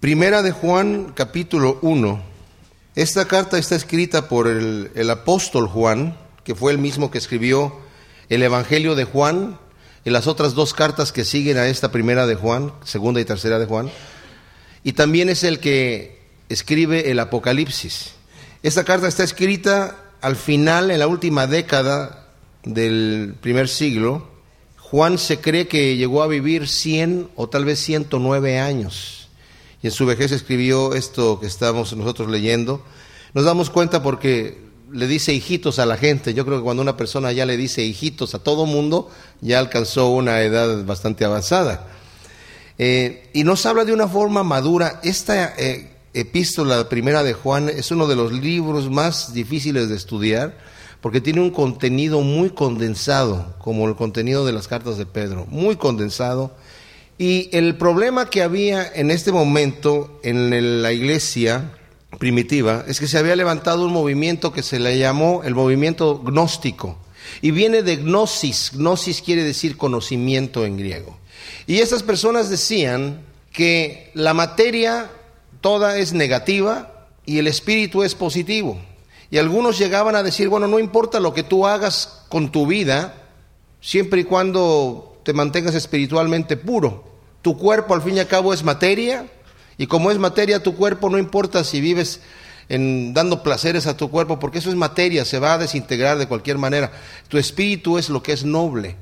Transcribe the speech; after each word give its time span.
Primera 0.00 0.40
de 0.40 0.50
Juan, 0.50 1.12
capítulo 1.14 1.78
1. 1.82 2.22
Esta 2.94 3.26
carta 3.26 3.58
está 3.58 3.76
escrita 3.76 4.30
por 4.30 4.48
el, 4.48 5.10
apóstol 5.10 5.68
Juan, 5.68 6.16
que 6.42 6.54
fue 6.54 6.72
el 6.72 6.78
mismo 6.78 7.10
que 7.10 7.18
escribió 7.18 7.78
el 8.30 8.42
Evangelio 8.42 8.94
de 8.94 9.04
Juan 9.04 9.58
y 10.02 10.08
las 10.08 10.26
otras 10.26 10.54
dos 10.54 10.72
cartas 10.72 11.12
que 11.12 11.26
siguen 11.26 11.58
a 11.58 11.66
esta 11.68 11.92
primera 11.92 12.26
de 12.26 12.34
Juan, 12.34 12.72
segunda 12.82 13.20
y 13.20 13.26
tercera 13.26 13.58
de 13.58 13.66
Juan. 13.66 13.90
Y 14.84 14.92
también 14.94 15.28
es 15.28 15.44
el 15.44 15.60
que 15.60 16.18
escribe 16.48 17.10
el 17.10 17.18
Apocalipsis. 17.18 18.12
Esta 18.62 18.84
carta 18.84 19.06
está 19.06 19.22
escrita 19.22 19.98
al 20.22 20.36
final, 20.36 20.90
en 20.90 21.00
la 21.00 21.08
última 21.08 21.46
década 21.46 22.26
del 22.64 23.34
primer 23.42 23.68
siglo. 23.68 24.30
Juan 24.78 25.18
se 25.18 25.40
cree 25.40 25.68
que 25.68 25.98
llegó 25.98 26.22
a 26.22 26.26
vivir 26.26 26.68
100 26.68 27.28
o 27.36 27.50
tal 27.50 27.66
vez 27.66 27.80
109 27.80 28.58
años. 28.58 29.19
Y 29.82 29.86
en 29.86 29.92
su 29.92 30.06
vejez 30.06 30.32
escribió 30.32 30.94
esto 30.94 31.40
que 31.40 31.46
estamos 31.46 31.94
nosotros 31.96 32.28
leyendo. 32.28 32.82
Nos 33.34 33.44
damos 33.44 33.70
cuenta 33.70 34.02
porque 34.02 34.58
le 34.92 35.06
dice 35.06 35.32
hijitos 35.32 35.78
a 35.78 35.86
la 35.86 35.96
gente. 35.96 36.34
Yo 36.34 36.44
creo 36.44 36.58
que 36.58 36.64
cuando 36.64 36.82
una 36.82 36.96
persona 36.96 37.32
ya 37.32 37.46
le 37.46 37.56
dice 37.56 37.82
hijitos 37.82 38.34
a 38.34 38.40
todo 38.40 38.66
mundo, 38.66 39.10
ya 39.40 39.58
alcanzó 39.58 40.10
una 40.10 40.42
edad 40.42 40.84
bastante 40.84 41.24
avanzada. 41.24 41.88
Eh, 42.78 43.30
y 43.32 43.44
nos 43.44 43.64
habla 43.66 43.84
de 43.84 43.92
una 43.92 44.08
forma 44.08 44.42
madura. 44.42 45.00
Esta 45.02 45.54
eh, 45.56 45.96
epístola 46.12 46.88
primera 46.88 47.22
de 47.22 47.34
Juan 47.34 47.68
es 47.68 47.90
uno 47.90 48.06
de 48.06 48.16
los 48.16 48.32
libros 48.32 48.90
más 48.90 49.32
difíciles 49.32 49.88
de 49.88 49.96
estudiar 49.96 50.56
porque 51.00 51.20
tiene 51.20 51.40
un 51.40 51.50
contenido 51.50 52.20
muy 52.20 52.50
condensado, 52.50 53.54
como 53.58 53.88
el 53.88 53.96
contenido 53.96 54.44
de 54.44 54.52
las 54.52 54.68
cartas 54.68 54.98
de 54.98 55.06
Pedro, 55.06 55.46
muy 55.48 55.76
condensado. 55.76 56.52
Y 57.20 57.50
el 57.52 57.76
problema 57.76 58.30
que 58.30 58.40
había 58.40 58.90
en 58.94 59.10
este 59.10 59.30
momento 59.30 60.18
en 60.22 60.80
la 60.80 60.90
iglesia 60.90 61.70
primitiva 62.18 62.82
es 62.88 62.98
que 62.98 63.08
se 63.08 63.18
había 63.18 63.36
levantado 63.36 63.84
un 63.84 63.92
movimiento 63.92 64.54
que 64.54 64.62
se 64.62 64.78
le 64.78 64.96
llamó 64.96 65.42
el 65.44 65.54
movimiento 65.54 66.18
gnóstico. 66.20 66.96
Y 67.42 67.50
viene 67.50 67.82
de 67.82 67.96
gnosis, 67.96 68.70
gnosis 68.72 69.20
quiere 69.20 69.44
decir 69.44 69.76
conocimiento 69.76 70.64
en 70.64 70.78
griego. 70.78 71.18
Y 71.66 71.80
esas 71.80 72.02
personas 72.02 72.48
decían 72.48 73.20
que 73.52 74.10
la 74.14 74.32
materia 74.32 75.10
toda 75.60 75.98
es 75.98 76.14
negativa 76.14 77.06
y 77.26 77.36
el 77.36 77.48
espíritu 77.48 78.02
es 78.02 78.14
positivo. 78.14 78.80
Y 79.30 79.36
algunos 79.36 79.78
llegaban 79.78 80.16
a 80.16 80.22
decir, 80.22 80.48
bueno, 80.48 80.68
no 80.68 80.78
importa 80.78 81.20
lo 81.20 81.34
que 81.34 81.42
tú 81.42 81.66
hagas 81.66 82.24
con 82.30 82.50
tu 82.50 82.66
vida, 82.66 83.14
siempre 83.82 84.22
y 84.22 84.24
cuando 84.24 85.20
te 85.22 85.34
mantengas 85.34 85.74
espiritualmente 85.74 86.56
puro. 86.56 87.09
Tu 87.42 87.56
cuerpo 87.56 87.94
al 87.94 88.02
fin 88.02 88.16
y 88.16 88.20
al 88.20 88.26
cabo 88.26 88.52
es 88.52 88.62
materia, 88.62 89.26
y 89.78 89.86
como 89.86 90.10
es 90.10 90.18
materia 90.18 90.62
tu 90.62 90.76
cuerpo, 90.76 91.08
no 91.08 91.18
importa 91.18 91.64
si 91.64 91.80
vives 91.80 92.20
en, 92.68 93.14
dando 93.14 93.42
placeres 93.42 93.86
a 93.86 93.96
tu 93.96 94.10
cuerpo, 94.10 94.38
porque 94.38 94.58
eso 94.58 94.70
es 94.70 94.76
materia, 94.76 95.24
se 95.24 95.38
va 95.38 95.54
a 95.54 95.58
desintegrar 95.58 96.18
de 96.18 96.28
cualquier 96.28 96.58
manera. 96.58 96.92
Tu 97.28 97.38
espíritu 97.38 97.98
es 97.98 98.10
lo 98.10 98.22
que 98.22 98.32
es 98.32 98.44
noble. 98.44 98.96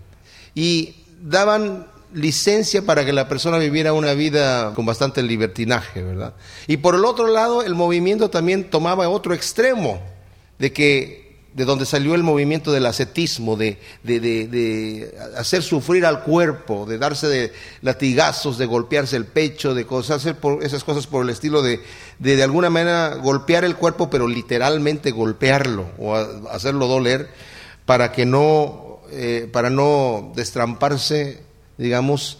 Y 0.55 0.95
daban 1.21 1.87
licencia 2.13 2.83
para 2.83 3.05
que 3.05 3.13
la 3.13 3.29
persona 3.29 3.59
viviera 3.59 3.93
una 3.93 4.15
vida 4.15 4.73
con 4.75 4.87
bastante 4.87 5.23
libertinaje, 5.23 6.03
¿verdad? 6.03 6.35
Y 6.67 6.79
por 6.79 6.95
el 6.95 7.05
otro 7.05 7.27
lado, 7.27 7.63
el 7.63 7.75
movimiento 7.75 8.31
también 8.31 8.71
tomaba 8.71 9.09
otro 9.09 9.35
extremo, 9.35 10.01
de 10.59 10.73
que 10.73 11.28
de 11.59 11.65
donde 11.65 11.85
salió 11.85 12.15
el 12.15 12.23
movimiento 12.23 12.73
del 12.73 12.87
ascetismo, 12.87 13.57
de, 13.57 13.79
de, 14.05 14.21
de, 14.21 15.15
hacer 15.37 15.63
sufrir 15.63 16.07
al 16.07 16.23
cuerpo, 16.23 16.87
de 16.87 16.97
darse 16.97 17.27
de 17.27 17.53
latigazos, 17.83 18.57
de 18.57 18.65
golpearse 18.65 19.17
el 19.17 19.27
pecho, 19.27 19.75
de 19.75 19.85
cosas, 19.85 20.19
hacer 20.19 20.37
por, 20.37 20.65
esas 20.65 20.85
cosas 20.85 21.07
por 21.07 21.25
el 21.25 21.31
estilo 21.31 21.61
de, 21.61 21.81
de 22.19 22.43
alguna 22.43 22.71
manera 22.71 23.17
golpear 23.17 23.65
el 23.65 23.77
cuerpo, 23.77 24.09
pero 24.09 24.27
literalmente 24.27 25.11
golpearlo 25.11 25.91
o 25.99 26.15
hacerlo 26.15 26.87
doler 26.87 27.29
para 27.85 28.13
que 28.13 28.25
no, 28.25 29.01
eh, 29.11 29.49
para 29.53 29.69
no 29.69 30.33
destramparse 30.35 31.49
digamos, 31.79 32.39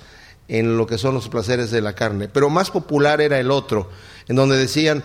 en 0.49 0.77
lo 0.77 0.87
que 0.87 0.99
son 0.99 1.15
los 1.15 1.29
placeres 1.29 1.71
de 1.71 1.81
la 1.81 1.95
carne. 1.95 2.29
Pero 2.29 2.51
más 2.51 2.71
popular 2.71 3.21
era 3.21 3.39
el 3.39 3.51
otro, 3.51 3.89
en 4.27 4.37
donde 4.37 4.57
decían, 4.57 5.05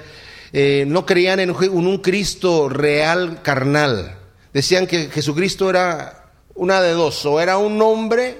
eh, 0.54 0.86
no 0.88 1.06
creían 1.06 1.40
en 1.40 1.50
un 1.50 1.98
Cristo 1.98 2.70
real 2.70 3.42
carnal. 3.42 4.20
Decían 4.54 4.88
que 4.88 5.10
Jesucristo 5.10 5.70
era 5.70 6.32
una 6.54 6.82
de 6.82 6.92
dos, 6.92 7.26
o 7.26 7.42
era 7.42 7.58
un 7.58 7.82
hombre 7.82 8.38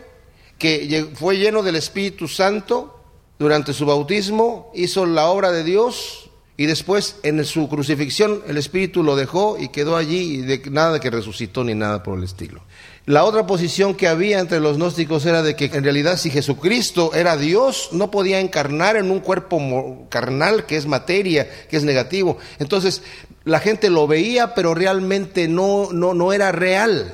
que 0.60 1.10
fue 1.16 1.38
lleno 1.38 1.64
del 1.64 1.76
Espíritu 1.76 2.28
Santo 2.28 3.04
durante 3.40 3.74
su 3.74 3.86
bautismo, 3.86 4.72
hizo 4.76 5.06
la 5.06 5.26
obra 5.26 5.52
de 5.52 5.64
Dios 5.64 6.30
y 6.56 6.68
después 6.68 7.18
en 7.24 7.44
su 7.44 7.68
crucifixión 7.68 8.44
el 8.48 8.58
Espíritu 8.58 9.04
lo 9.04 9.16
dejó 9.16 9.58
y 9.60 9.70
quedó 9.70 9.98
allí 9.98 10.36
y 10.36 10.38
de, 10.38 10.62
nada 10.70 11.00
que 11.00 11.10
resucitó 11.10 11.64
ni 11.64 11.74
nada 11.74 12.04
por 12.04 12.18
el 12.18 12.24
estilo. 12.24 12.62
La 13.06 13.26
otra 13.26 13.46
posición 13.46 13.96
que 13.96 14.08
había 14.08 14.40
entre 14.40 14.62
los 14.62 14.78
gnósticos 14.78 15.26
era 15.26 15.42
de 15.42 15.58
que 15.58 15.66
en 15.66 15.84
realidad 15.84 16.16
si 16.16 16.30
Jesucristo 16.30 17.14
era 17.14 17.36
Dios, 17.36 17.90
no 17.92 18.10
podía 18.10 18.40
encarnar 18.40 18.96
en 18.96 19.12
un 19.12 19.20
cuerpo 19.20 20.08
carnal 20.10 20.66
que 20.66 20.78
es 20.78 20.86
materia, 20.86 21.50
que 21.68 21.76
es 21.76 21.84
negativo. 21.84 22.38
Entonces 22.60 23.02
la 23.44 23.60
gente 23.60 23.90
lo 23.90 24.08
veía, 24.08 24.56
pero 24.56 24.74
realmente 24.74 25.50
no, 25.50 25.90
no, 25.92 26.14
no 26.14 26.32
era 26.32 26.54
real. 26.54 27.12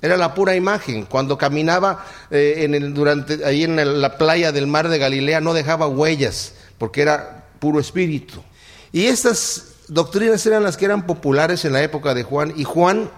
Era 0.00 0.16
la 0.16 0.34
pura 0.34 0.56
imagen. 0.56 1.04
Cuando 1.04 1.38
caminaba 1.38 2.04
eh, 2.32 2.54
en 2.58 2.74
el, 2.74 2.92
durante, 2.92 3.44
ahí 3.44 3.62
en 3.62 4.00
la 4.00 4.18
playa 4.18 4.50
del 4.50 4.66
mar 4.66 4.88
de 4.88 4.98
Galilea 4.98 5.40
no 5.40 5.54
dejaba 5.54 5.86
huellas, 5.86 6.54
porque 6.78 7.02
era 7.02 7.44
puro 7.60 7.78
espíritu. 7.78 8.42
Y 8.90 9.06
estas 9.06 9.68
doctrinas 9.86 10.44
eran 10.46 10.64
las 10.64 10.76
que 10.76 10.86
eran 10.86 11.06
populares 11.06 11.64
en 11.64 11.74
la 11.74 11.82
época 11.84 12.12
de 12.12 12.24
Juan. 12.24 12.52
Y 12.56 12.64
Juan 12.64 13.08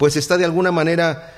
pues 0.00 0.16
está 0.16 0.38
de 0.38 0.46
alguna 0.46 0.72
manera 0.72 1.30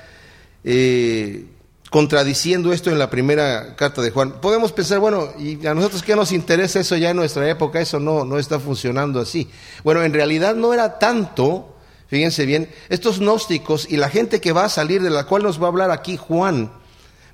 eh, 0.63 1.47
contradiciendo 1.89 2.71
esto 2.71 2.89
en 2.91 2.97
la 2.97 3.09
primera 3.09 3.75
carta 3.75 4.01
de 4.01 4.09
Juan. 4.09 4.39
Podemos 4.39 4.71
pensar, 4.71 4.99
bueno, 4.99 5.33
¿y 5.37 5.67
a 5.67 5.73
nosotros 5.73 6.01
qué 6.01 6.15
nos 6.15 6.31
interesa 6.31 6.79
eso 6.79 6.95
ya 6.95 7.09
en 7.09 7.17
nuestra 7.17 7.49
época? 7.49 7.81
Eso 7.81 7.99
no, 7.99 8.23
no 8.23 8.39
está 8.39 8.61
funcionando 8.61 9.19
así. 9.19 9.49
Bueno, 9.83 10.01
en 10.01 10.13
realidad 10.13 10.55
no 10.55 10.73
era 10.73 10.97
tanto, 10.97 11.75
fíjense 12.07 12.45
bien, 12.45 12.69
estos 12.87 13.19
gnósticos 13.19 13.85
y 13.91 13.97
la 13.97 14.07
gente 14.07 14.39
que 14.39 14.53
va 14.53 14.63
a 14.63 14.69
salir, 14.69 15.01
de 15.01 15.09
la 15.09 15.25
cual 15.25 15.43
nos 15.43 15.61
va 15.61 15.65
a 15.65 15.67
hablar 15.67 15.91
aquí 15.91 16.15
Juan, 16.15 16.71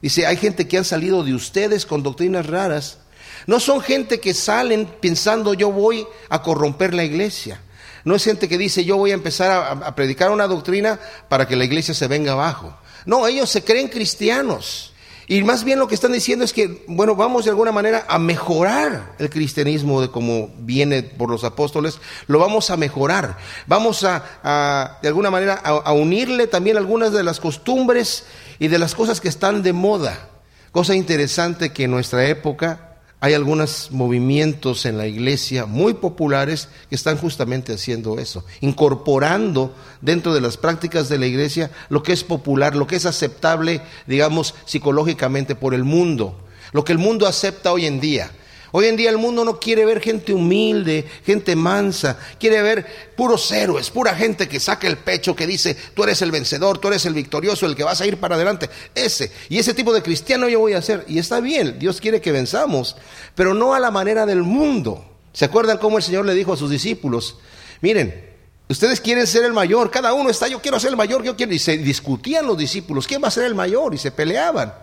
dice, 0.01 0.25
hay 0.25 0.38
gente 0.38 0.68
que 0.68 0.79
han 0.79 0.85
salido 0.85 1.23
de 1.23 1.35
ustedes 1.35 1.85
con 1.85 2.01
doctrinas 2.01 2.47
raras. 2.47 3.01
No 3.45 3.59
son 3.59 3.81
gente 3.81 4.19
que 4.19 4.34
salen 4.34 4.88
pensando 5.00 5.53
yo 5.53 5.72
voy 5.72 6.07
a 6.28 6.41
corromper 6.41 6.95
la 6.95 7.03
iglesia. 7.03 7.62
No 8.04 8.16
es 8.16 8.24
gente 8.24 8.48
que 8.48 8.58
dice 8.58 8.86
yo 8.86 8.98
voy 8.98 9.12
a 9.12 9.16
empezar 9.16 9.82
a, 9.84 9.96
predicar 9.96 10.32
una 10.32 10.48
doctrina 10.48 11.00
para 11.28 11.48
que 11.48 11.56
la 11.56 11.66
iglesia 11.66 11.94
se 11.94 12.08
venga 12.08 12.34
abajo. 12.34 12.76
No, 13.06 13.28
ellos 13.28 13.50
se 13.50 13.64
creen 13.64 13.88
cristianos. 13.88 14.94
Y 15.28 15.44
más 15.44 15.64
bien 15.64 15.78
lo 15.78 15.88
que 15.88 15.94
están 15.94 16.12
diciendo 16.12 16.44
es 16.44 16.54
que, 16.54 16.84
bueno, 16.88 17.16
vamos 17.16 17.46
de 17.46 17.52
alguna 17.52 17.72
manera 17.72 18.06
a 18.10 18.18
mejorar 18.18 19.14
el 19.20 19.30
cristianismo 19.30 20.02
de 20.02 20.10
como 20.10 20.50
viene 20.58 21.04
por 21.04 21.30
los 21.30 21.44
apóstoles, 21.44 22.00
lo 22.26 22.40
vamos 22.40 22.72
a 22.72 22.78
mejorar. 22.78 23.38
Vamos 23.68 24.04
a, 24.04 24.98
de 25.04 25.08
alguna 25.08 25.30
manera, 25.30 25.54
a 25.54 25.94
unirle 25.94 26.48
también 26.48 26.78
algunas 26.78 27.14
de 27.14 27.24
las 27.24 27.40
costumbres 27.40 28.24
y 28.58 28.70
de 28.70 28.80
las 28.80 28.96
cosas 28.96 29.22
que 29.22 29.30
están 29.30 29.62
de 29.62 29.72
moda. 29.72 30.30
Cosa 30.72 30.96
interesante 30.96 31.74
que 31.74 31.84
en 31.84 31.92
nuestra 31.92 32.26
época 32.28 32.88
hay 33.22 33.34
algunos 33.34 33.91
movimientos 33.91 34.85
en 34.85 34.97
la 34.97 35.06
iglesia 35.06 35.66
muy 35.66 35.94
populares 35.94 36.69
que 36.90 36.96
están 36.96 37.18
justamente 37.18 37.74
haciendo 37.74 38.18
eso, 38.18 38.46
incorporando 38.62 39.75
dentro 40.02 40.34
de 40.34 40.40
las 40.40 40.56
prácticas 40.56 41.09
de 41.09 41.19
la 41.19 41.28
iglesia 41.28 41.69
lo 41.90 42.02
que 42.02 42.13
es 42.13 42.24
popular, 42.24 42.75
lo 42.75 42.88
que 42.88 42.96
es 42.96 43.06
aceptable, 43.06 43.81
digamos, 44.07 44.56
psicológicamente 44.66 45.56
por 45.56 45.74
el 45.74 45.84
mundo, 45.84 46.40
lo 46.72 46.85
que 46.85 46.94
el 46.94 46.97
mundo 46.97 47.28
acepta 47.28 47.74
hoy 47.74 47.85
en 47.85 48.00
día. 48.00 48.31
Hoy 48.72 48.85
en 48.85 48.96
día 48.96 49.09
el 49.09 49.18
mundo 49.18 49.44
no 49.44 49.59
quiere 49.59 49.85
ver 49.85 50.00
gente 50.00 50.31
humilde, 50.31 51.07
gente 51.25 51.56
mansa, 51.56 52.19
quiere 52.39 52.62
ver 52.62 52.86
puros 53.16 53.51
héroes, 53.51 53.89
pura 53.89 54.13
gente 54.13 54.48
que 54.48 54.60
saca 54.60 54.88
el 54.88 54.98
pecho, 54.98 55.36
que 55.36 55.48
dice, 55.48 55.75
tú 55.95 56.04
eres 56.04 56.21
el 56.21 56.31
vencedor, 56.31 56.77
tú 56.77 56.88
eres 56.89 57.06
el 57.06 57.16
victorioso, 57.16 57.66
el 57.66 57.75
que 57.75 57.83
vas 57.83 58.00
a 58.01 58.06
ir 58.06 58.18
para 58.18 58.36
adelante. 58.36 58.69
Ese, 58.94 59.31
y 59.50 59.57
ese 59.57 59.74
tipo 59.74 59.92
de 59.92 60.04
cristiano 60.04 60.48
yo 60.48 60.60
voy 60.60 60.74
a 60.74 60.81
ser. 60.81 61.04
Y 61.07 61.18
está 61.18 61.39
bien, 61.39 61.80
Dios 61.80 62.00
quiere 62.00 62.21
que 62.21 62.31
venzamos, 62.31 62.95
pero 63.33 63.56
no 63.56 63.74
a 63.74 63.80
la 63.80 63.89
manera 63.89 64.27
del 64.27 64.44
mundo. 64.44 65.04
¿Se 65.33 65.45
acuerdan 65.45 65.80
cómo 65.80 65.98
el 65.98 66.04
Señor 66.04 66.25
le 66.25 66.36
dijo 66.36 66.54
a 66.54 66.57
sus 66.57 66.69
discípulos? 66.69 67.38
Miren, 67.81 68.30
ustedes 68.68 69.01
quieren 69.01 69.25
ser 69.25 69.45
el 69.45 69.54
mayor, 69.54 69.89
cada 69.89 70.13
uno 70.13 70.30
está, 70.30 70.48
yo 70.48 70.62
quiero 70.62 70.80
ser 70.80 70.92
el 70.92 70.98
mayor, 70.98 71.24
yo 71.24 71.36
quiero. 71.36 71.54
Y 71.54 71.60
se 71.60 71.77
discutían 71.77 72.45
los 72.45 72.57
discípulos, 72.57 73.07
¿quién 73.07 73.24
va 73.24 73.30
a 73.30 73.31
ser 73.31 73.45
el 73.45 73.56
mayor? 73.56 73.95
Y 73.95 73.98
se 73.98 74.12
peleaban. 74.12 74.74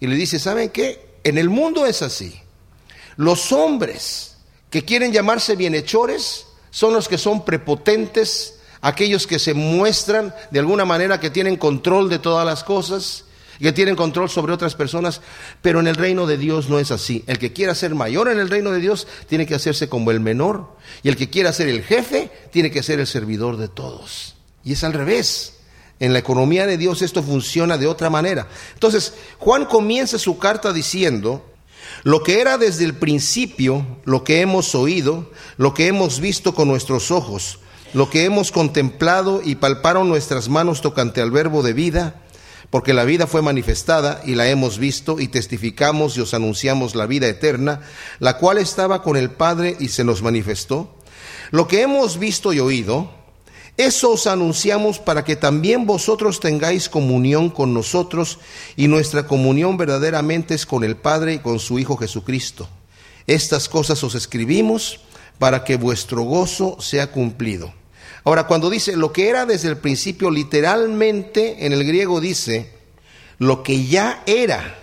Y 0.00 0.06
le 0.06 0.16
dice, 0.16 0.38
¿saben 0.38 0.68
qué? 0.68 1.12
En 1.24 1.38
el 1.38 1.48
mundo 1.48 1.86
es 1.86 2.02
así. 2.02 2.41
Los 3.16 3.52
hombres 3.52 4.36
que 4.70 4.84
quieren 4.84 5.12
llamarse 5.12 5.56
bienhechores 5.56 6.46
son 6.70 6.94
los 6.94 7.08
que 7.08 7.18
son 7.18 7.44
prepotentes, 7.44 8.58
aquellos 8.80 9.26
que 9.26 9.38
se 9.38 9.54
muestran 9.54 10.34
de 10.50 10.58
alguna 10.58 10.84
manera 10.84 11.20
que 11.20 11.30
tienen 11.30 11.56
control 11.56 12.08
de 12.08 12.18
todas 12.18 12.46
las 12.46 12.64
cosas. 12.64 13.24
que 13.60 13.72
tienen 13.72 13.94
control 13.94 14.28
sobre 14.28 14.52
otras 14.52 14.74
personas, 14.74 15.20
pero 15.60 15.78
en 15.78 15.86
el 15.86 15.94
reino 15.94 16.26
de 16.26 16.36
Dios 16.36 16.68
no 16.68 16.80
es 16.80 16.90
así. 16.90 17.22
El 17.28 17.38
que 17.38 17.52
quiera 17.52 17.76
ser 17.76 17.94
mayor 17.94 18.28
en 18.28 18.40
el 18.40 18.50
reino 18.50 18.72
de 18.72 18.80
Dios 18.80 19.06
tiene 19.28 19.46
que 19.46 19.54
hacerse 19.54 19.88
como 19.88 20.10
el 20.10 20.18
menor, 20.18 20.76
y 21.04 21.08
el 21.08 21.16
que 21.16 21.30
quiera 21.30 21.52
ser 21.52 21.68
el 21.68 21.84
jefe 21.84 22.28
tiene 22.50 22.72
que 22.72 22.82
ser 22.82 22.98
el 22.98 23.06
servidor 23.06 23.58
de 23.58 23.68
todos. 23.68 24.34
Y 24.64 24.72
es 24.72 24.82
al 24.82 24.94
revés. 24.94 25.58
En 26.00 26.12
la 26.12 26.18
economía 26.18 26.66
de 26.66 26.76
Dios 26.76 27.02
esto 27.02 27.22
funciona 27.22 27.78
de 27.78 27.86
otra 27.86 28.10
manera. 28.10 28.48
Entonces, 28.74 29.14
Juan 29.38 29.66
comienza 29.66 30.18
su 30.18 30.38
carta 30.38 30.72
diciendo, 30.72 31.51
lo 32.02 32.22
que 32.22 32.40
era 32.40 32.58
desde 32.58 32.84
el 32.84 32.94
principio, 32.94 33.86
lo 34.04 34.24
que 34.24 34.40
hemos 34.40 34.74
oído, 34.74 35.30
lo 35.56 35.72
que 35.72 35.86
hemos 35.86 36.20
visto 36.20 36.54
con 36.54 36.68
nuestros 36.68 37.10
ojos, 37.10 37.60
lo 37.94 38.10
que 38.10 38.24
hemos 38.24 38.50
contemplado 38.50 39.40
y 39.44 39.54
palparon 39.54 40.08
nuestras 40.08 40.48
manos 40.48 40.80
tocante 40.80 41.20
al 41.20 41.30
verbo 41.30 41.62
de 41.62 41.74
vida, 41.74 42.22
porque 42.70 42.94
la 42.94 43.04
vida 43.04 43.26
fue 43.26 43.42
manifestada 43.42 44.22
y 44.24 44.34
la 44.34 44.48
hemos 44.48 44.78
visto 44.78 45.20
y 45.20 45.28
testificamos 45.28 46.16
y 46.16 46.22
os 46.22 46.34
anunciamos 46.34 46.94
la 46.94 47.06
vida 47.06 47.28
eterna, 47.28 47.82
la 48.18 48.38
cual 48.38 48.58
estaba 48.58 49.02
con 49.02 49.16
el 49.16 49.30
Padre 49.30 49.76
y 49.78 49.88
se 49.88 50.04
nos 50.04 50.22
manifestó. 50.22 50.96
Lo 51.50 51.68
que 51.68 51.82
hemos 51.82 52.18
visto 52.18 52.52
y 52.52 52.60
oído, 52.60 53.10
eso 53.76 54.12
os 54.12 54.26
anunciamos 54.26 54.98
para 54.98 55.24
que 55.24 55.34
también 55.34 55.86
vosotros 55.86 56.40
tengáis 56.40 56.88
comunión 56.88 57.48
con 57.48 57.72
nosotros 57.72 58.38
y 58.76 58.86
nuestra 58.86 59.26
comunión 59.26 59.76
verdaderamente 59.78 60.54
es 60.54 60.66
con 60.66 60.84
el 60.84 60.96
Padre 60.96 61.34
y 61.34 61.38
con 61.38 61.58
su 61.58 61.78
Hijo 61.78 61.96
Jesucristo. 61.96 62.68
Estas 63.26 63.68
cosas 63.68 64.02
os 64.04 64.14
escribimos 64.14 65.00
para 65.38 65.64
que 65.64 65.76
vuestro 65.76 66.22
gozo 66.22 66.76
sea 66.80 67.10
cumplido. 67.10 67.72
Ahora, 68.24 68.46
cuando 68.46 68.70
dice 68.70 68.96
lo 68.96 69.12
que 69.12 69.28
era 69.28 69.46
desde 69.46 69.68
el 69.68 69.78
principio, 69.78 70.30
literalmente 70.30 71.64
en 71.66 71.72
el 71.72 71.84
griego 71.84 72.20
dice 72.20 72.72
lo 73.38 73.62
que 73.62 73.86
ya 73.86 74.22
era 74.26 74.78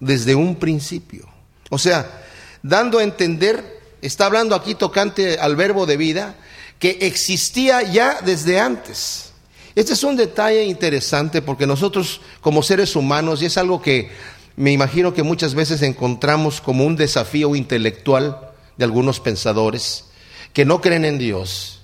desde 0.00 0.34
un 0.34 0.56
principio. 0.56 1.28
O 1.70 1.78
sea, 1.78 2.24
dando 2.62 2.98
a 2.98 3.04
entender, 3.04 3.80
está 4.02 4.26
hablando 4.26 4.56
aquí 4.56 4.74
tocante 4.74 5.38
al 5.38 5.54
verbo 5.54 5.86
de 5.86 5.96
vida, 5.96 6.36
que 6.78 6.98
existía 7.02 7.82
ya 7.82 8.20
desde 8.24 8.60
antes. 8.60 9.32
Este 9.74 9.92
es 9.92 10.04
un 10.04 10.16
detalle 10.16 10.64
interesante 10.64 11.42
porque 11.42 11.66
nosotros 11.66 12.20
como 12.40 12.62
seres 12.62 12.94
humanos, 12.94 13.42
y 13.42 13.46
es 13.46 13.58
algo 13.58 13.82
que 13.82 14.10
me 14.56 14.70
imagino 14.70 15.12
que 15.12 15.22
muchas 15.22 15.54
veces 15.54 15.82
encontramos 15.82 16.60
como 16.60 16.84
un 16.84 16.96
desafío 16.96 17.56
intelectual 17.56 18.38
de 18.76 18.84
algunos 18.84 19.20
pensadores 19.20 20.04
que 20.52 20.64
no 20.64 20.80
creen 20.80 21.04
en 21.04 21.18
Dios, 21.18 21.80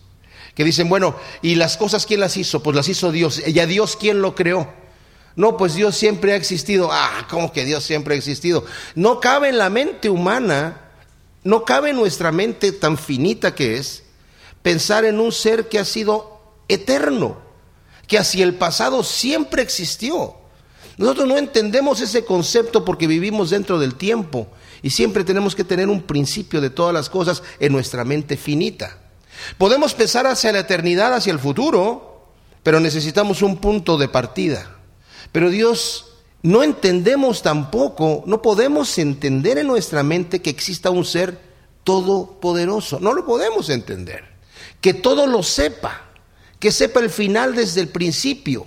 que 0.54 0.64
dicen, 0.64 0.88
bueno, 0.88 1.16
¿y 1.42 1.56
las 1.56 1.76
cosas 1.76 2.06
quién 2.06 2.20
las 2.20 2.36
hizo? 2.36 2.62
Pues 2.62 2.76
las 2.76 2.88
hizo 2.88 3.10
Dios. 3.10 3.42
¿Y 3.46 3.58
a 3.58 3.66
Dios 3.66 3.96
quién 3.96 4.22
lo 4.22 4.34
creó? 4.34 4.72
No, 5.36 5.56
pues 5.56 5.74
Dios 5.74 5.96
siempre 5.96 6.32
ha 6.32 6.36
existido. 6.36 6.90
Ah, 6.92 7.26
¿cómo 7.28 7.52
que 7.52 7.64
Dios 7.64 7.82
siempre 7.82 8.14
ha 8.14 8.18
existido? 8.18 8.64
No 8.94 9.20
cabe 9.20 9.48
en 9.48 9.58
la 9.58 9.70
mente 9.70 10.10
humana, 10.10 10.80
no 11.42 11.64
cabe 11.64 11.90
en 11.90 11.96
nuestra 11.96 12.30
mente 12.30 12.72
tan 12.72 12.98
finita 12.98 13.54
que 13.54 13.76
es, 13.76 14.04
pensar 14.62 15.04
en 15.04 15.20
un 15.20 15.32
ser 15.32 15.68
que 15.68 15.78
ha 15.78 15.84
sido 15.84 16.40
eterno, 16.68 17.38
que 18.06 18.18
hacia 18.18 18.44
el 18.44 18.54
pasado 18.54 19.02
siempre 19.02 19.62
existió. 19.62 20.34
Nosotros 20.96 21.28
no 21.28 21.38
entendemos 21.38 22.00
ese 22.00 22.24
concepto 22.24 22.84
porque 22.84 23.06
vivimos 23.06 23.50
dentro 23.50 23.78
del 23.78 23.94
tiempo 23.94 24.48
y 24.82 24.90
siempre 24.90 25.24
tenemos 25.24 25.54
que 25.54 25.64
tener 25.64 25.88
un 25.88 26.02
principio 26.02 26.60
de 26.60 26.70
todas 26.70 26.92
las 26.92 27.08
cosas 27.08 27.42
en 27.58 27.72
nuestra 27.72 28.04
mente 28.04 28.36
finita. 28.36 28.98
Podemos 29.56 29.94
pensar 29.94 30.26
hacia 30.26 30.52
la 30.52 30.60
eternidad, 30.60 31.14
hacia 31.14 31.32
el 31.32 31.38
futuro, 31.38 32.28
pero 32.62 32.80
necesitamos 32.80 33.42
un 33.42 33.56
punto 33.56 33.96
de 33.96 34.08
partida. 34.08 34.76
Pero 35.32 35.48
Dios, 35.48 36.12
no 36.42 36.62
entendemos 36.62 37.42
tampoco, 37.42 38.22
no 38.26 38.42
podemos 38.42 38.98
entender 38.98 39.58
en 39.58 39.66
nuestra 39.66 40.02
mente 40.02 40.42
que 40.42 40.50
exista 40.50 40.90
un 40.90 41.04
ser 41.04 41.38
todopoderoso. 41.84 43.00
No 43.00 43.14
lo 43.14 43.24
podemos 43.24 43.70
entender. 43.70 44.29
Que 44.80 44.94
todo 44.94 45.26
lo 45.26 45.42
sepa, 45.42 46.10
que 46.58 46.72
sepa 46.72 47.00
el 47.00 47.10
final 47.10 47.54
desde 47.54 47.80
el 47.80 47.88
principio, 47.88 48.66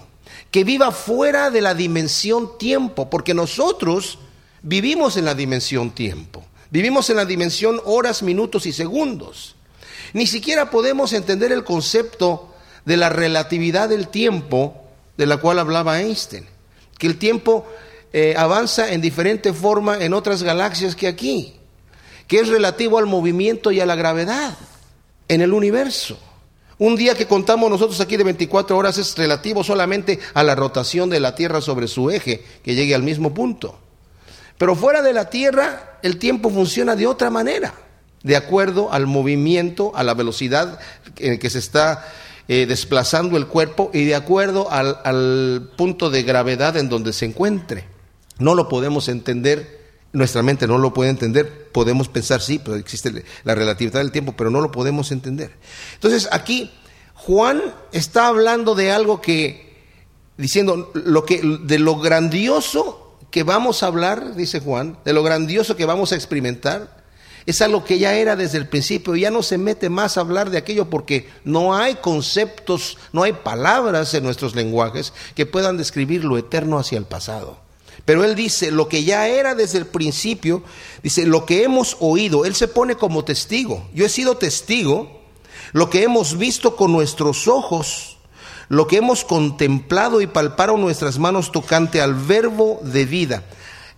que 0.52 0.64
viva 0.64 0.92
fuera 0.92 1.50
de 1.50 1.62
la 1.62 1.74
dimensión 1.74 2.58
tiempo, 2.58 3.10
porque 3.10 3.34
nosotros 3.34 4.20
vivimos 4.62 5.18
en 5.18 5.26
la 5.26 5.36
dimensión 5.36 5.92
tiempo, 5.92 6.46
vivimos 6.70 7.10
en 7.10 7.18
la 7.18 7.26
dimensión 7.26 7.80
horas, 7.86 8.22
minutos 8.22 8.66
y 8.66 8.74
segundos. 8.74 9.56
Ni 10.14 10.28
siquiera 10.28 10.70
podemos 10.70 11.14
entender 11.14 11.52
el 11.52 11.64
concepto 11.64 12.54
de 12.86 12.98
la 12.98 13.10
relatividad 13.10 13.90
del 13.90 14.10
tiempo 14.10 14.84
de 15.18 15.26
la 15.26 15.38
cual 15.38 15.60
hablaba 15.60 16.02
Einstein, 16.02 16.46
que 16.98 17.08
el 17.08 17.18
tiempo 17.18 17.66
eh, 18.12 18.36
avanza 18.38 18.92
en 18.92 19.02
diferente 19.02 19.54
forma 19.54 20.04
en 20.04 20.14
otras 20.14 20.44
galaxias 20.44 20.96
que 20.96 21.08
aquí, 21.08 21.56
que 22.28 22.40
es 22.40 22.48
relativo 22.48 22.98
al 22.98 23.06
movimiento 23.06 23.72
y 23.72 23.80
a 23.80 23.86
la 23.86 23.96
gravedad 23.96 24.56
en 25.28 25.42
el 25.42 25.54
universo. 25.54 26.18
Un 26.80 26.96
día 26.96 27.16
que 27.16 27.28
contamos 27.28 27.70
nosotros 27.70 28.00
aquí 28.02 28.18
de 28.18 28.24
24 28.24 28.78
horas 28.78 28.98
es 28.98 29.16
relativo 29.18 29.64
solamente 29.64 30.20
a 30.34 30.44
la 30.44 30.56
rotación 30.56 31.10
de 31.10 31.20
la 31.20 31.36
Tierra 31.36 31.62
sobre 31.62 31.88
su 31.88 32.10
eje, 32.10 32.44
que 32.64 32.76
llegue 32.76 32.96
al 32.96 33.04
mismo 33.04 33.34
punto. 33.34 33.80
Pero 34.58 34.76
fuera 34.76 35.02
de 35.02 35.14
la 35.14 35.30
Tierra 35.30 36.00
el 36.02 36.18
tiempo 36.18 36.50
funciona 36.50 36.96
de 36.96 37.08
otra 37.08 37.30
manera 37.30 37.74
de 38.24 38.38
acuerdo 38.38 38.92
al 38.92 39.06
movimiento, 39.06 39.92
a 39.96 40.04
la 40.04 40.14
velocidad 40.14 40.80
en 41.18 41.38
que 41.38 41.50
se 41.50 41.60
está 41.60 42.08
eh, 42.48 42.66
desplazando 42.66 43.38
el 43.38 43.48
cuerpo 43.48 43.92
y 43.94 44.06
de 44.06 44.16
acuerdo 44.16 44.72
al, 44.72 45.00
al 45.04 45.72
punto 45.78 46.10
de 46.10 46.24
gravedad 46.24 46.78
en 46.78 46.90
donde 46.90 47.14
se 47.14 47.26
encuentre. 47.26 47.86
No 48.40 48.56
lo 48.56 48.70
podemos 48.70 49.10
entender 49.10 49.83
nuestra 50.14 50.44
mente 50.44 50.68
no 50.68 50.78
lo 50.78 50.94
puede 50.94 51.10
entender. 51.10 51.70
Podemos 51.72 52.08
pensar, 52.08 52.42
sí, 52.42 52.60
pero 52.60 52.78
existe 52.78 53.26
la 53.44 53.56
relatividad 53.56 54.00
del 54.00 54.12
tiempo, 54.12 54.34
pero 54.38 54.50
no 54.50 54.62
lo 54.62 54.72
podemos 54.72 55.12
entender. 55.12 55.52
Entonces, 55.96 56.30
aquí 56.32 56.72
Juan 57.16 57.62
está 57.92 58.28
hablando 58.28 58.76
de 58.76 58.92
algo 58.92 59.22
que, 59.22 59.76
diciendo, 60.38 60.92
lo 60.94 61.26
que, 61.26 61.42
de 61.64 61.80
lo 61.80 61.98
grandioso 61.98 63.18
que 63.32 63.44
vamos 63.44 63.82
a 63.82 63.88
hablar, 63.88 64.36
dice 64.36 64.60
Juan, 64.60 64.98
de 65.04 65.14
lo 65.14 65.24
grandioso 65.24 65.76
que 65.76 65.86
vamos 65.86 66.12
a 66.12 66.16
experimentar, 66.16 67.04
es 67.46 67.62
algo 67.62 67.84
que 67.84 68.00
ya 68.00 68.14
era 68.14 68.36
desde 68.36 68.58
el 68.58 68.68
principio, 68.68 69.16
ya 69.16 69.32
no 69.32 69.44
se 69.44 69.58
mete 69.58 69.90
más 69.90 70.18
a 70.18 70.22
hablar 70.22 70.50
de 70.50 70.58
aquello 70.58 70.90
porque 70.90 71.28
no 71.44 71.76
hay 71.76 71.96
conceptos, 71.96 72.98
no 73.12 73.24
hay 73.24 73.34
palabras 73.34 74.14
en 74.14 74.24
nuestros 74.24 74.56
lenguajes 74.56 75.14
que 75.36 75.46
puedan 75.46 75.78
describir 75.78 76.24
lo 76.24 76.38
eterno 76.38 76.78
hacia 76.78 76.98
el 76.98 77.06
pasado. 77.06 77.58
Pero 78.06 78.24
él 78.24 78.36
dice, 78.36 78.72
lo 78.72 78.90
que 78.90 79.04
ya 79.04 79.28
era 79.28 79.56
desde 79.56 79.78
el 79.78 79.86
principio, 79.86 80.64
dice, 81.02 81.26
lo 81.26 81.46
que 81.46 81.64
hemos 81.64 81.98
oído, 82.00 82.46
él 82.46 82.56
se 82.56 82.68
pone 82.68 82.96
como 82.96 83.24
testigo. 83.24 83.88
Yo 83.94 84.06
he 84.06 84.10
sido 84.10 84.38
testigo, 84.38 85.22
lo 85.72 85.90
que 85.90 86.04
hemos 86.04 86.38
visto 86.38 86.76
con 86.76 86.92
nuestros 86.92 87.48
ojos, 87.48 88.18
lo 88.68 88.88
que 88.88 88.98
hemos 88.98 89.24
contemplado 89.24 90.22
y 90.22 90.28
palparon 90.28 90.82
nuestras 90.82 91.18
manos 91.18 91.52
tocante 91.52 92.02
al 92.02 92.14
verbo 92.14 92.80
de 92.82 93.06
vida 93.06 93.44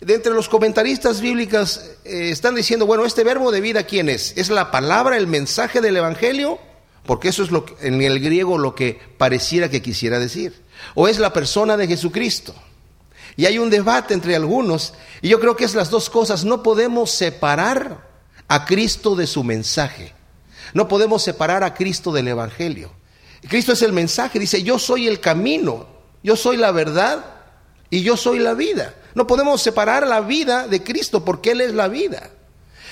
de 0.02 0.14
entre 0.14 0.34
los 0.34 0.50
comentaristas 0.50 1.22
bíblicos 1.22 1.82
eh, 2.04 2.30
están 2.30 2.56
diciendo, 2.56 2.86
bueno, 2.86 3.06
este 3.06 3.24
verbo 3.24 3.52
de 3.52 3.62
vida, 3.62 3.84
¿quién 3.84 4.10
es? 4.10 4.34
¿Es 4.36 4.50
la 4.50 4.72
palabra, 4.72 5.18
el 5.18 5.28
mensaje 5.28 5.82
del 5.82 5.98
Evangelio? 5.98 6.60
Porque 7.06 7.30
eso 7.30 7.44
es 7.44 7.52
lo 7.52 7.66
que, 7.66 7.88
en 7.88 8.02
el 8.02 8.20
griego 8.20 8.58
lo 8.58 8.76
que 8.76 9.00
pareciera 9.18 9.70
que 9.70 9.82
quisiera 9.82 10.20
decir. 10.20 10.62
¿O 10.94 11.08
es 11.08 11.20
la 11.20 11.34
persona 11.34 11.78
de 11.78 11.88
Jesucristo? 11.88 12.54
Y 13.38 13.46
hay 13.46 13.58
un 13.58 13.70
debate 13.70 14.14
entre 14.14 14.36
algunos, 14.36 14.94
y 15.22 15.30
yo 15.30 15.40
creo 15.40 15.56
que 15.56 15.66
es 15.66 15.76
las 15.76 15.90
dos 15.90 16.10
cosas. 16.10 16.46
No 16.46 16.64
podemos 16.64 17.12
separar 17.12 18.08
a 18.48 18.66
Cristo 18.66 19.16
de 19.16 19.28
su 19.28 19.44
mensaje. 19.44 20.14
No 20.74 20.88
podemos 20.88 21.24
separar 21.24 21.64
a 21.64 21.74
Cristo 21.74 22.12
del 22.12 22.28
Evangelio. 22.28 22.92
Cristo 23.48 23.74
es 23.74 23.82
el 23.82 23.94
mensaje, 23.94 24.40
dice, 24.40 24.64
yo 24.64 24.80
soy 24.80 25.08
el 25.08 25.20
camino, 25.20 25.88
yo 26.24 26.36
soy 26.36 26.58
la 26.58 26.72
verdad 26.72 27.26
y 27.90 28.02
yo 28.02 28.18
soy 28.18 28.40
la 28.40 28.54
vida. 28.54 28.96
No 29.14 29.28
podemos 29.28 29.62
separar 29.62 30.08
la 30.08 30.22
vida 30.22 30.68
de 30.68 30.84
Cristo 30.84 31.24
porque 31.24 31.52
Él 31.52 31.62
es 31.62 31.74
la 31.74 31.88
vida. 31.88 32.32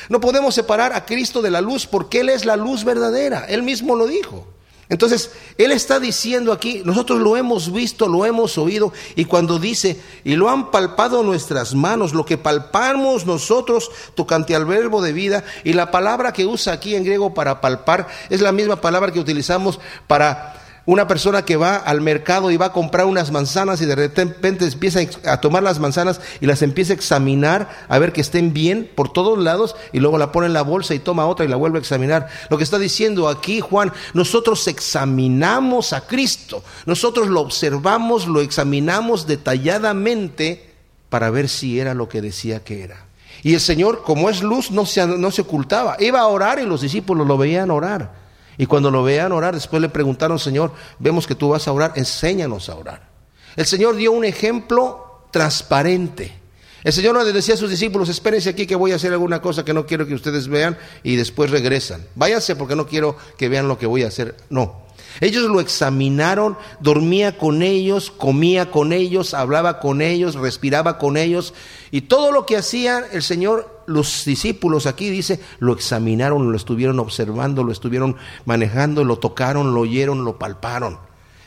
No 0.10 0.20
podemos 0.20 0.54
separar 0.54 0.94
a 0.94 1.06
Cristo 1.06 1.42
de 1.42 1.52
la 1.52 1.62
luz 1.62 1.88
porque 1.88 2.20
Él 2.20 2.30
es 2.30 2.46
la 2.46 2.56
luz 2.56 2.84
verdadera. 2.84 3.46
Él 3.48 3.64
mismo 3.64 3.96
lo 3.96 4.06
dijo. 4.08 4.53
Entonces, 4.90 5.32
Él 5.58 5.72
está 5.72 6.00
diciendo 6.00 6.52
aquí, 6.52 6.82
nosotros 6.86 7.20
lo 7.20 7.38
hemos 7.38 7.72
visto, 7.72 8.08
lo 8.08 8.26
hemos 8.26 8.58
oído, 8.58 8.92
y 9.16 9.26
cuando 9.26 9.60
dice, 9.60 10.00
y 10.24 10.36
lo 10.36 10.50
han 10.50 10.72
palpado 10.72 11.24
nuestras 11.24 11.74
manos, 11.74 12.14
lo 12.14 12.26
que 12.26 12.38
palpamos 12.38 13.26
nosotros 13.26 13.92
tocante 14.16 14.56
al 14.56 14.66
verbo 14.66 15.02
de 15.02 15.14
vida, 15.14 15.44
y 15.64 15.74
la 15.74 15.92
palabra 15.92 16.34
que 16.34 16.46
usa 16.46 16.74
aquí 16.74 16.96
en 16.96 17.04
griego 17.04 17.34
para 17.34 17.62
palpar 17.62 18.08
es 18.30 18.42
la 18.42 18.52
misma 18.52 18.82
palabra 18.82 19.12
que 19.12 19.20
utilizamos 19.20 19.80
para 20.08 20.63
una 20.86 21.08
persona 21.08 21.46
que 21.46 21.56
va 21.56 21.78
al 21.78 22.02
mercado 22.02 22.52
y 22.52 22.58
va 22.58 22.68
a 22.68 22.74
comprar 22.74 23.06
unas 23.06 23.32
manzanas 23.32 23.82
y 23.82 23.86
de 23.86 23.96
repente 23.96 24.66
empieza 24.66 25.00
a 25.26 25.40
tomar 25.40 25.64
las 25.64 25.80
manzanas 25.80 26.20
y 26.42 26.46
las 26.46 26.62
empieza 26.62 26.92
a 26.92 26.96
examinar 26.96 27.70
a 27.88 28.00
ver 28.00 28.12
que 28.12 28.22
estén 28.22 28.54
bien 28.54 28.90
por 28.94 29.12
todos 29.12 29.40
lados 29.40 29.76
y 29.94 30.00
luego 30.00 30.18
la 30.18 30.32
pone 30.32 30.48
en 30.48 30.54
la 30.54 30.62
bolsa 30.62 30.94
y 30.94 31.00
toma 31.00 31.28
otra 31.28 31.46
y 31.46 31.48
la 31.48 31.56
vuelve 31.56 31.78
a 31.78 31.82
examinar. 31.82 32.28
Lo 32.50 32.58
que 32.58 32.66
está 32.66 32.80
diciendo 32.80 33.30
aquí 33.30 33.62
Juan, 33.62 33.94
nosotros 34.14 34.68
examinamos 34.68 35.94
a 35.94 36.02
Cristo, 36.02 36.64
nosotros 36.86 37.30
lo 37.30 37.40
observamos, 37.40 38.28
lo 38.28 38.42
examinamos 38.42 39.26
detalladamente 39.26 40.70
para 41.10 41.30
ver 41.30 41.48
si 41.48 41.80
era 41.80 41.94
lo 41.94 42.10
que 42.10 42.22
decía 42.22 42.64
que 42.64 42.84
era. 42.84 43.06
Y 43.42 43.54
el 43.54 43.60
Señor, 43.60 44.04
como 44.04 44.30
es 44.30 44.42
luz, 44.42 44.72
no 44.72 44.86
se, 44.86 45.06
no 45.06 45.32
se 45.32 45.42
ocultaba. 45.42 45.98
Iba 46.00 46.22
a 46.22 46.28
orar 46.28 46.60
y 46.60 46.66
los 46.66 46.82
discípulos 46.82 47.28
lo 47.28 47.38
veían 47.38 47.72
orar. 47.72 48.23
Y 48.58 48.66
cuando 48.66 48.92
lo 48.92 49.04
vean 49.04 49.32
orar, 49.32 49.54
después 49.54 49.82
le 49.82 49.90
preguntaron, 49.90 50.40
Señor, 50.40 50.72
vemos 51.00 51.28
que 51.28 51.36
tú 51.36 51.50
vas 51.50 51.68
a 51.68 51.72
orar, 51.72 51.94
enséñanos 51.96 52.70
a 52.70 52.76
orar. 52.76 53.10
El 53.56 53.66
Señor 53.66 53.96
dio 53.96 54.12
un 54.12 54.26
ejemplo 54.26 55.28
transparente. 55.32 56.44
El 56.84 56.92
Señor 56.92 57.14
no 57.14 57.24
le 57.24 57.32
decía 57.32 57.54
a 57.54 57.58
sus 57.58 57.70
discípulos, 57.70 58.10
espérense 58.10 58.50
aquí 58.50 58.68
que 58.68 58.76
voy 58.76 58.92
a 58.92 58.96
hacer 58.96 59.14
alguna 59.14 59.42
cosa 59.42 59.64
que 59.64 59.74
no 59.74 59.86
quiero 59.86 60.06
que 60.06 60.14
ustedes 60.14 60.48
vean 60.48 60.78
y 61.02 61.16
después 61.16 61.50
regresan. 61.50 62.06
Váyanse 62.16 62.56
porque 62.56 62.76
no 62.76 62.88
quiero 62.88 63.16
que 63.38 63.48
vean 63.48 63.68
lo 63.68 63.78
que 63.78 63.86
voy 63.86 64.04
a 64.04 64.10
hacer. 64.10 64.36
No. 64.50 64.84
Ellos 65.22 65.44
lo 65.44 65.60
examinaron, 65.60 66.58
dormía 66.80 67.38
con 67.38 67.62
ellos, 67.62 68.12
comía 68.12 68.72
con 68.72 68.92
ellos, 68.92 69.34
hablaba 69.34 69.80
con 69.80 70.02
ellos, 70.02 70.36
respiraba 70.36 70.98
con 70.98 71.18
ellos. 71.18 71.54
Y 71.92 72.02
todo 72.02 72.32
lo 72.32 72.46
que 72.46 72.58
hacían 72.58 73.06
el 73.12 73.24
Señor, 73.24 73.73
los 73.86 74.26
discípulos 74.26 74.86
aquí 74.86 75.10
dice, 75.10 75.40
lo 75.60 75.74
examinaron, 75.74 76.52
lo 76.52 76.58
estuvieron 76.58 77.00
observando, 77.00 77.64
lo 77.64 77.72
estuvieron 77.72 78.18
manejando, 78.46 79.04
lo 79.04 79.18
tocaron, 79.18 79.74
lo 79.74 79.82
oyeron, 79.82 80.26
lo 80.26 80.40
palparon. 80.40 81.00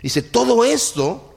Dice, 0.02 0.22
todo 0.22 0.64
esto, 0.64 1.34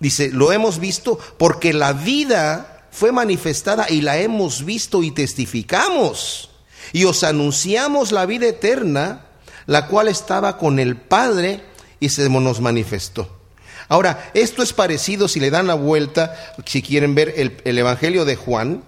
dice, 0.00 0.30
lo 0.30 0.52
hemos 0.52 0.78
visto 0.78 1.18
porque 1.38 1.72
la 1.72 1.92
vida 1.92 2.88
fue 2.90 3.12
manifestada 3.12 3.86
y 3.88 4.02
la 4.02 4.18
hemos 4.18 4.64
visto 4.64 5.02
y 5.02 5.10
testificamos. 5.10 6.50
Y 6.92 7.04
os 7.04 7.24
anunciamos 7.24 8.12
la 8.12 8.26
vida 8.26 8.46
eterna 8.46 9.24
la 9.66 9.86
cual 9.86 10.08
estaba 10.08 10.58
con 10.58 10.78
el 10.78 10.96
Padre 10.96 11.62
y 12.00 12.10
se 12.10 12.28
nos 12.28 12.60
manifestó. 12.60 13.28
Ahora, 13.88 14.30
esto 14.34 14.62
es 14.62 14.72
parecido 14.72 15.28
si 15.28 15.40
le 15.40 15.50
dan 15.50 15.66
la 15.66 15.74
vuelta, 15.74 16.54
si 16.64 16.82
quieren 16.82 17.14
ver 17.14 17.34
el, 17.36 17.78
Evangelio 17.78 18.24
de 18.24 18.36
Juan, 18.36 18.82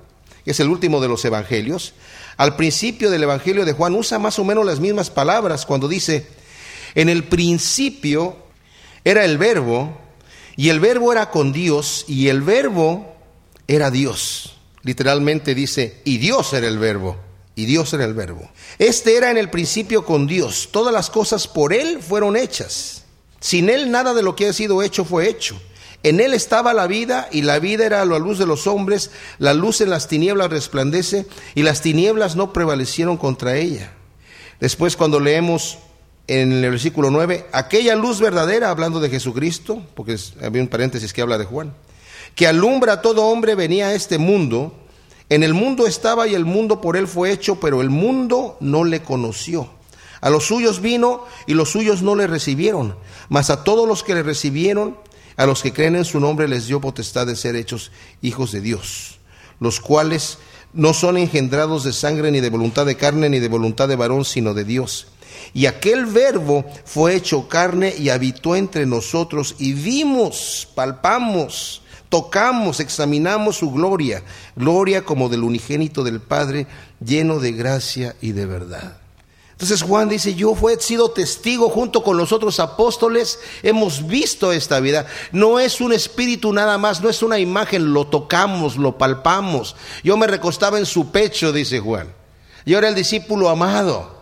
es 0.51 0.61
el 0.61 0.69
último 0.69 1.01
de 1.01 1.09
los 1.09 1.25
Evangelios. 1.25 1.95
Al 2.37 2.57
principio 2.57 3.11
del 3.11 3.25
Evangelio 3.25 3.65
de 3.65 3.73
Juan 3.73 3.95
usa 3.95 4.19
más 4.19 4.39
o 4.39 4.45
menos 4.45 4.65
las 4.65 4.81
mismas 4.81 5.11
palabras 5.11 5.67
cuando 5.67 5.89
dice, 5.89 6.27
en 6.95 7.09
el 7.09 7.25
principio 7.25 8.37
era 9.05 9.25
el 9.25 9.39
verbo, 9.39 9.99
y 10.57 10.71
el 10.71 10.81
verbo 10.81 11.13
era 11.13 11.31
con 11.31 11.53
Dios, 11.53 12.05
y 12.09 12.29
el 12.29 12.43
verbo 12.43 13.15
era 13.69 13.91
Dios. 13.91 14.57
Literalmente 14.83 15.55
dice, 15.55 16.01
y 16.05 16.19
Dios 16.19 16.53
era 16.53 16.69
el 16.69 16.79
verbo 16.79 17.17
y 17.57 17.65
Dios 17.65 17.93
era 17.95 18.05
el 18.05 18.15
verbo. 18.15 18.49
Este 18.79 19.17
era 19.17 19.31
en 19.31 19.39
el 19.39 19.51
principio 19.51 20.05
con 20.05 20.27
Dios. 20.27 20.69
Todas 20.71 20.93
las 20.93 21.09
cosas 21.09 21.49
por 21.49 21.73
Él 21.73 22.01
fueron 22.01 22.37
hechas. 22.37 23.05
Sin 23.41 23.71
Él 23.71 23.91
nada 23.91 24.13
de 24.13 24.23
lo 24.23 24.37
que 24.37 24.47
ha 24.47 24.53
sido 24.53 24.83
hecho 24.83 25.07
fue 25.07 25.29
hecho. 25.29 25.59
En 26.07 26.21
Él 26.21 26.35
estaba 26.35 26.73
la 26.73 26.87
vida 26.87 27.29
y 27.33 27.43
la 27.43 27.59
vida 27.59 27.85
era 27.85 28.05
la 28.05 28.21
luz 28.21 28.39
de 28.39 28.47
los 28.47 28.69
hombres. 28.69 29.11
La 29.39 29.55
luz 29.55 29.81
en 29.81 29.91
las 29.91 30.07
tinieblas 30.07 30.51
resplandece 30.51 31.27
y 31.57 31.65
las 31.65 31.83
tinieblas 31.83 32.37
no 32.37 32.53
prevalecieron 32.53 33.17
contra 33.17 33.57
ella. 33.57 33.93
Después 34.61 34.97
cuando 34.97 35.19
leemos 35.19 35.79
en 36.29 36.53
el 36.53 36.71
versículo 36.71 37.11
9, 37.11 37.47
aquella 37.51 37.97
luz 37.97 38.21
verdadera, 38.21 38.71
hablando 38.71 39.01
de 39.01 39.11
Jesucristo, 39.11 39.83
porque 39.97 40.17
había 40.41 40.63
un 40.63 40.69
paréntesis 40.69 41.13
que 41.13 41.23
habla 41.23 41.39
de 41.39 41.45
Juan, 41.45 41.75
que 42.37 42.47
alumbra 42.47 42.93
a 42.93 43.03
todo 43.03 43.25
hombre, 43.25 43.57
venía 43.57 43.89
a 43.89 43.95
este 43.95 44.19
mundo 44.19 44.75
en 45.29 45.43
el 45.43 45.55
mundo 45.55 45.89
estaba 45.89 46.29
y 46.29 46.35
el 46.37 46.45
mundo 46.45 46.81
por 46.81 46.97
él 46.97 47.09
fue 47.09 47.33
hecho, 47.33 47.59
pero 47.59 47.81
el 47.81 47.91
mundo 47.91 48.57
no 48.61 48.85
le 48.85 49.03
conoció. 49.03 49.69
A 50.21 50.31
los 50.31 50.47
suyos 50.47 50.81
vino 50.81 51.25
y 51.47 51.55
los 51.55 51.71
suyos 51.71 52.03
no 52.03 52.15
le 52.15 52.29
recibieron, 52.29 52.97
mas 53.29 53.51
a 53.51 53.65
todos 53.65 53.89
los 53.89 54.05
que 54.05 54.15
le 54.15 54.23
recibieron, 54.23 54.97
a 55.37 55.47
los 55.47 55.63
que 55.63 55.73
creen 55.73 55.97
en 55.97 56.05
su 56.05 56.21
nombre 56.21 56.49
les 56.49 56.67
dio 56.67 56.81
potestad 56.81 57.27
de 57.27 57.37
ser 57.37 57.57
hechos 57.57 57.91
hijos 58.23 58.53
de 58.53 58.61
Dios, 58.61 59.19
los 59.61 59.81
cuales 59.81 60.39
no 60.73 60.93
son 60.93 61.17
engendrados 61.17 61.85
de 61.85 61.93
sangre 61.93 62.31
ni 62.31 62.41
de 62.41 62.51
voluntad 62.51 62.87
de 62.87 62.97
carne 62.97 63.29
ni 63.29 63.39
de 63.39 63.49
voluntad 63.49 63.89
de 63.89 63.97
varón, 63.97 64.25
sino 64.25 64.55
de 64.55 64.65
Dios. 64.65 65.09
Y 65.55 65.67
aquel 65.67 66.07
verbo 66.07 66.65
fue 66.85 67.15
hecho 67.15 67.49
carne 67.49 67.95
y 67.97 68.09
habitó 68.09 68.57
entre 68.57 68.87
nosotros 68.87 69.55
y 69.59 69.73
vimos, 69.73 70.69
palpamos 70.75 71.83
tocamos, 72.09 72.81
examinamos 72.81 73.57
su 73.57 73.71
gloria, 73.71 74.23
gloria 74.55 75.05
como 75.05 75.29
del 75.29 75.43
unigénito 75.43 76.05
del 76.05 76.21
Padre, 76.21 76.67
lleno 77.05 77.41
de 77.41 77.53
gracia 77.53 78.17
y 78.21 78.33
de 78.33 78.47
verdad. 78.47 78.99
Entonces 79.57 79.81
Juan 79.81 80.11
dice, 80.11 80.35
yo 80.35 80.55
he 80.69 80.79
sido 80.83 81.13
testigo 81.13 81.71
junto 81.71 82.03
con 82.03 82.19
los 82.19 82.31
otros 82.31 82.61
apóstoles, 82.61 83.39
hemos 83.63 84.07
visto 84.07 84.53
esta 84.53 84.81
vida. 84.81 85.07
No 85.33 85.59
es 85.59 85.81
un 85.81 85.95
espíritu 85.95 86.53
nada 86.53 86.77
más, 86.77 87.01
no 87.01 87.09
es 87.09 87.23
una 87.23 87.39
imagen, 87.39 87.95
lo 87.95 88.07
tocamos, 88.07 88.77
lo 88.77 88.99
palpamos. 88.99 89.75
Yo 90.05 90.19
me 90.19 90.27
recostaba 90.27 90.79
en 90.79 90.85
su 90.85 91.11
pecho, 91.11 91.53
dice 91.53 91.81
Juan. 91.81 92.13
Yo 92.67 92.77
era 92.77 92.89
el 92.89 92.95
discípulo 92.95 93.49
amado. 93.49 94.15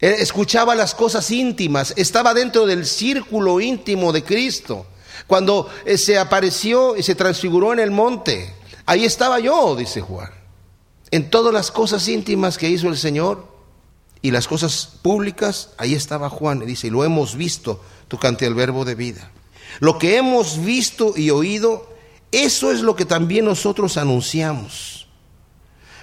Escuchaba 0.00 0.74
las 0.74 0.94
cosas 0.94 1.30
íntimas, 1.30 1.92
estaba 1.98 2.32
dentro 2.32 2.64
del 2.64 2.86
círculo 2.86 3.60
íntimo 3.60 4.14
de 4.14 4.24
Cristo. 4.24 4.86
Cuando 5.26 5.68
eh, 5.84 5.98
se 5.98 6.18
apareció 6.18 6.96
y 6.96 7.02
se 7.02 7.14
transfiguró 7.14 7.74
en 7.74 7.80
el 7.80 7.90
monte, 7.90 8.54
ahí 8.86 9.04
estaba 9.04 9.40
yo, 9.40 9.76
dice 9.76 10.00
Juan. 10.00 10.30
En 11.10 11.28
todas 11.28 11.52
las 11.52 11.70
cosas 11.70 12.08
íntimas 12.08 12.56
que 12.56 12.70
hizo 12.70 12.88
el 12.88 12.96
Señor 12.96 13.59
y 14.22 14.30
las 14.30 14.46
cosas 14.48 14.98
públicas, 15.02 15.70
ahí 15.78 15.94
estaba 15.94 16.28
Juan. 16.28 16.62
Y 16.62 16.66
dice, 16.66 16.88
y 16.88 16.90
lo 16.90 17.04
hemos 17.04 17.36
visto, 17.36 17.82
tocante 18.08 18.46
el 18.46 18.54
verbo 18.54 18.84
de 18.84 18.94
vida. 18.94 19.30
Lo 19.80 19.98
que 19.98 20.16
hemos 20.16 20.62
visto 20.64 21.14
y 21.16 21.30
oído, 21.30 21.88
eso 22.32 22.72
es 22.72 22.80
lo 22.80 22.96
que 22.96 23.04
también 23.04 23.44
nosotros 23.44 23.96
anunciamos 23.96 25.00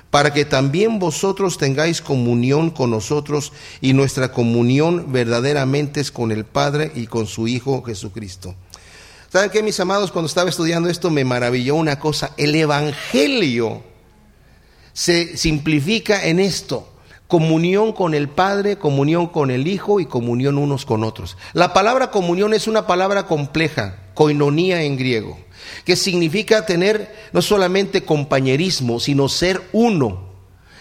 para 0.10 0.34
que 0.34 0.46
también 0.46 1.00
vosotros 1.00 1.58
tengáis 1.58 2.02
comunión 2.02 2.70
con 2.70 2.92
nosotros 2.92 3.52
y 3.82 3.94
nuestra 3.94 4.32
comunión 4.32 5.12
verdaderamente 5.12 6.00
es 6.00 6.12
con 6.12 6.32
el 6.32 6.46
Padre 6.46 6.92
y 6.96 7.08
con 7.08 7.28
su 7.28 7.48
Hijo 7.48 7.84
Jesucristo. 7.84 8.56
¿Saben 9.32 9.50
qué, 9.50 9.62
mis 9.62 9.80
amados? 9.80 10.12
Cuando 10.12 10.28
estaba 10.28 10.50
estudiando 10.50 10.90
esto 10.90 11.10
me 11.10 11.26
maravilló 11.26 11.76
una 11.76 12.00
cosa. 12.00 12.32
El 12.38 12.56
Evangelio 12.56 13.84
se 14.94 15.36
simplifica 15.36 16.26
en 16.26 16.40
esto. 16.40 16.90
Comunión 17.28 17.92
con 17.92 18.14
el 18.14 18.30
Padre, 18.30 18.78
comunión 18.78 19.28
con 19.28 19.52
el 19.52 19.68
Hijo 19.68 20.00
y 20.00 20.06
comunión 20.06 20.58
unos 20.58 20.86
con 20.86 21.04
otros. 21.04 21.38
La 21.54 21.74
palabra 21.74 22.10
comunión 22.10 22.54
es 22.54 22.68
una 22.68 22.88
palabra 22.88 23.26
compleja, 23.26 24.00
koinonía 24.14 24.84
en 24.84 24.98
griego, 24.98 25.38
que 25.84 25.98
significa 25.98 26.66
tener 26.66 27.14
no 27.34 27.42
solamente 27.42 28.06
compañerismo, 28.06 29.00
sino 29.02 29.28
ser 29.28 29.62
uno, 29.74 30.30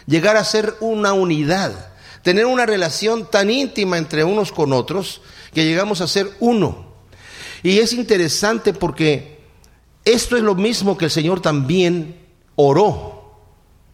llegar 0.07 0.37
a 0.37 0.45
ser 0.45 0.75
una 0.81 1.13
unidad, 1.13 1.93
tener 2.23 2.47
una 2.47 2.65
relación 2.65 3.29
tan 3.29 3.51
íntima 3.51 3.99
entre 3.99 4.23
unos 4.23 4.53
con 4.53 4.73
otros 4.73 5.23
que 5.53 5.65
llegamos 5.65 6.01
a 6.01 6.07
ser 6.07 6.31
uno. 6.39 6.87
Y 7.63 7.79
es 7.79 7.93
interesante 7.93 8.73
porque 8.73 9.41
esto 10.05 10.37
es 10.37 10.43
lo 10.45 10.55
mismo 10.55 10.97
que 10.97 11.07
el 11.07 11.11
Señor 11.11 11.41
también 11.41 12.21
oró 12.55 13.35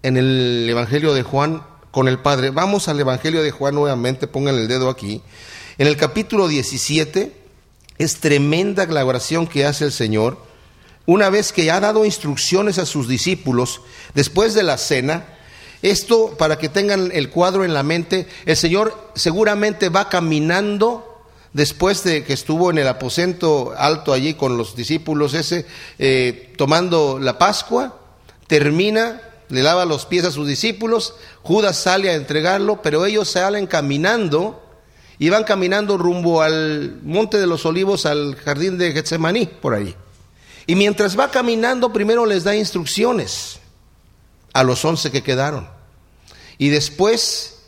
en 0.03 0.19
el 0.19 0.67
Evangelio 0.69 1.15
de 1.15 1.23
Juan 1.23 1.63
con 1.93 2.09
el 2.09 2.19
Padre. 2.19 2.51
Vamos 2.51 2.89
al 2.89 2.99
Evangelio 2.99 3.45
de 3.45 3.53
Juan 3.53 3.77
nuevamente, 3.77 4.27
pongan 4.27 4.57
el 4.57 4.67
dedo 4.67 4.91
aquí. 4.91 5.23
En 5.79 5.87
el 5.87 5.97
capítulo 5.97 6.49
17 6.49 7.33
es 7.99 8.17
tremenda 8.19 8.85
la 8.87 9.05
oración 9.05 9.47
que 9.47 9.65
hace 9.65 9.85
el 9.85 9.93
Señor. 9.93 10.39
Una 11.07 11.31
vez 11.31 11.53
que 11.53 11.71
ha 11.71 11.79
dado 11.79 12.05
instrucciones 12.05 12.79
a 12.79 12.87
sus 12.87 13.07
discípulos 13.07 13.83
después 14.15 14.55
de 14.55 14.63
la 14.65 14.79
cena, 14.79 15.27
esto 15.83 16.37
para 16.39 16.59
que 16.59 16.69
tengan 16.69 17.11
el 17.13 17.29
cuadro 17.29 17.65
en 17.65 17.75
la 17.75 17.83
mente, 17.83 18.27
el 18.47 18.57
Señor 18.57 19.11
seguramente 19.15 19.89
va 19.89 20.09
caminando 20.09 21.25
después 21.53 22.03
de 22.05 22.25
que 22.25 22.33
estuvo 22.33 22.71
en 22.71 22.79
el 22.79 22.89
aposento 22.89 23.75
alto 23.77 24.13
allí 24.13 24.35
con 24.35 24.57
los 24.57 24.75
discípulos 24.75 25.35
ese, 25.35 25.67
eh, 25.99 26.55
tomando 26.57 27.19
la 27.19 27.39
Pascua, 27.39 27.99
termina, 28.47 29.21
le 29.53 29.63
lava 29.63 29.85
los 29.85 30.07
pies 30.07 30.25
a 30.25 30.31
sus 30.31 30.49
discípulos, 30.49 31.13
Judas 31.43 31.77
sale 31.77 32.09
a 32.09 32.15
entregarlo, 32.15 32.81
pero 32.81 33.05
ellos 33.05 33.29
salen 33.29 33.67
caminando 33.67 34.63
y 35.19 35.29
van 35.29 35.45
caminando 35.45 35.99
rumbo 35.99 36.41
al 36.41 37.01
monte 37.03 37.39
de 37.39 37.47
los 37.47 37.67
olivos, 37.67 38.07
al 38.07 38.35
jardín 38.37 38.79
de 38.79 38.93
Getsemaní, 38.93 39.45
por 39.45 39.75
ahí. 39.75 39.95
Y 40.67 40.75
mientras 40.75 41.19
va 41.19 41.31
caminando, 41.31 41.93
primero 41.93 42.25
les 42.25 42.45
da 42.45 42.57
instrucciones 42.57 43.59
a 44.55 44.65
los 44.65 44.83
once 44.87 45.11
que 45.11 45.23
quedaron. 45.23 45.69
Y 46.57 46.71
después, 46.71 47.59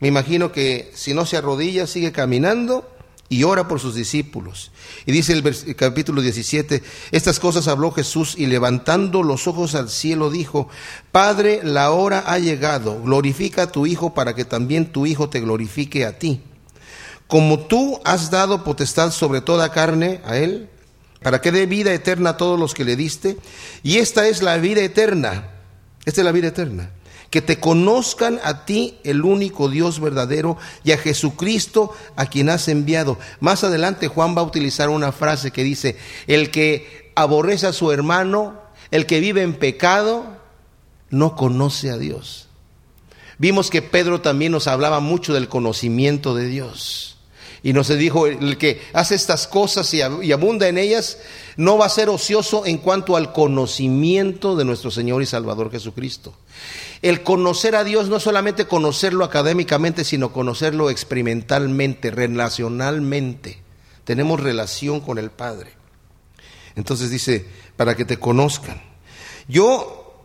me 0.00 0.08
imagino 0.08 0.50
que 0.50 0.92
si 0.94 1.12
no 1.12 1.26
se 1.26 1.36
arrodilla, 1.36 1.86
sigue 1.86 2.10
caminando 2.10 2.90
y 3.28 3.44
ora 3.44 3.68
por 3.68 3.80
sus 3.80 3.94
discípulos. 3.94 4.70
Y 5.06 5.12
dice 5.12 5.32
el, 5.32 5.76
capítulo 5.76 6.20
17, 6.20 6.82
estas 7.10 7.40
cosas 7.40 7.68
habló 7.68 7.90
Jesús 7.90 8.34
y 8.36 8.46
levantando 8.46 9.22
los 9.22 9.46
ojos 9.46 9.74
al 9.74 9.88
cielo 9.88 10.30
dijo, 10.30 10.68
Padre, 11.10 11.60
la 11.62 11.90
hora 11.90 12.24
ha 12.26 12.38
llegado, 12.38 13.00
glorifica 13.02 13.62
a 13.62 13.72
tu 13.72 13.86
Hijo 13.86 14.14
para 14.14 14.34
que 14.34 14.44
también 14.44 14.92
tu 14.92 15.06
Hijo 15.06 15.28
te 15.28 15.40
glorifique 15.40 16.04
a 16.04 16.18
ti. 16.18 16.42
Como 17.26 17.60
tú 17.60 18.00
has 18.04 18.30
dado 18.30 18.64
potestad 18.64 19.10
sobre 19.10 19.40
toda 19.40 19.72
carne 19.72 20.20
a 20.24 20.36
Él, 20.36 20.68
para 21.22 21.40
que 21.40 21.52
dé 21.52 21.64
vida 21.64 21.92
eterna 21.92 22.30
a 22.30 22.36
todos 22.36 22.60
los 22.60 22.74
que 22.74 22.84
le 22.84 22.96
diste, 22.96 23.38
y 23.82 23.96
esta 23.96 24.28
es 24.28 24.42
la 24.42 24.58
vida 24.58 24.82
eterna, 24.82 25.48
esta 26.04 26.20
es 26.20 26.24
la 26.24 26.32
vida 26.32 26.48
eterna 26.48 26.90
que 27.34 27.42
te 27.42 27.58
conozcan 27.58 28.38
a 28.44 28.64
ti, 28.64 28.94
el 29.02 29.22
único 29.24 29.68
Dios 29.68 29.98
verdadero, 29.98 30.56
y 30.84 30.92
a 30.92 30.98
Jesucristo 30.98 31.92
a 32.14 32.26
quien 32.26 32.48
has 32.48 32.68
enviado. 32.68 33.18
Más 33.40 33.64
adelante 33.64 34.06
Juan 34.06 34.36
va 34.36 34.42
a 34.42 34.44
utilizar 34.44 34.88
una 34.88 35.10
frase 35.10 35.50
que 35.50 35.64
dice, 35.64 35.96
el 36.28 36.52
que 36.52 37.10
aborrece 37.16 37.66
a 37.66 37.72
su 37.72 37.90
hermano, 37.90 38.54
el 38.92 39.06
que 39.06 39.18
vive 39.18 39.42
en 39.42 39.54
pecado, 39.54 40.24
no 41.10 41.34
conoce 41.34 41.90
a 41.90 41.98
Dios. 41.98 42.46
Vimos 43.38 43.68
que 43.68 43.82
Pedro 43.82 44.20
también 44.20 44.52
nos 44.52 44.68
hablaba 44.68 45.00
mucho 45.00 45.34
del 45.34 45.48
conocimiento 45.48 46.36
de 46.36 46.46
Dios. 46.46 47.16
Y 47.64 47.72
nos 47.72 47.88
dijo, 47.88 48.28
el 48.28 48.58
que 48.58 48.80
hace 48.92 49.16
estas 49.16 49.48
cosas 49.48 49.92
y 49.92 50.02
abunda 50.02 50.68
en 50.68 50.78
ellas, 50.78 51.18
no 51.56 51.78
va 51.78 51.86
a 51.86 51.88
ser 51.88 52.10
ocioso 52.10 52.64
en 52.64 52.78
cuanto 52.78 53.16
al 53.16 53.32
conocimiento 53.32 54.54
de 54.54 54.64
nuestro 54.64 54.92
Señor 54.92 55.20
y 55.20 55.26
Salvador 55.26 55.72
Jesucristo. 55.72 56.34
El 57.04 57.22
conocer 57.22 57.76
a 57.76 57.84
Dios 57.84 58.08
no 58.08 58.18
solamente 58.18 58.64
conocerlo 58.64 59.26
académicamente, 59.26 60.04
sino 60.04 60.32
conocerlo 60.32 60.88
experimentalmente, 60.88 62.10
relacionalmente. 62.10 63.58
Tenemos 64.04 64.40
relación 64.40 65.02
con 65.02 65.18
el 65.18 65.30
Padre. 65.30 65.72
Entonces 66.76 67.10
dice, 67.10 67.46
para 67.76 67.94
que 67.94 68.06
te 68.06 68.16
conozcan. 68.16 68.80
Yo 69.48 70.24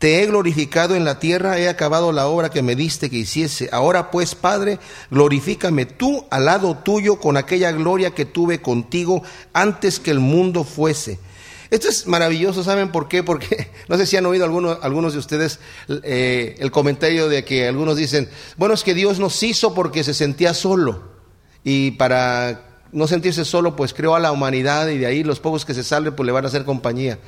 te 0.00 0.20
he 0.20 0.26
glorificado 0.26 0.96
en 0.96 1.04
la 1.04 1.20
tierra, 1.20 1.60
he 1.60 1.68
acabado 1.68 2.10
la 2.10 2.26
obra 2.26 2.50
que 2.50 2.60
me 2.60 2.74
diste 2.74 3.08
que 3.08 3.18
hiciese. 3.18 3.68
Ahora 3.70 4.10
pues, 4.10 4.34
Padre, 4.34 4.80
glorifícame 5.12 5.86
tú 5.86 6.26
al 6.30 6.46
lado 6.46 6.76
tuyo 6.78 7.20
con 7.20 7.36
aquella 7.36 7.70
gloria 7.70 8.16
que 8.16 8.24
tuve 8.24 8.60
contigo 8.60 9.22
antes 9.52 10.00
que 10.00 10.10
el 10.10 10.18
mundo 10.18 10.64
fuese. 10.64 11.20
Esto 11.70 11.88
es 11.88 12.06
maravilloso, 12.06 12.62
¿saben 12.62 12.92
por 12.92 13.08
qué? 13.08 13.22
Porque 13.22 13.70
no 13.88 13.96
sé 13.96 14.06
si 14.06 14.16
han 14.16 14.26
oído 14.26 14.44
algunos, 14.44 14.78
algunos 14.82 15.12
de 15.12 15.18
ustedes 15.18 15.58
eh, 15.88 16.54
el 16.58 16.70
comentario 16.70 17.28
de 17.28 17.44
que 17.44 17.66
algunos 17.66 17.96
dicen, 17.96 18.28
bueno, 18.56 18.74
es 18.74 18.82
que 18.82 18.94
Dios 18.94 19.18
nos 19.18 19.42
hizo 19.42 19.74
porque 19.74 20.04
se 20.04 20.14
sentía 20.14 20.54
solo. 20.54 21.16
Y 21.64 21.92
para 21.92 22.84
no 22.92 23.06
sentirse 23.06 23.44
solo, 23.44 23.74
pues 23.76 23.92
creó 23.92 24.14
a 24.14 24.20
la 24.20 24.32
humanidad 24.32 24.88
y 24.88 24.98
de 24.98 25.06
ahí 25.06 25.24
los 25.24 25.40
pocos 25.40 25.64
que 25.64 25.74
se 25.74 25.82
salven, 25.82 26.14
pues 26.14 26.26
le 26.26 26.32
van 26.32 26.44
a 26.44 26.48
hacer 26.48 26.64
compañía. 26.64 27.18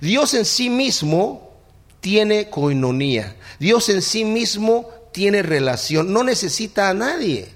Dios 0.00 0.34
en 0.34 0.44
sí 0.44 0.70
mismo 0.70 1.60
tiene 2.00 2.50
coinonía. 2.50 3.36
Dios 3.58 3.88
en 3.88 4.02
sí 4.02 4.24
mismo 4.24 4.88
tiene 5.12 5.42
relación, 5.42 6.12
no 6.12 6.24
necesita 6.24 6.88
a 6.88 6.94
nadie. 6.94 7.48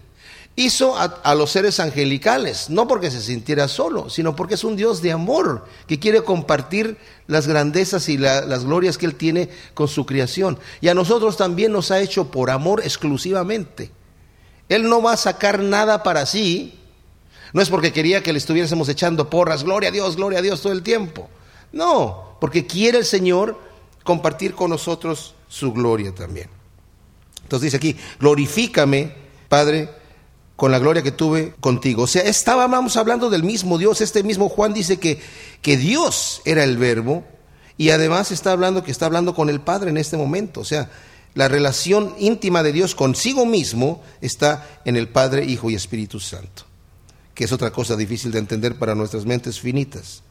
Hizo 0.59 0.97
a, 0.97 1.35
los 1.35 1.51
seres 1.51 1.81
angelicales, 1.81 2.71
no 2.71 2.89
porque 2.89 3.11
se 3.11 3.21
sintiera 3.21 3.69
solo, 3.69 4.09
sino 4.09 4.35
porque 4.35 4.55
es 4.55 4.65
un 4.65 4.75
Dios 4.75 5.03
de 5.03 5.13
amor, 5.13 5.67
que 5.87 5.99
quiere 5.99 6.23
compartir 6.23 6.97
las 7.27 7.47
grandezas 7.47 8.09
y 8.09 8.17
las 8.17 8.65
glorias 8.65 8.97
que 8.97 9.05
Él 9.05 9.17
tiene 9.17 9.51
con 9.75 9.87
su 9.87 10.07
creación. 10.07 10.59
Y 10.81 10.89
a 10.89 10.95
nosotros 10.95 11.37
también 11.37 11.73
nos 11.73 11.91
ha 11.91 12.01
hecho 12.01 12.31
por 12.31 12.51
amor 12.51 12.81
exclusivamente. 12.83 13.91
Él 14.71 14.89
no 14.89 15.03
va 15.03 15.13
a 15.13 15.19
sacar 15.19 15.63
nada 15.63 16.03
para 16.03 16.25
sí, 16.25 16.79
no 17.53 17.63
es 17.63 17.69
porque 17.69 17.93
quería 17.93 18.23
que 18.23 18.33
le 18.33 18.39
estuviésemos 18.39 18.89
echando 18.89 19.31
porras, 19.31 19.63
gloria 19.63 19.91
a 19.91 19.93
Dios, 19.93 20.17
gloria 20.17 20.39
a 20.39 20.43
Dios 20.43 20.63
todo 20.63 20.73
el 20.73 20.83
tiempo. 20.83 21.29
No, 21.73 22.37
porque 22.41 22.67
quiere 22.67 22.99
el 22.99 23.05
Señor 23.05 23.59
compartir 24.03 24.55
con 24.55 24.71
nosotros 24.71 25.35
su 25.49 25.73
gloria 25.73 26.15
también. 26.15 26.49
Entonces 27.43 27.73
dice 27.73 27.77
aquí, 27.77 27.97
glorifícame, 28.19 29.13
Padre, 29.49 29.89
con 30.57 30.73
la 30.73 30.79
gloria 30.79 31.03
que 31.03 31.13
tuve 31.13 31.55
contigo. 31.61 32.05
O 32.05 32.07
sea, 32.07 32.23
estábamos 32.23 32.97
hablando 32.97 33.31
del 33.31 33.45
mismo 33.45 33.79
Dios. 33.79 34.01
Este 34.01 34.23
mismo 34.23 34.49
Juan 34.49 34.73
dice 34.73 34.99
que, 34.99 35.21
que 35.63 35.77
Dios 35.77 36.41
era 36.45 36.65
el 36.65 36.79
verbo 36.79 37.25
y 37.77 37.91
además 37.91 38.33
está 38.33 38.53
hablando 38.53 38.83
que 38.83 38.91
está 38.91 39.07
hablando 39.07 39.35
con 39.35 39.51
el 39.51 39.61
Padre 39.61 39.91
en 39.91 39.99
este 39.99 40.17
momento. 40.17 40.61
O 40.61 40.65
sea, 40.65 40.91
la 41.35 41.49
relación 41.49 42.15
íntima 42.19 42.63
de 42.63 42.73
Dios 42.73 42.95
consigo 42.95 43.45
mismo 43.45 44.03
está 44.23 44.67
en 44.87 44.97
el 44.97 45.09
Padre, 45.09 45.45
Hijo 45.45 45.69
y 45.69 45.75
Espíritu 45.75 46.19
Santo, 46.19 46.65
que 47.35 47.45
es 47.45 47.53
otra 47.53 47.71
cosa 47.71 47.95
difícil 47.95 48.33
de 48.33 48.39
entender 48.39 48.78
para 48.78 48.95
nuestras 48.95 49.26
mentes 49.26 49.61
finitas. 49.61 50.23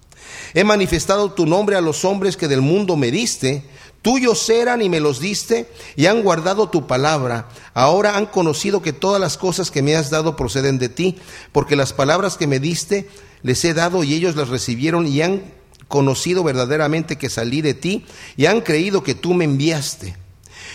He 0.56 0.64
manifestado 0.64 1.32
tu 1.32 1.46
nombre 1.46 1.76
a 1.76 1.82
los 1.82 2.04
hombres 2.06 2.38
que 2.38 2.48
del 2.48 2.62
mundo 2.62 2.98
me 2.98 3.12
diste, 3.12 3.64
tuyos 4.06 4.48
eran 4.52 4.84
y 4.84 4.90
me 4.90 5.00
los 5.00 5.20
diste, 5.20 5.68
y 5.96 6.06
han 6.06 6.22
guardado 6.22 6.70
tu 6.70 6.86
palabra. 6.86 7.50
Ahora 7.74 8.18
han 8.18 8.28
conocido 8.28 8.84
que 8.84 8.94
todas 8.94 9.20
las 9.20 9.36
cosas 9.36 9.72
que 9.72 9.82
me 9.82 9.96
has 9.96 10.12
dado 10.12 10.36
proceden 10.36 10.78
de 10.78 10.90
ti, 10.90 11.18
porque 11.52 11.76
las 11.76 11.92
palabras 11.92 12.38
que 12.38 12.46
me 12.46 12.60
diste 12.60 13.10
les 13.42 13.66
he 13.66 13.74
dado 13.74 14.04
y 14.04 14.14
ellos 14.14 14.36
las 14.36 14.50
recibieron 14.50 15.08
y 15.08 15.24
han 15.24 15.42
conocido 15.88 16.44
verdaderamente 16.44 17.18
que 17.18 17.32
salí 17.32 17.64
de 17.64 17.74
ti 17.74 18.06
y 18.38 18.46
han 18.46 18.62
creído 18.62 19.02
que 19.02 19.16
tú 19.16 19.34
me 19.34 19.46
enviaste. 19.46 20.16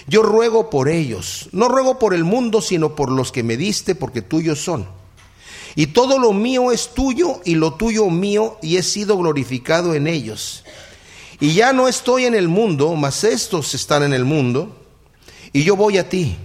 Yo 0.08 0.24
ruego 0.24 0.68
por 0.68 0.88
ellos, 0.88 1.50
no 1.52 1.68
ruego 1.68 2.00
por 2.00 2.14
el 2.14 2.24
mundo, 2.24 2.60
sino 2.60 2.96
por 2.96 3.12
los 3.12 3.30
que 3.30 3.44
me 3.44 3.56
diste, 3.56 3.94
porque 3.94 4.22
tuyos 4.22 4.64
son. 4.64 4.88
Y 5.76 5.86
todo 5.86 6.18
lo 6.18 6.32
mío 6.32 6.72
es 6.72 6.94
tuyo 6.94 7.40
y 7.44 7.54
lo 7.54 7.74
tuyo 7.74 8.10
mío 8.10 8.58
y 8.60 8.76
he 8.76 8.82
sido 8.82 9.16
glorificado 9.16 9.94
en 9.94 10.08
ellos. 10.08 10.64
Y 11.40 11.54
ya 11.54 11.72
no 11.72 11.88
estoy 11.88 12.26
en 12.26 12.34
el 12.34 12.48
mundo, 12.48 12.94
mas 12.96 13.24
estos 13.24 13.74
están 13.74 14.02
en 14.02 14.12
el 14.12 14.24
mundo 14.24 14.76
y 15.52 15.64
yo 15.64 15.74
voy 15.74 15.96
a 15.96 16.08
ti. 16.08 16.36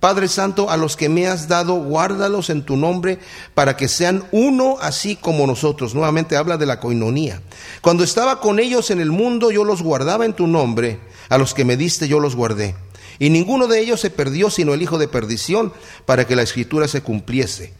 Padre 0.00 0.28
Santo, 0.28 0.68
a 0.68 0.76
los 0.76 0.96
que 0.96 1.08
me 1.08 1.26
has 1.26 1.48
dado, 1.48 1.74
guárdalos 1.74 2.50
en 2.50 2.62
tu 2.62 2.76
nombre 2.76 3.18
para 3.54 3.76
que 3.76 3.88
sean 3.88 4.24
uno 4.30 4.76
así 4.80 5.16
como 5.16 5.46
nosotros. 5.46 5.94
Nuevamente 5.94 6.36
habla 6.36 6.58
de 6.58 6.66
la 6.66 6.80
coinonía. 6.80 7.40
Cuando 7.80 8.04
estaba 8.04 8.40
con 8.40 8.58
ellos 8.58 8.90
en 8.90 9.00
el 9.00 9.10
mundo, 9.10 9.50
yo 9.50 9.64
los 9.64 9.82
guardaba 9.82 10.26
en 10.26 10.34
tu 10.34 10.46
nombre. 10.46 11.00
A 11.28 11.38
los 11.38 11.54
que 11.54 11.64
me 11.64 11.76
diste, 11.76 12.08
yo 12.08 12.20
los 12.20 12.36
guardé. 12.36 12.74
Y 13.18 13.30
ninguno 13.30 13.68
de 13.68 13.80
ellos 13.80 14.00
se 14.00 14.10
perdió, 14.10 14.50
sino 14.50 14.74
el 14.74 14.82
hijo 14.82 14.98
de 14.98 15.08
perdición, 15.08 15.72
para 16.04 16.26
que 16.26 16.36
la 16.36 16.42
escritura 16.42 16.88
se 16.88 17.02
cumpliese. 17.02 17.72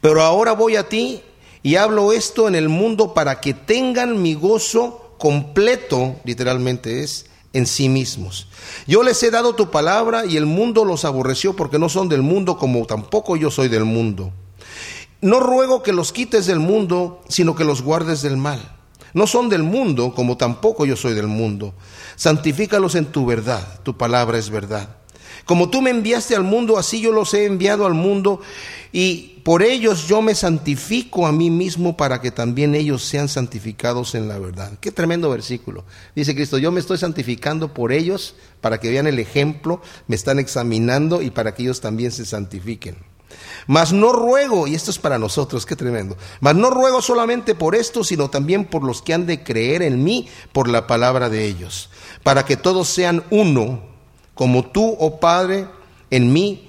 Pero 0.00 0.22
ahora 0.22 0.52
voy 0.52 0.76
a 0.76 0.88
ti 0.88 1.22
y 1.62 1.76
hablo 1.76 2.12
esto 2.12 2.48
en 2.48 2.54
el 2.54 2.68
mundo 2.68 3.14
para 3.14 3.40
que 3.40 3.54
tengan 3.54 4.20
mi 4.20 4.34
gozo 4.34 5.01
completo, 5.22 6.16
literalmente 6.24 7.04
es, 7.04 7.26
en 7.52 7.68
sí 7.68 7.88
mismos. 7.88 8.48
Yo 8.88 9.04
les 9.04 9.22
he 9.22 9.30
dado 9.30 9.54
tu 9.54 9.70
palabra 9.70 10.26
y 10.26 10.36
el 10.36 10.46
mundo 10.46 10.84
los 10.84 11.04
aborreció 11.04 11.54
porque 11.54 11.78
no 11.78 11.88
son 11.88 12.08
del 12.08 12.22
mundo 12.22 12.58
como 12.58 12.84
tampoco 12.86 13.36
yo 13.36 13.48
soy 13.48 13.68
del 13.68 13.84
mundo. 13.84 14.32
No 15.20 15.38
ruego 15.38 15.84
que 15.84 15.92
los 15.92 16.10
quites 16.10 16.46
del 16.46 16.58
mundo, 16.58 17.22
sino 17.28 17.54
que 17.54 17.62
los 17.62 17.82
guardes 17.82 18.22
del 18.22 18.36
mal. 18.36 18.74
No 19.14 19.28
son 19.28 19.48
del 19.48 19.62
mundo 19.62 20.12
como 20.12 20.36
tampoco 20.36 20.86
yo 20.86 20.96
soy 20.96 21.14
del 21.14 21.28
mundo. 21.28 21.72
Santifícalos 22.16 22.96
en 22.96 23.06
tu 23.06 23.24
verdad, 23.24 23.78
tu 23.84 23.96
palabra 23.96 24.38
es 24.38 24.50
verdad. 24.50 24.96
Como 25.44 25.70
tú 25.70 25.82
me 25.82 25.90
enviaste 25.90 26.34
al 26.34 26.42
mundo, 26.42 26.78
así 26.78 27.00
yo 27.00 27.12
los 27.12 27.32
he 27.32 27.44
enviado 27.44 27.86
al 27.86 27.94
mundo 27.94 28.40
y 28.92 29.31
por 29.42 29.62
ellos 29.62 30.06
yo 30.06 30.22
me 30.22 30.34
santifico 30.34 31.26
a 31.26 31.32
mí 31.32 31.50
mismo 31.50 31.96
para 31.96 32.20
que 32.20 32.30
también 32.30 32.74
ellos 32.74 33.02
sean 33.02 33.28
santificados 33.28 34.14
en 34.14 34.28
la 34.28 34.38
verdad. 34.38 34.72
Qué 34.80 34.92
tremendo 34.92 35.30
versículo. 35.30 35.84
Dice 36.14 36.34
Cristo, 36.34 36.58
yo 36.58 36.70
me 36.70 36.80
estoy 36.80 36.98
santificando 36.98 37.74
por 37.74 37.92
ellos 37.92 38.36
para 38.60 38.78
que 38.78 38.90
vean 38.90 39.06
el 39.06 39.18
ejemplo, 39.18 39.82
me 40.06 40.16
están 40.16 40.38
examinando 40.38 41.22
y 41.22 41.30
para 41.30 41.54
que 41.54 41.64
ellos 41.64 41.80
también 41.80 42.12
se 42.12 42.24
santifiquen. 42.24 42.96
Mas 43.66 43.92
no 43.92 44.12
ruego, 44.12 44.66
y 44.66 44.74
esto 44.74 44.90
es 44.90 44.98
para 44.98 45.18
nosotros, 45.18 45.66
qué 45.66 45.74
tremendo, 45.74 46.16
mas 46.40 46.54
no 46.54 46.70
ruego 46.70 47.00
solamente 47.00 47.54
por 47.54 47.74
esto, 47.74 48.04
sino 48.04 48.28
también 48.28 48.64
por 48.64 48.84
los 48.84 49.02
que 49.02 49.14
han 49.14 49.26
de 49.26 49.42
creer 49.42 49.82
en 49.82 50.04
mí 50.04 50.28
por 50.52 50.68
la 50.68 50.86
palabra 50.86 51.28
de 51.28 51.46
ellos, 51.46 51.88
para 52.22 52.44
que 52.44 52.56
todos 52.56 52.88
sean 52.88 53.24
uno, 53.30 53.82
como 54.34 54.66
tú, 54.66 54.96
oh 54.98 55.18
Padre, 55.18 55.66
en 56.10 56.32
mí 56.32 56.68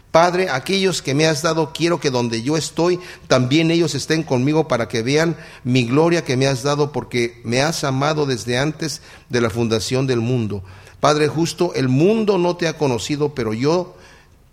Padre, 0.11 0.49
aquellos 0.49 1.01
que 1.01 1.13
me 1.13 1.25
has 1.25 1.41
dado, 1.41 1.71
quiero 1.73 2.01
que 2.01 2.11
donde 2.11 2.41
yo 2.43 2.57
estoy, 2.57 2.99
también 3.27 3.71
ellos 3.71 3.95
estén 3.95 4.23
conmigo 4.23 4.67
para 4.67 4.89
que 4.89 5.03
vean 5.03 5.37
mi 5.63 5.85
gloria 5.85 6.25
que 6.25 6.35
me 6.35 6.47
has 6.47 6.63
dado, 6.63 6.91
porque 6.91 7.39
me 7.45 7.61
has 7.61 7.85
amado 7.85 8.25
desde 8.25 8.57
antes 8.57 9.01
de 9.29 9.39
la 9.39 9.49
fundación 9.49 10.07
del 10.07 10.19
mundo. 10.19 10.63
Padre 10.99 11.29
justo, 11.29 11.73
el 11.75 11.87
mundo 11.87 12.37
no 12.37 12.57
te 12.57 12.67
ha 12.67 12.77
conocido, 12.77 13.33
pero 13.33 13.53
yo 13.53 13.95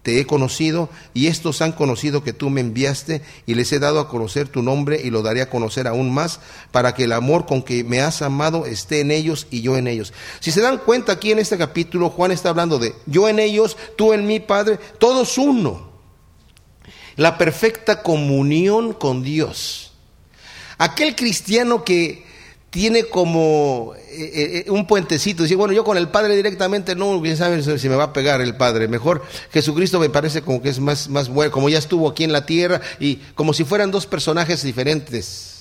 te 0.02 0.20
he 0.20 0.26
conocido 0.26 0.88
y 1.12 1.26
estos 1.26 1.60
han 1.60 1.72
conocido 1.72 2.22
que 2.22 2.32
tú 2.32 2.50
me 2.50 2.60
enviaste 2.60 3.22
y 3.46 3.54
les 3.54 3.72
he 3.72 3.78
dado 3.78 4.00
a 4.00 4.08
conocer 4.08 4.48
tu 4.48 4.62
nombre 4.62 5.00
y 5.02 5.10
lo 5.10 5.22
daré 5.22 5.42
a 5.42 5.50
conocer 5.50 5.86
aún 5.86 6.12
más 6.12 6.40
para 6.70 6.94
que 6.94 7.04
el 7.04 7.12
amor 7.12 7.46
con 7.46 7.62
que 7.62 7.84
me 7.84 8.00
has 8.00 8.22
amado 8.22 8.64
esté 8.64 9.00
en 9.00 9.10
ellos 9.10 9.46
y 9.50 9.60
yo 9.60 9.76
en 9.76 9.86
ellos. 9.86 10.12
Si 10.40 10.50
se 10.52 10.60
dan 10.60 10.78
cuenta 10.78 11.12
aquí 11.12 11.32
en 11.32 11.38
este 11.38 11.58
capítulo, 11.58 12.10
Juan 12.10 12.30
está 12.30 12.50
hablando 12.50 12.78
de 12.78 12.94
yo 13.06 13.28
en 13.28 13.38
ellos, 13.38 13.76
tú 13.96 14.12
en 14.12 14.26
mí, 14.26 14.40
Padre, 14.40 14.78
todos 14.98 15.36
uno. 15.38 15.88
La 17.16 17.36
perfecta 17.36 18.02
comunión 18.02 18.92
con 18.92 19.24
Dios. 19.24 19.92
Aquel 20.78 21.16
cristiano 21.16 21.82
que 21.82 22.27
tiene 22.70 23.04
como 23.04 23.94
eh, 24.10 24.64
eh, 24.66 24.70
un 24.70 24.86
puentecito, 24.86 25.42
dice, 25.42 25.56
bueno, 25.56 25.72
yo 25.72 25.84
con 25.84 25.96
el 25.96 26.08
Padre 26.08 26.36
directamente 26.36 26.94
no, 26.94 27.20
quién 27.22 27.36
sabe 27.36 27.62
si 27.78 27.88
me 27.88 27.96
va 27.96 28.04
a 28.04 28.12
pegar 28.12 28.40
el 28.40 28.56
Padre, 28.56 28.88
mejor 28.88 29.22
Jesucristo 29.52 29.98
me 29.98 30.10
parece 30.10 30.42
como 30.42 30.60
que 30.60 30.68
es 30.68 30.78
más, 30.78 31.08
más 31.08 31.28
bueno, 31.28 31.50
como 31.50 31.68
ya 31.68 31.78
estuvo 31.78 32.08
aquí 32.08 32.24
en 32.24 32.32
la 32.32 32.44
tierra 32.44 32.80
y 33.00 33.16
como 33.34 33.54
si 33.54 33.64
fueran 33.64 33.90
dos 33.90 34.06
personajes 34.06 34.62
diferentes. 34.62 35.54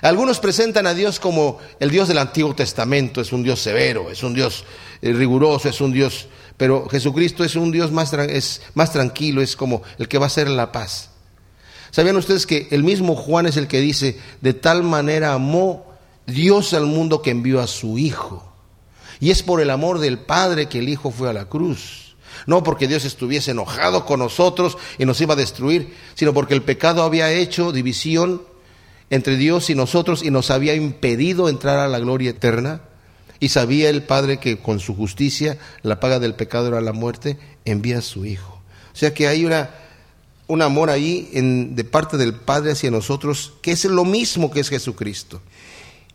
Algunos 0.00 0.38
presentan 0.38 0.86
a 0.86 0.94
Dios 0.94 1.18
como 1.18 1.58
el 1.80 1.90
Dios 1.90 2.08
del 2.08 2.18
Antiguo 2.18 2.54
Testamento, 2.54 3.20
es 3.20 3.32
un 3.32 3.42
Dios 3.42 3.60
severo, 3.60 4.10
es 4.10 4.22
un 4.22 4.34
Dios 4.34 4.64
eh, 5.02 5.12
riguroso, 5.12 5.68
es 5.68 5.80
un 5.80 5.92
Dios, 5.92 6.28
pero 6.56 6.88
Jesucristo 6.88 7.44
es 7.44 7.54
un 7.54 7.70
Dios 7.70 7.90
más, 7.90 8.12
es 8.12 8.62
más 8.74 8.92
tranquilo, 8.92 9.40
es 9.40 9.56
como 9.56 9.82
el 9.98 10.08
que 10.08 10.18
va 10.18 10.26
a 10.26 10.30
ser 10.30 10.48
la 10.48 10.72
paz. 10.72 11.10
¿Sabían 11.90 12.16
ustedes 12.16 12.46
que 12.46 12.68
el 12.70 12.82
mismo 12.82 13.14
Juan 13.14 13.46
es 13.46 13.56
el 13.56 13.68
que 13.68 13.80
dice, 13.80 14.18
de 14.40 14.52
tal 14.52 14.82
manera 14.82 15.32
amó 15.32 15.93
Dios 16.26 16.72
al 16.74 16.86
mundo 16.86 17.22
que 17.22 17.30
envió 17.30 17.60
a 17.60 17.66
su 17.66 17.98
Hijo. 17.98 18.52
Y 19.20 19.30
es 19.30 19.42
por 19.42 19.60
el 19.60 19.70
amor 19.70 19.98
del 19.98 20.18
Padre 20.18 20.68
que 20.68 20.78
el 20.78 20.88
Hijo 20.88 21.10
fue 21.10 21.30
a 21.30 21.32
la 21.32 21.46
cruz. 21.46 22.16
No 22.46 22.62
porque 22.62 22.88
Dios 22.88 23.04
estuviese 23.04 23.52
enojado 23.52 24.04
con 24.04 24.18
nosotros 24.18 24.76
y 24.98 25.04
nos 25.04 25.20
iba 25.20 25.34
a 25.34 25.36
destruir, 25.36 25.94
sino 26.14 26.34
porque 26.34 26.54
el 26.54 26.62
pecado 26.62 27.02
había 27.02 27.32
hecho 27.32 27.72
división 27.72 28.42
entre 29.10 29.36
Dios 29.36 29.70
y 29.70 29.74
nosotros 29.74 30.22
y 30.22 30.30
nos 30.30 30.50
había 30.50 30.74
impedido 30.74 31.48
entrar 31.48 31.78
a 31.78 31.88
la 31.88 32.00
gloria 32.00 32.30
eterna. 32.30 32.82
Y 33.40 33.50
sabía 33.50 33.90
el 33.90 34.02
Padre 34.02 34.38
que 34.38 34.58
con 34.58 34.80
su 34.80 34.94
justicia 34.94 35.58
la 35.82 36.00
paga 36.00 36.18
del 36.18 36.34
pecado 36.34 36.68
era 36.68 36.80
la 36.80 36.92
muerte, 36.92 37.38
envía 37.64 37.98
a 37.98 38.02
su 38.02 38.24
Hijo. 38.24 38.60
O 38.92 38.96
sea 38.96 39.12
que 39.12 39.26
hay 39.28 39.44
una, 39.44 39.70
un 40.46 40.62
amor 40.62 40.88
ahí 40.90 41.30
en, 41.32 41.74
de 41.74 41.84
parte 41.84 42.16
del 42.16 42.34
Padre 42.34 42.72
hacia 42.72 42.90
nosotros 42.90 43.54
que 43.60 43.72
es 43.72 43.84
lo 43.84 44.04
mismo 44.04 44.50
que 44.50 44.60
es 44.60 44.68
Jesucristo. 44.68 45.40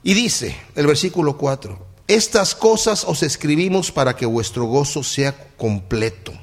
Y 0.03 0.13
dice 0.13 0.55
el 0.75 0.87
versículo 0.87 1.37
4, 1.37 1.87
estas 2.07 2.55
cosas 2.55 3.03
os 3.03 3.21
escribimos 3.21 3.91
para 3.91 4.15
que 4.15 4.25
vuestro 4.25 4.65
gozo 4.65 5.03
sea 5.03 5.35
completo. 5.57 6.33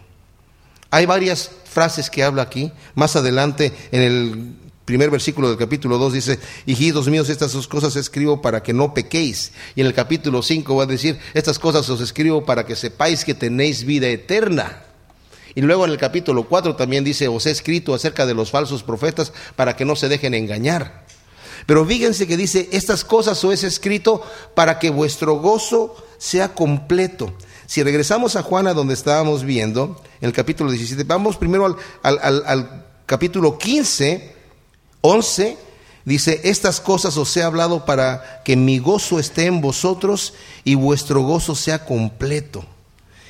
Hay 0.90 1.06
varias 1.06 1.50
frases 1.64 2.10
que 2.10 2.22
habla 2.22 2.42
aquí. 2.42 2.70
Más 2.94 3.16
adelante 3.16 3.72
en 3.90 4.02
el 4.02 4.54
primer 4.84 5.10
versículo 5.10 5.48
del 5.48 5.58
capítulo 5.58 5.98
2 5.98 6.12
dice, 6.12 6.38
hijitos 6.66 7.08
míos, 7.08 7.28
estas 7.28 7.52
dos 7.52 7.66
cosas 7.66 7.96
escribo 7.96 8.40
para 8.40 8.62
que 8.62 8.72
no 8.72 8.94
pequéis. 8.94 9.52
Y 9.74 9.80
en 9.80 9.88
el 9.88 9.94
capítulo 9.94 10.42
5 10.42 10.76
va 10.76 10.84
a 10.84 10.86
decir, 10.86 11.18
estas 11.34 11.58
cosas 11.58 11.88
os 11.90 12.00
escribo 12.00 12.44
para 12.44 12.64
que 12.64 12.76
sepáis 12.76 13.24
que 13.24 13.34
tenéis 13.34 13.84
vida 13.84 14.06
eterna. 14.06 14.84
Y 15.56 15.62
luego 15.62 15.86
en 15.86 15.90
el 15.90 15.98
capítulo 15.98 16.44
4 16.44 16.76
también 16.76 17.02
dice, 17.02 17.28
os 17.28 17.46
he 17.46 17.50
escrito 17.50 17.94
acerca 17.94 18.26
de 18.26 18.34
los 18.34 18.50
falsos 18.50 18.82
profetas 18.82 19.32
para 19.56 19.74
que 19.74 19.84
no 19.84 19.96
se 19.96 20.08
dejen 20.08 20.34
engañar. 20.34 21.05
Pero 21.66 21.84
fíjense 21.84 22.26
que 22.26 22.36
dice, 22.36 22.68
estas 22.72 23.04
cosas 23.04 23.42
os 23.42 23.64
he 23.64 23.66
escrito 23.66 24.22
para 24.54 24.78
que 24.78 24.90
vuestro 24.90 25.34
gozo 25.34 25.96
sea 26.16 26.54
completo. 26.54 27.34
Si 27.66 27.82
regresamos 27.82 28.36
a 28.36 28.42
Juana 28.42 28.72
donde 28.72 28.94
estábamos 28.94 29.42
viendo, 29.42 30.00
en 30.20 30.28
el 30.28 30.32
capítulo 30.32 30.70
17, 30.70 31.02
vamos 31.04 31.36
primero 31.36 31.76
al, 32.02 32.18
al 32.22 32.86
capítulo 33.04 33.58
15, 33.58 34.32
11, 35.00 35.58
dice, 36.04 36.40
estas 36.44 36.80
cosas 36.80 37.16
os 37.16 37.36
he 37.36 37.42
hablado 37.42 37.84
para 37.84 38.42
que 38.44 38.54
mi 38.54 38.78
gozo 38.78 39.18
esté 39.18 39.46
en 39.46 39.60
vosotros 39.60 40.34
y 40.62 40.76
vuestro 40.76 41.22
gozo 41.22 41.56
sea 41.56 41.84
completo. 41.84 42.64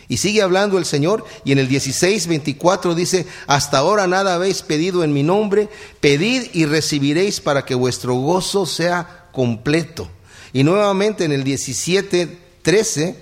Y 0.09 0.19
sigue 0.19 0.42
hablando 0.42 0.79
el 0.79 0.85
Señor 0.85 1.25
y 1.45 1.53
en 1.53 1.59
el 1.59 1.69
16, 1.69 2.27
24 2.27 2.95
dice, 2.95 3.27
hasta 3.47 3.79
ahora 3.79 4.07
nada 4.07 4.35
habéis 4.35 4.62
pedido 4.62 5.03
en 5.03 5.12
mi 5.12 5.23
nombre, 5.23 5.69
pedid 6.01 6.45
y 6.53 6.64
recibiréis 6.64 7.40
para 7.40 7.64
que 7.64 7.75
vuestro 7.75 8.14
gozo 8.14 8.66
sea 8.66 9.29
completo. 9.33 10.09
Y 10.53 10.62
nuevamente 10.64 11.25
en 11.25 11.33
el 11.33 11.45
17, 11.45 12.38
13, 12.62 13.16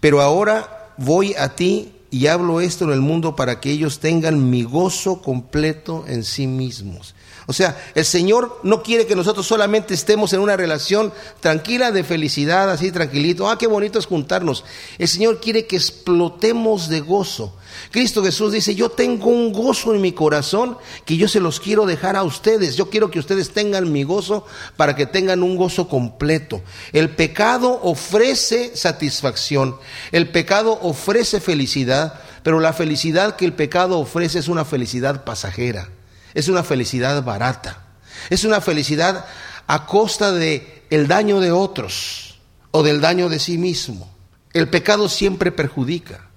pero 0.00 0.20
ahora 0.20 0.94
voy 0.96 1.34
a 1.34 1.54
ti 1.54 1.92
y 2.10 2.26
hablo 2.26 2.60
esto 2.60 2.84
en 2.84 2.92
el 2.92 3.00
mundo 3.00 3.34
para 3.34 3.60
que 3.60 3.70
ellos 3.70 3.98
tengan 3.98 4.50
mi 4.50 4.62
gozo 4.62 5.22
completo 5.22 6.04
en 6.06 6.24
sí 6.24 6.46
mismos. 6.46 7.14
O 7.46 7.52
sea, 7.52 7.76
el 7.94 8.04
Señor 8.04 8.60
no 8.62 8.82
quiere 8.82 9.06
que 9.06 9.16
nosotros 9.16 9.46
solamente 9.46 9.94
estemos 9.94 10.32
en 10.32 10.40
una 10.40 10.56
relación 10.56 11.12
tranquila 11.40 11.90
de 11.90 12.04
felicidad, 12.04 12.70
así 12.70 12.92
tranquilito. 12.92 13.48
Ah, 13.48 13.58
qué 13.58 13.66
bonito 13.66 13.98
es 13.98 14.06
juntarnos. 14.06 14.64
El 14.98 15.08
Señor 15.08 15.40
quiere 15.40 15.66
que 15.66 15.76
explotemos 15.76 16.88
de 16.88 17.00
gozo. 17.00 17.54
Cristo 17.90 18.22
Jesús 18.22 18.52
dice, 18.52 18.74
yo 18.74 18.90
tengo 18.90 19.26
un 19.26 19.52
gozo 19.52 19.94
en 19.94 20.00
mi 20.00 20.12
corazón 20.12 20.78
que 21.04 21.16
yo 21.16 21.26
se 21.26 21.40
los 21.40 21.58
quiero 21.58 21.86
dejar 21.86 22.16
a 22.16 22.22
ustedes. 22.22 22.76
Yo 22.76 22.90
quiero 22.90 23.10
que 23.10 23.18
ustedes 23.18 23.50
tengan 23.50 23.90
mi 23.90 24.04
gozo 24.04 24.46
para 24.76 24.94
que 24.94 25.06
tengan 25.06 25.42
un 25.42 25.56
gozo 25.56 25.88
completo. 25.88 26.62
El 26.92 27.10
pecado 27.10 27.80
ofrece 27.82 28.76
satisfacción. 28.76 29.76
El 30.12 30.28
pecado 30.30 30.78
ofrece 30.82 31.40
felicidad, 31.40 32.20
pero 32.42 32.60
la 32.60 32.72
felicidad 32.72 33.36
que 33.36 33.44
el 33.44 33.52
pecado 33.52 33.98
ofrece 33.98 34.38
es 34.38 34.48
una 34.48 34.64
felicidad 34.64 35.24
pasajera. 35.24 35.88
Es 36.34 36.48
una 36.48 36.62
felicidad 36.62 37.22
barata. 37.22 37.82
Es 38.30 38.44
una 38.44 38.60
felicidad 38.60 39.24
a 39.66 39.86
costa 39.86 40.32
de 40.32 40.84
el 40.90 41.08
daño 41.08 41.40
de 41.40 41.52
otros 41.52 42.38
o 42.70 42.82
del 42.82 43.00
daño 43.00 43.28
de 43.28 43.38
sí 43.38 43.58
mismo. 43.58 44.10
El 44.52 44.68
pecado 44.68 45.08
siempre 45.08 45.52
perjudica. 45.52 46.28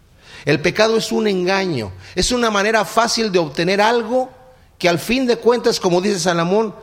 El 0.45 0.61
pecado 0.61 0.97
es 0.97 1.11
un 1.11 1.27
engaño, 1.27 1.91
es 2.13 2.31
una 2.31 2.51
manera 2.51 2.85
fácil 2.85 3.31
de 3.31 3.39
obtener 3.39 3.81
algo 3.81 4.29
que 4.77 4.87
al 4.87 4.99
fin 4.99 5.25
de 5.25 5.37
cuentas, 5.37 5.79
como 5.79 6.01
dice 6.01 6.19
Salomón, 6.19 6.75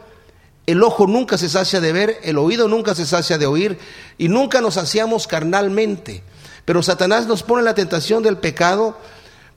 el 0.66 0.82
ojo 0.82 1.06
nunca 1.06 1.38
se 1.38 1.48
sacia 1.48 1.80
de 1.80 1.92
ver, 1.92 2.18
el 2.24 2.38
oído 2.38 2.66
nunca 2.66 2.94
se 2.94 3.06
sacia 3.06 3.38
de 3.38 3.46
oír 3.46 3.78
y 4.18 4.28
nunca 4.28 4.60
nos 4.60 4.74
saciamos 4.74 5.28
carnalmente. 5.28 6.24
Pero 6.64 6.82
Satanás 6.82 7.26
nos 7.26 7.44
pone 7.44 7.62
la 7.62 7.74
tentación 7.74 8.22
del 8.22 8.38
pecado 8.38 8.98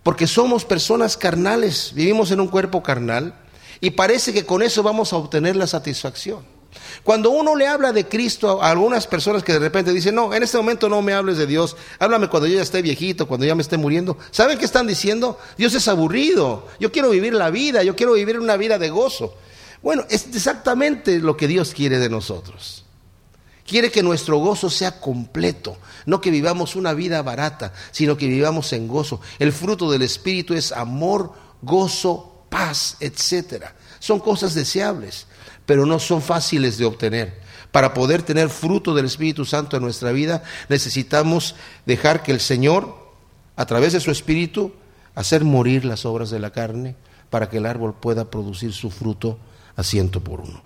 porque 0.03 0.27
somos 0.27 0.65
personas 0.65 1.17
carnales, 1.17 1.91
vivimos 1.95 2.29
en 2.29 2.39
un 2.39 2.47
cuerpo 2.47 2.83
carnal 2.83 3.33
y 3.81 3.91
parece 3.91 4.33
que 4.33 4.45
con 4.45 4.61
eso 4.61 4.83
vamos 4.83 5.13
a 5.13 5.17
obtener 5.17 5.55
la 5.55 5.67
satisfacción. 5.67 6.55
Cuando 7.03 7.29
uno 7.29 7.55
le 7.55 7.67
habla 7.67 7.93
de 7.93 8.07
Cristo 8.07 8.61
a 8.61 8.71
algunas 8.71 9.07
personas 9.07 9.43
que 9.43 9.53
de 9.53 9.59
repente 9.59 9.93
dicen, 9.93 10.15
no, 10.15 10.33
en 10.33 10.43
este 10.43 10.57
momento 10.57 10.89
no 10.89 11.01
me 11.01 11.13
hables 11.13 11.37
de 11.37 11.47
Dios, 11.47 11.75
háblame 11.99 12.29
cuando 12.29 12.47
yo 12.47 12.55
ya 12.55 12.63
esté 12.63 12.81
viejito, 12.81 13.27
cuando 13.27 13.45
ya 13.45 13.55
me 13.55 13.61
esté 13.61 13.77
muriendo. 13.77 14.17
¿Saben 14.31 14.57
qué 14.57 14.65
están 14.65 14.87
diciendo? 14.87 15.37
Dios 15.57 15.73
es 15.75 15.87
aburrido, 15.87 16.67
yo 16.79 16.91
quiero 16.91 17.09
vivir 17.09 17.33
la 17.33 17.49
vida, 17.49 17.83
yo 17.83 17.95
quiero 17.95 18.13
vivir 18.13 18.39
una 18.39 18.57
vida 18.57 18.77
de 18.77 18.89
gozo. 18.89 19.35
Bueno, 19.81 20.05
es 20.09 20.27
exactamente 20.33 21.19
lo 21.19 21.37
que 21.37 21.47
Dios 21.47 21.73
quiere 21.73 21.99
de 21.99 22.09
nosotros. 22.09 22.85
Quiere 23.67 23.91
que 23.91 24.03
nuestro 24.03 24.37
gozo 24.37 24.69
sea 24.69 24.99
completo, 24.99 25.77
no 26.05 26.21
que 26.21 26.29
vivamos 26.29 26.75
una 26.75 26.93
vida 26.93 27.21
barata, 27.23 27.73
sino 27.91 28.15
que 28.15 28.27
vivamos 28.27 28.73
en 28.73 28.87
gozo. 28.87 29.21
El 29.39 29.51
fruto 29.51 29.91
del 29.91 30.03
Espíritu 30.03 30.53
es 30.53 30.71
amor, 30.71 31.33
gozo, 31.61 32.34
paz, 32.55 32.95
etcétera. 33.01 33.75
Son 33.99 34.21
cosas 34.21 34.53
deseables, 34.53 35.27
pero 35.65 35.85
no 35.85 35.99
son 35.99 36.21
fáciles 36.21 36.77
de 36.77 36.85
obtener. 36.85 37.41
Para 37.73 37.93
poder 37.93 38.23
tener 38.23 38.49
fruto 38.49 38.95
del 38.95 39.07
Espíritu 39.07 39.43
Santo 39.43 39.75
en 39.75 39.83
nuestra 39.83 40.13
vida, 40.13 40.41
necesitamos 40.69 41.55
dejar 41.85 42.23
que 42.23 42.31
el 42.31 42.39
Señor, 42.39 42.95
a 43.57 43.65
través 43.65 43.91
de 43.91 43.99
su 43.99 44.09
Espíritu, 44.09 44.71
hacer 45.15 45.43
morir 45.43 45.83
las 45.83 46.05
obras 46.05 46.29
de 46.29 46.39
la 46.39 46.51
carne 46.51 46.95
para 47.29 47.49
que 47.49 47.57
el 47.57 47.65
árbol 47.65 47.93
pueda 47.93 48.31
producir 48.31 48.71
su 48.71 48.89
fruto 48.89 49.37
a 49.75 49.83
ciento 49.83 50.23
por 50.23 50.39
uno. 50.39 50.63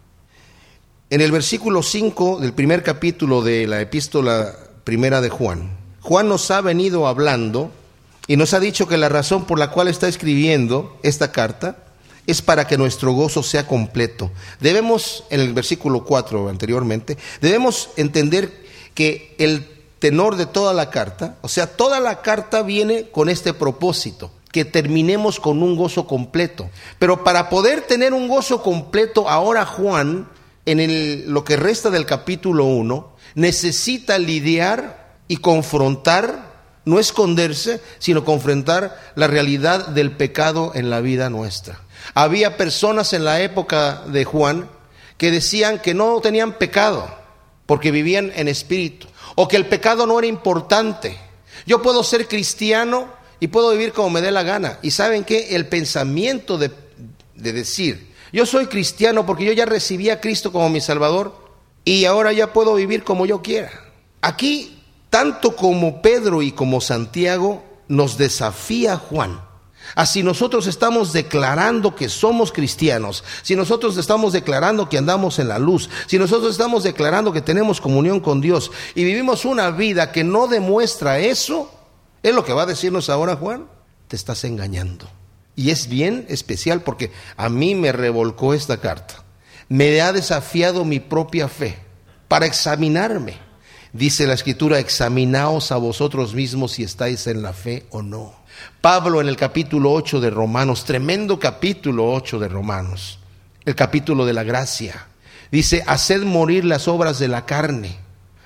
En 1.09 1.21
el 1.21 1.31
versículo 1.31 1.81
5 1.81 2.39
del 2.39 2.53
primer 2.53 2.83
capítulo 2.83 3.41
de 3.41 3.65
la 3.65 3.81
epístola 3.81 4.53
primera 4.83 5.21
de 5.21 5.29
Juan, 5.29 5.75
Juan 6.01 6.27
nos 6.27 6.51
ha 6.51 6.61
venido 6.61 7.07
hablando 7.07 7.71
y 8.29 8.37
nos 8.37 8.53
ha 8.53 8.59
dicho 8.59 8.87
que 8.87 8.95
la 8.95 9.09
razón 9.09 9.45
por 9.45 9.57
la 9.57 9.71
cual 9.71 9.87
está 9.87 10.07
escribiendo 10.07 10.99
esta 11.01 11.31
carta 11.31 11.77
es 12.27 12.43
para 12.43 12.67
que 12.67 12.77
nuestro 12.77 13.11
gozo 13.11 13.41
sea 13.41 13.65
completo. 13.65 14.29
Debemos, 14.59 15.23
en 15.31 15.39
el 15.39 15.51
versículo 15.51 16.05
4 16.05 16.47
anteriormente, 16.47 17.17
debemos 17.41 17.89
entender 17.97 18.53
que 18.93 19.33
el 19.39 19.67
tenor 19.97 20.35
de 20.35 20.45
toda 20.45 20.75
la 20.75 20.91
carta, 20.91 21.37
o 21.41 21.47
sea, 21.47 21.75
toda 21.75 21.99
la 21.99 22.21
carta 22.21 22.61
viene 22.61 23.09
con 23.09 23.29
este 23.29 23.53
propósito. 23.53 24.31
que 24.51 24.65
terminemos 24.65 25.39
con 25.39 25.61
un 25.61 25.75
gozo 25.75 26.07
completo. 26.07 26.71
Pero 26.97 27.23
para 27.23 27.49
poder 27.49 27.81
tener 27.81 28.13
un 28.13 28.27
gozo 28.27 28.63
completo, 28.63 29.29
ahora 29.29 29.63
Juan, 29.63 30.27
en 30.65 31.31
lo 31.31 31.43
que 31.43 31.55
resta 31.55 31.91
del 31.91 32.07
capítulo 32.07 32.65
1, 32.65 33.11
necesita 33.35 34.17
lidiar 34.17 35.17
y 35.27 35.37
confrontar, 35.37 36.48
no 36.85 36.99
esconderse, 36.99 37.81
sino 37.99 38.25
confrontar 38.25 39.13
la 39.15 39.27
realidad 39.27 39.87
del 39.87 40.11
pecado 40.11 40.71
en 40.75 40.89
la 40.89 41.01
vida 41.01 41.29
nuestra. 41.29 41.81
Había 42.13 42.57
personas 42.57 43.13
en 43.13 43.25
la 43.25 43.41
época 43.41 44.03
de 44.07 44.25
Juan 44.25 44.69
que 45.17 45.31
decían 45.31 45.79
que 45.79 45.93
no 45.93 46.19
tenían 46.21 46.53
pecado 46.53 47.19
porque 47.65 47.91
vivían 47.91 48.31
en 48.35 48.47
espíritu, 48.47 49.05
o 49.35 49.47
que 49.47 49.55
el 49.55 49.67
pecado 49.67 50.07
no 50.07 50.17
era 50.17 50.27
importante. 50.27 51.15
Yo 51.67 51.83
puedo 51.83 52.03
ser 52.03 52.27
cristiano 52.27 53.13
y 53.39 53.49
puedo 53.49 53.71
vivir 53.71 53.93
como 53.93 54.09
me 54.09 54.21
dé 54.21 54.31
la 54.31 54.41
gana. 54.41 54.79
Y 54.81 54.89
saben 54.89 55.23
que 55.23 55.55
el 55.55 55.67
pensamiento 55.67 56.57
de, 56.57 56.71
de 57.35 57.53
decir, 57.53 58.11
yo 58.33 58.47
soy 58.47 58.65
cristiano 58.65 59.25
porque 59.25 59.45
yo 59.45 59.53
ya 59.53 59.65
recibí 59.65 60.09
a 60.09 60.19
Cristo 60.19 60.51
como 60.51 60.69
mi 60.69 60.81
Salvador 60.81 61.35
y 61.85 62.05
ahora 62.05 62.33
ya 62.33 62.53
puedo 62.53 62.73
vivir 62.73 63.03
como 63.03 63.27
yo 63.27 63.43
quiera. 63.43 63.71
Aquí, 64.21 64.78
tanto 65.09 65.55
como 65.55 66.01
Pedro 66.01 66.41
y 66.41 66.51
como 66.51 66.81
Santiago, 66.81 67.63
nos 67.87 68.17
desafía 68.17 68.97
Juan 68.97 69.49
Así 69.95 70.23
nosotros 70.23 70.67
estamos 70.67 71.13
declarando 71.13 71.95
que 71.95 72.09
somos 72.09 72.51
cristianos, 72.51 73.23
si 73.41 73.55
nosotros 73.55 73.97
estamos 73.97 74.33
declarando 74.33 74.89
que 74.89 74.97
andamos 74.97 75.39
en 75.39 75.47
la 75.47 75.59
luz, 75.59 75.89
si 76.07 76.19
nosotros 76.19 76.51
estamos 76.51 76.83
declarando 76.83 77.33
que 77.33 77.41
tenemos 77.41 77.81
comunión 77.81 78.19
con 78.19 78.41
Dios 78.41 78.71
y 78.95 79.03
vivimos 79.03 79.45
una 79.45 79.71
vida 79.71 80.11
que 80.11 80.23
no 80.23 80.47
demuestra 80.47 81.19
eso, 81.19 81.71
es 82.21 82.35
lo 82.35 82.45
que 82.45 82.53
va 82.53 82.63
a 82.63 82.67
decirnos 82.67 83.09
ahora 83.09 83.35
Juan, 83.35 83.67
te 84.07 84.15
estás 84.15 84.43
engañando. 84.43 85.09
Y 85.55 85.71
es 85.71 85.89
bien 85.89 86.25
especial 86.29 86.81
porque 86.81 87.11
a 87.35 87.49
mí 87.49 87.75
me 87.75 87.91
revolcó 87.91 88.53
esta 88.53 88.77
carta. 88.77 89.23
Me 89.67 90.01
ha 90.01 90.13
desafiado 90.13 90.85
mi 90.85 90.99
propia 90.99 91.47
fe 91.47 91.77
para 92.27 92.45
examinarme. 92.45 93.48
Dice 93.91 94.27
la 94.27 94.35
escritura, 94.35 94.77
examinaos 94.77 95.71
a 95.71 95.77
vosotros 95.77 96.35
mismos 96.35 96.73
si 96.73 96.83
estáis 96.83 97.25
en 97.25 97.41
la 97.41 97.53
fe 97.53 97.87
o 97.89 98.03
no. 98.03 98.35
Pablo 98.81 99.19
en 99.19 99.27
el 99.27 99.35
capítulo 99.35 99.91
8 99.93 100.19
de 100.19 100.29
Romanos, 100.29 100.85
tremendo 100.85 101.39
capítulo 101.39 102.13
8 102.13 102.37
de 102.37 102.47
Romanos, 102.49 103.17
el 103.65 103.73
capítulo 103.73 104.27
de 104.27 104.33
la 104.33 104.43
gracia. 104.43 105.07
Dice, 105.51 105.83
haced 105.87 106.21
morir 106.21 106.65
las 106.65 106.87
obras 106.87 107.17
de 107.17 107.29
la 107.29 107.47
carne, 107.47 107.97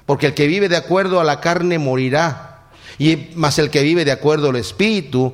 porque 0.05 0.27
el 0.27 0.33
que 0.33 0.47
vive 0.47 0.69
de 0.69 0.77
acuerdo 0.77 1.19
a 1.19 1.25
la 1.25 1.41
carne 1.41 1.77
morirá, 1.77 2.69
y 2.97 3.31
más 3.35 3.59
el 3.59 3.69
que 3.69 3.83
vive 3.83 4.05
de 4.05 4.13
acuerdo 4.13 4.49
al 4.49 4.55
espíritu 4.55 5.33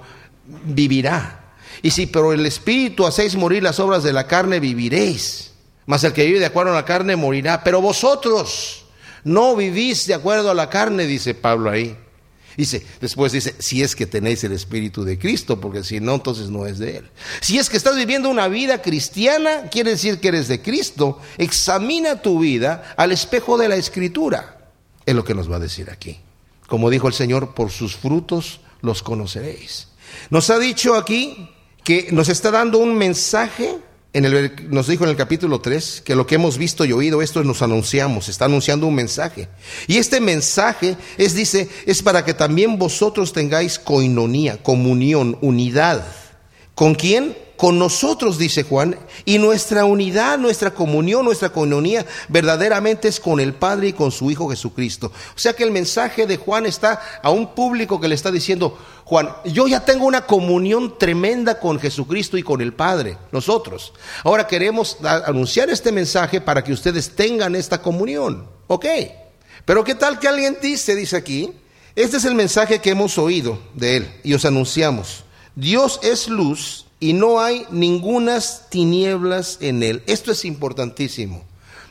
vivirá. 0.66 1.54
Y 1.84 1.92
si 1.92 2.08
por 2.08 2.34
el 2.34 2.48
espíritu 2.48 3.06
hacéis 3.06 3.36
morir 3.36 3.62
las 3.62 3.80
obras 3.80 4.02
de 4.02 4.14
la 4.14 4.26
carne, 4.26 4.60
viviréis. 4.60 5.52
Mas 5.86 6.04
el 6.04 6.14
que 6.14 6.26
vive 6.26 6.40
de 6.40 6.48
acuerdo 6.48 6.72
a 6.72 6.76
la 6.76 6.86
carne 6.86 7.16
morirá. 7.16 7.64
Pero 7.64 7.82
vosotros 7.82 8.79
no 9.24 9.56
vivís 9.56 10.08
de 10.08 10.14
acuerdo 10.14 10.52
a 10.52 10.54
la 10.54 10.70
carne, 10.70 11.06
dice 11.06 11.34
Pablo 11.34 11.70
ahí 11.70 11.96
Dice, 12.60 12.86
después 13.00 13.32
dice, 13.32 13.56
si 13.60 13.84
es 13.84 13.96
que 13.96 14.06
tenéis 14.06 14.44
el 14.44 14.52
Espíritu 14.52 15.06
de 15.06 15.18
Cristo, 15.18 15.62
porque 15.62 15.82
si 15.82 16.02
no, 16.02 16.16
entonces 16.16 16.50
no 16.50 16.66
es 16.66 16.78
de 16.78 16.98
Él. 16.98 17.10
Si 17.40 17.58
es 17.58 17.70
que 17.70 17.78
estás 17.78 17.96
viviendo 17.96 18.30
una 18.30 18.50
vida 18.50 18.82
cristiana, 18.82 19.70
quiere 19.72 19.92
decir 19.92 20.20
que 20.20 20.28
eres 20.28 20.50
de 20.50 20.62
Cristo. 20.62 21.20
Examina 21.38 22.22
tu 22.22 22.40
vida 22.40 22.94
al 22.98 23.14
espejo 23.14 23.58
de 23.58 23.70
la 23.70 23.78
Escritura. 23.78 24.72
Es 25.06 25.16
lo 25.16 25.24
que 25.24 25.36
nos 25.36 25.50
va 25.50 25.56
a 25.56 25.60
decir 25.60 25.90
aquí. 25.90 26.20
Como 26.68 26.90
dijo 26.90 27.08
el 27.08 27.14
Señor, 27.14 27.54
por 27.54 27.72
sus 27.72 27.96
frutos 27.96 28.60
los 28.82 29.04
conoceréis. 29.04 29.88
Nos 30.30 30.50
ha 30.50 30.60
dicho 30.60 30.96
aquí 30.96 31.50
que 31.86 32.10
nos 32.12 32.28
está 32.28 32.52
dando 32.52 32.80
un 32.80 32.98
mensaje 32.98 33.78
nos 34.14 34.88
dijo 34.88 35.04
en 35.04 35.12
el 35.12 35.16
capítulo 35.16 35.62
3 35.62 36.02
que 36.04 36.16
lo 36.16 36.26
que 36.26 36.36
hemos 36.36 36.58
visto 36.58 36.84
y 36.84 36.92
oído, 36.94 37.22
esto 37.22 37.44
nos 37.44 37.62
anunciamos, 37.62 38.28
está 38.28 38.46
anunciando 38.46 38.88
un 38.88 38.96
mensaje. 38.96 39.48
Y 39.88 39.98
este 39.98 40.20
mensaje 40.20 40.98
es, 41.18 41.36
dice, 41.36 41.70
es 41.86 42.02
para 42.02 42.26
que 42.26 42.34
también 42.34 42.80
vosotros 42.80 43.34
tengáis 43.34 43.78
coinonía, 43.78 44.64
comunión, 44.64 45.38
unidad. 45.42 46.06
¿Con 46.74 46.96
quién? 46.96 47.38
Con 47.60 47.78
nosotros, 47.78 48.38
dice 48.38 48.64
Juan, 48.64 48.98
y 49.26 49.38
nuestra 49.38 49.84
unidad, 49.84 50.38
nuestra 50.38 50.74
comunión, 50.74 51.26
nuestra 51.26 51.50
coinonía 51.50 52.06
verdaderamente 52.30 53.10
es 53.10 53.20
con 53.20 53.42
el 53.42 53.54
Padre 53.54 53.90
y 53.90 53.94
con 53.94 54.12
su 54.12 54.32
Hijo 54.32 54.50
Jesucristo. 54.50 55.12
O 55.36 55.38
sea 55.38 55.52
que 55.52 55.66
el 55.66 55.72
mensaje 55.72 56.26
de 56.26 56.38
Juan 56.38 56.66
está 56.66 57.02
a 57.22 57.32
un 57.32 57.54
público 57.54 58.00
que 58.00 58.08
le 58.08 58.16
está 58.16 58.32
diciendo, 58.32 58.78
Juan, 59.04 59.28
yo 59.44 59.68
ya 59.68 59.84
tengo 59.84 60.06
una 60.06 60.26
comunión 60.26 60.98
tremenda 60.98 61.60
con 61.60 61.82
Jesucristo 61.82 62.38
y 62.38 62.44
con 62.44 62.62
el 62.62 62.72
Padre, 62.72 63.18
nosotros. 63.34 63.92
Ahora 64.24 64.48
queremos 64.48 64.96
anunciar 65.04 65.70
este 65.70 65.92
mensaje 65.92 66.40
para 66.40 66.64
que 66.64 66.72
ustedes 66.72 67.14
tengan 67.14 67.58
esta 67.58 67.82
comunión. 67.82 68.48
Ok, 68.68 68.86
pero 69.66 69.84
¿qué 69.84 69.96
tal 69.96 70.18
que 70.18 70.30
alguien 70.30 70.60
dice, 70.62 70.96
dice 70.96 71.18
aquí, 71.18 71.52
este 71.94 72.16
es 72.16 72.24
el 72.24 72.36
mensaje 72.36 72.80
que 72.80 72.92
hemos 72.92 73.18
oído 73.18 73.60
de 73.74 73.98
él 73.98 74.14
y 74.24 74.34
os 74.34 74.46
anunciamos. 74.46 75.26
Dios 75.56 76.00
es 76.04 76.30
luz 76.30 76.86
y 77.00 77.14
no 77.14 77.40
hay 77.40 77.66
ningunas 77.72 78.66
tinieblas 78.70 79.58
en 79.62 79.84
él. 79.84 80.04
Esto 80.08 80.32
es 80.32 80.46
importantísimo. 80.46 81.44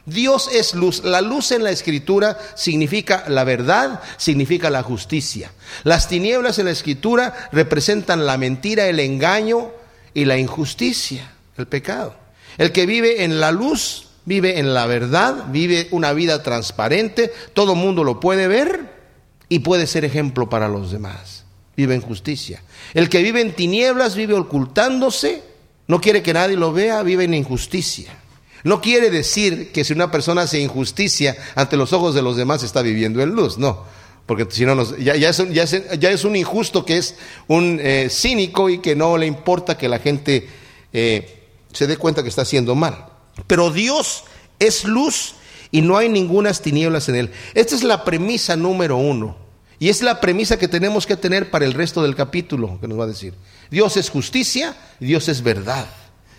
Dios 0.05 0.49
es 0.53 0.75
luz. 0.75 1.05
La 1.05 1.21
luz 1.21 1.53
en 1.53 1.62
la 1.62 1.71
escritura 1.71 2.38
significa 2.55 3.25
la 3.29 3.44
verdad, 3.44 4.01
significa 4.16 4.71
la 4.71 4.83
justicia. 4.83 5.53
Las 5.85 6.09
tinieblas 6.09 6.59
en 6.59 6.66
la 6.66 6.71
escritura 6.71 7.49
representan 7.53 8.25
la 8.25 8.38
mentira, 8.38 8.87
el 8.87 9.01
engaño 9.01 9.71
y 10.14 10.25
la 10.25 10.38
injusticia, 10.38 11.31
el 11.57 11.66
pecado. 11.66 12.14
El 12.57 12.73
que 12.73 12.87
vive 12.87 13.25
en 13.25 13.38
la 13.40 13.53
luz 13.53 14.09
vive 14.29 14.59
en 14.59 14.75
la 14.75 14.87
verdad, 14.87 15.47
vive 15.49 15.88
una 15.90 16.12
vida 16.12 16.42
transparente, 16.42 17.33
todo 17.55 17.75
mundo 17.75 18.05
lo 18.05 18.21
puede 18.21 18.47
ver 18.47 18.92
y 19.49 19.61
puede 19.61 19.87
ser 19.87 20.05
ejemplo 20.05 20.51
para 20.51 20.68
los 20.68 20.92
demás. 20.92 21.38
Vive 21.79 21.95
en 21.95 22.01
justicia. 22.01 22.61
El 22.93 23.09
que 23.09 23.23
vive 23.23 23.41
en 23.41 23.55
tinieblas 23.55 24.17
vive 24.17 24.35
ocultándose, 24.35 25.45
no 25.87 26.01
quiere 26.01 26.25
que 26.25 26.33
nadie 26.33 26.57
lo 26.57 26.73
vea, 26.73 27.05
vive 27.05 27.23
en 27.23 27.35
injusticia. 27.35 28.12
No 28.64 28.81
quiere 28.81 29.11
decir 29.11 29.71
que 29.71 29.85
si 29.85 29.93
una 29.93 30.11
persona 30.11 30.43
hace 30.43 30.61
injusticia 30.61 31.37
ante 31.55 31.77
los 31.77 31.93
ojos 31.93 32.17
de 32.17 32.23
los 32.23 32.37
demás 32.37 32.64
está 32.64 32.83
viviendo 32.83 33.23
en 33.23 33.31
luz, 33.31 33.59
no. 33.59 33.85
Porque 34.27 34.45
si 34.51 34.67
no, 34.67 34.99
ya, 34.99 35.12
es 35.12 35.37
ya, 35.53 36.11
es, 36.11 36.25
un, 36.25 36.35
injusto 36.35 36.85
que 36.85 36.99
es 36.99 37.14
un 37.47 37.79
eh, 37.81 38.09
cínico 38.11 38.69
y 38.69 38.79
que 38.79 38.97
no 38.97 39.17
le 39.17 39.27
importa 39.27 39.79
que 39.79 39.88
la 39.88 40.01
gente 40.01 40.49
eh, 40.93 41.45
se 41.73 41.87
dé 41.87 41.97
cuenta 41.97 42.25
que 42.25 42.29
está 42.29 42.43
haciendo 42.43 42.75
mal. 42.75 43.07
Pero 43.47 43.71
Dios 43.71 44.25
es 44.59 44.83
luz 44.83 45.37
y 45.71 45.83
no 45.83 45.97
hay 45.97 46.09
ninguna 46.09 46.53
tinieblas 46.53 47.09
en 47.09 47.14
él. 47.14 47.31
Esta 47.55 47.77
es 47.77 47.85
la 47.85 48.05
premisa 48.05 48.57
número 48.57 48.97
uno. 48.97 49.48
Y 49.79 49.88
es 49.88 50.03
la 50.03 50.21
premisa 50.21 50.59
que 50.59 50.69
tenemos 50.69 51.07
que 51.07 51.17
tener 51.17 51.51
para 51.51 51.64
el 51.64 51.73
resto 51.73 52.03
del 52.03 52.17
capítulo 52.17 52.79
que 52.81 52.88
nos 52.88 52.99
va 52.99 53.05
a 53.05 53.09
decir. 53.09 53.35
Dios 53.71 53.97
es 53.97 54.11
justicia, 54.11 54.77
Dios 54.99 55.29
es 55.29 55.43
verdad, 55.43 55.87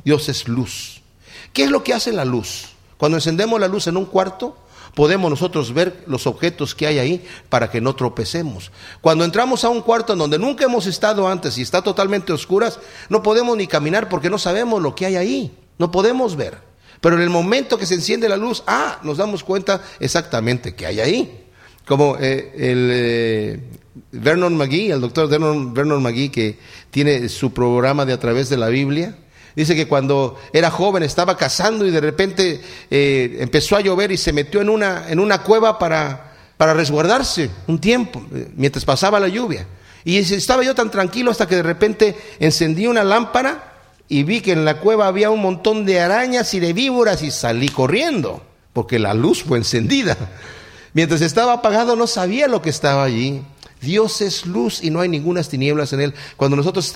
Dios 0.03 0.27
es 0.27 0.47
luz. 0.47 1.01
¿Qué 1.53 1.63
es 1.63 1.71
lo 1.71 1.83
que 1.83 1.93
hace 1.93 2.11
la 2.11 2.25
luz? 2.25 2.69
Cuando 2.97 3.17
encendemos 3.17 3.59
la 3.59 3.69
luz 3.69 3.87
en 3.87 3.95
un 3.95 4.05
cuarto, 4.05 4.57
podemos 4.93 5.29
nosotros 5.29 5.73
ver 5.73 6.03
los 6.07 6.27
objetos 6.27 6.75
que 6.75 6.87
hay 6.87 6.99
ahí 6.99 7.25
para 7.47 7.71
que 7.71 7.79
no 7.79 7.95
tropecemos. 7.95 8.71
Cuando 8.99 9.23
entramos 9.23 9.63
a 9.63 9.69
un 9.69 9.81
cuarto 9.81 10.13
en 10.13 10.19
donde 10.19 10.37
nunca 10.37 10.65
hemos 10.65 10.85
estado 10.85 11.27
antes 11.27 11.57
y 11.57 11.61
está 11.61 11.81
totalmente 11.81 12.33
oscuras, 12.33 12.79
no 13.07 13.23
podemos 13.23 13.55
ni 13.55 13.67
caminar 13.67 14.09
porque 14.09 14.29
no 14.29 14.37
sabemos 14.37 14.81
lo 14.81 14.95
que 14.95 15.05
hay 15.05 15.15
ahí, 15.15 15.57
no 15.77 15.91
podemos 15.91 16.35
ver. 16.35 16.57
Pero 16.99 17.15
en 17.15 17.21
el 17.21 17.29
momento 17.29 17.77
que 17.77 17.85
se 17.85 17.93
enciende 17.93 18.27
la 18.27 18.35
luz, 18.35 18.63
ah, 18.67 18.99
nos 19.03 19.17
damos 19.17 19.43
cuenta 19.43 19.81
exactamente 20.01 20.75
que 20.75 20.85
hay 20.85 20.99
ahí. 20.99 21.38
Como 21.89 22.17
eh, 22.19 22.51
el 22.55 22.89
eh, 22.93 23.59
Vernon 24.11 24.55
McGee, 24.55 24.91
el 24.91 25.01
doctor 25.01 25.27
Vernon, 25.27 25.73
Vernon 25.73 26.03
McGee, 26.03 26.29
que 26.29 26.59
tiene 26.91 27.27
su 27.29 27.51
programa 27.51 28.05
de 28.05 28.13
a 28.13 28.19
través 28.19 28.47
de 28.47 28.57
la 28.57 28.67
Biblia, 28.67 29.15
dice 29.55 29.75
que 29.75 29.87
cuando 29.87 30.39
era 30.53 30.69
joven 30.69 31.01
estaba 31.01 31.35
cazando 31.35 31.87
y 31.87 31.89
de 31.89 31.99
repente 31.99 32.61
eh, 32.91 33.37
empezó 33.39 33.75
a 33.75 33.81
llover 33.81 34.11
y 34.11 34.17
se 34.17 34.31
metió 34.33 34.61
en 34.61 34.69
una, 34.69 35.09
en 35.09 35.19
una 35.19 35.41
cueva 35.41 35.79
para, 35.79 36.35
para 36.57 36.75
resguardarse 36.75 37.49
un 37.65 37.81
tiempo, 37.81 38.23
mientras 38.55 38.85
pasaba 38.85 39.19
la 39.19 39.27
lluvia. 39.27 39.65
Y 40.03 40.17
estaba 40.17 40.63
yo 40.63 40.75
tan 40.75 40.91
tranquilo 40.91 41.31
hasta 41.31 41.47
que 41.47 41.55
de 41.55 41.63
repente 41.63 42.15
encendí 42.39 42.85
una 42.85 43.03
lámpara 43.03 43.81
y 44.07 44.21
vi 44.21 44.41
que 44.41 44.51
en 44.51 44.63
la 44.63 44.79
cueva 44.79 45.07
había 45.07 45.31
un 45.31 45.41
montón 45.41 45.87
de 45.87 46.01
arañas 46.01 46.53
y 46.53 46.59
de 46.59 46.71
víboras 46.71 47.23
y 47.23 47.31
salí 47.31 47.69
corriendo, 47.69 48.43
porque 48.73 48.99
la 48.99 49.15
luz 49.15 49.43
fue 49.43 49.57
encendida. 49.57 50.15
Mientras 50.93 51.21
estaba 51.21 51.53
apagado 51.53 51.95
no 51.95 52.07
sabía 52.07 52.47
lo 52.47 52.61
que 52.61 52.69
estaba 52.69 53.03
allí. 53.03 53.43
Dios 53.81 54.21
es 54.21 54.45
luz 54.45 54.83
y 54.83 54.89
no 54.89 54.99
hay 54.99 55.09
ninguna 55.09 55.43
tinieblas 55.43 55.93
en 55.93 56.01
él. 56.01 56.13
Cuando 56.35 56.57
nosotros 56.57 56.93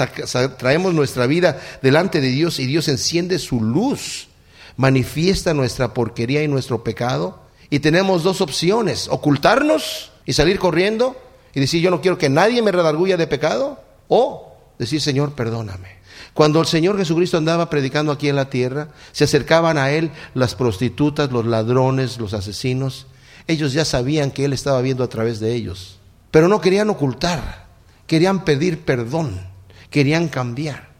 traemos 0.57 0.93
nuestra 0.93 1.27
vida 1.27 1.59
delante 1.81 2.19
de 2.19 2.27
Dios 2.27 2.59
y 2.59 2.65
Dios 2.65 2.87
enciende 2.87 3.39
su 3.39 3.61
luz, 3.61 4.27
manifiesta 4.75 5.53
nuestra 5.53 5.93
porquería 5.93 6.43
y 6.43 6.47
nuestro 6.47 6.83
pecado. 6.83 7.41
Y 7.69 7.79
tenemos 7.79 8.23
dos 8.23 8.41
opciones, 8.41 9.07
ocultarnos 9.09 10.11
y 10.25 10.33
salir 10.33 10.59
corriendo 10.59 11.15
y 11.53 11.59
decir 11.59 11.81
yo 11.81 11.89
no 11.89 12.01
quiero 12.01 12.17
que 12.17 12.29
nadie 12.29 12.61
me 12.61 12.71
redarguya 12.71 13.17
de 13.17 13.27
pecado 13.27 13.79
o 14.07 14.53
decir, 14.77 15.01
Señor, 15.01 15.33
perdóname. 15.33 16.03
Cuando 16.33 16.59
el 16.59 16.65
Señor 16.65 16.97
Jesucristo 16.97 17.37
andaba 17.37 17.69
predicando 17.69 18.11
aquí 18.11 18.27
en 18.27 18.35
la 18.35 18.49
tierra, 18.49 18.89
se 19.11 19.23
acercaban 19.23 19.77
a 19.77 19.91
Él 19.91 20.11
las 20.33 20.55
prostitutas, 20.55 21.31
los 21.31 21.45
ladrones, 21.45 22.17
los 22.17 22.33
asesinos. 22.33 23.07
Ellos 23.47 23.73
ya 23.73 23.85
sabían 23.85 24.31
que 24.31 24.45
Él 24.45 24.53
estaba 24.53 24.81
viendo 24.81 25.03
a 25.03 25.09
través 25.09 25.39
de 25.39 25.53
ellos, 25.53 25.99
pero 26.31 26.47
no 26.47 26.61
querían 26.61 26.89
ocultar, 26.89 27.67
querían 28.07 28.45
pedir 28.45 28.81
perdón, 28.81 29.47
querían 29.89 30.27
cambiar. 30.27 30.93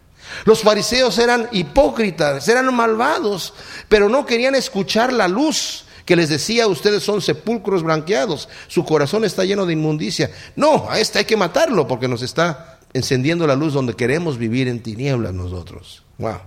Los 0.44 0.62
fariseos 0.62 1.18
eran 1.18 1.48
hipócritas, 1.52 2.48
eran 2.48 2.74
malvados, 2.74 3.54
pero 3.88 4.08
no 4.08 4.26
querían 4.26 4.54
escuchar 4.54 5.12
la 5.12 5.28
luz 5.28 5.84
que 6.04 6.16
les 6.16 6.28
decía, 6.28 6.66
ustedes 6.66 7.02
son 7.02 7.22
sepulcros 7.22 7.82
blanqueados, 7.82 8.48
su 8.68 8.84
corazón 8.84 9.24
está 9.24 9.44
lleno 9.44 9.64
de 9.64 9.72
inmundicia. 9.72 10.30
No, 10.54 10.88
a 10.90 10.98
este 10.98 11.20
hay 11.20 11.24
que 11.24 11.36
matarlo 11.36 11.86
porque 11.86 12.08
nos 12.08 12.22
está 12.22 12.78
encendiendo 12.92 13.46
la 13.46 13.56
luz 13.56 13.72
donde 13.72 13.94
queremos 13.94 14.38
vivir 14.38 14.68
en 14.68 14.82
tinieblas 14.82 15.32
nosotros. 15.32 16.04
Wow. 16.18 16.38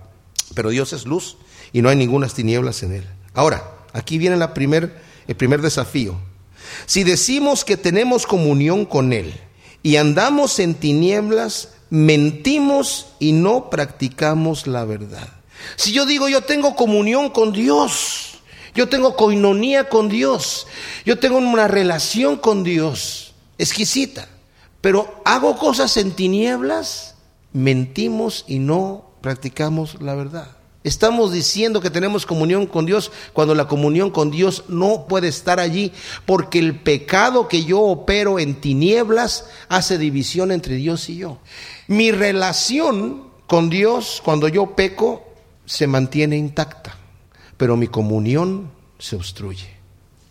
Pero 0.54 0.70
Dios 0.70 0.92
es 0.92 1.06
luz 1.06 1.36
y 1.72 1.82
no 1.82 1.88
hay 1.88 1.96
ninguna 1.96 2.28
tinieblas 2.28 2.82
en 2.82 2.92
él. 2.92 3.06
Ahora, 3.34 3.62
aquí 3.92 4.16
viene 4.18 4.36
la 4.36 4.54
primer, 4.54 4.94
el 5.28 5.36
primer 5.36 5.62
desafío. 5.62 6.16
Si 6.86 7.04
decimos 7.04 7.64
que 7.64 7.76
tenemos 7.76 8.26
comunión 8.26 8.84
con 8.84 9.12
Él 9.12 9.32
y 9.82 9.96
andamos 9.96 10.58
en 10.58 10.74
tinieblas, 10.74 11.74
mentimos 11.90 13.06
y 13.20 13.32
no 13.32 13.70
practicamos 13.70 14.66
la 14.66 14.84
verdad. 14.84 15.28
Si 15.76 15.92
yo 15.92 16.06
digo 16.06 16.28
yo 16.28 16.42
tengo 16.42 16.74
comunión 16.74 17.30
con 17.30 17.52
Dios, 17.52 18.40
yo 18.74 18.88
tengo 18.88 19.16
coinonía 19.16 19.88
con 19.88 20.08
Dios, 20.08 20.66
yo 21.04 21.18
tengo 21.18 21.38
una 21.38 21.68
relación 21.68 22.36
con 22.36 22.64
Dios 22.64 23.34
exquisita, 23.58 24.28
pero 24.80 25.20
hago 25.24 25.58
cosas 25.58 25.96
en 25.96 26.12
tinieblas, 26.12 27.16
mentimos 27.52 28.44
y 28.46 28.60
no 28.60 29.10
practicamos 29.20 30.00
la 30.00 30.14
verdad. 30.14 30.57
Estamos 30.84 31.32
diciendo 31.32 31.80
que 31.80 31.90
tenemos 31.90 32.24
comunión 32.24 32.66
con 32.66 32.86
Dios 32.86 33.10
cuando 33.32 33.54
la 33.54 33.66
comunión 33.66 34.10
con 34.10 34.30
Dios 34.30 34.64
no 34.68 35.06
puede 35.08 35.26
estar 35.26 35.58
allí 35.58 35.92
porque 36.24 36.60
el 36.60 36.78
pecado 36.78 37.48
que 37.48 37.64
yo 37.64 37.80
opero 37.80 38.38
en 38.38 38.60
tinieblas 38.60 39.46
hace 39.68 39.98
división 39.98 40.52
entre 40.52 40.76
Dios 40.76 41.08
y 41.08 41.16
yo. 41.16 41.38
Mi 41.88 42.12
relación 42.12 43.24
con 43.48 43.70
Dios 43.70 44.22
cuando 44.24 44.46
yo 44.46 44.76
peco 44.76 45.24
se 45.66 45.88
mantiene 45.88 46.36
intacta, 46.36 46.96
pero 47.56 47.76
mi 47.76 47.88
comunión 47.88 48.70
se 48.98 49.16
obstruye 49.16 49.68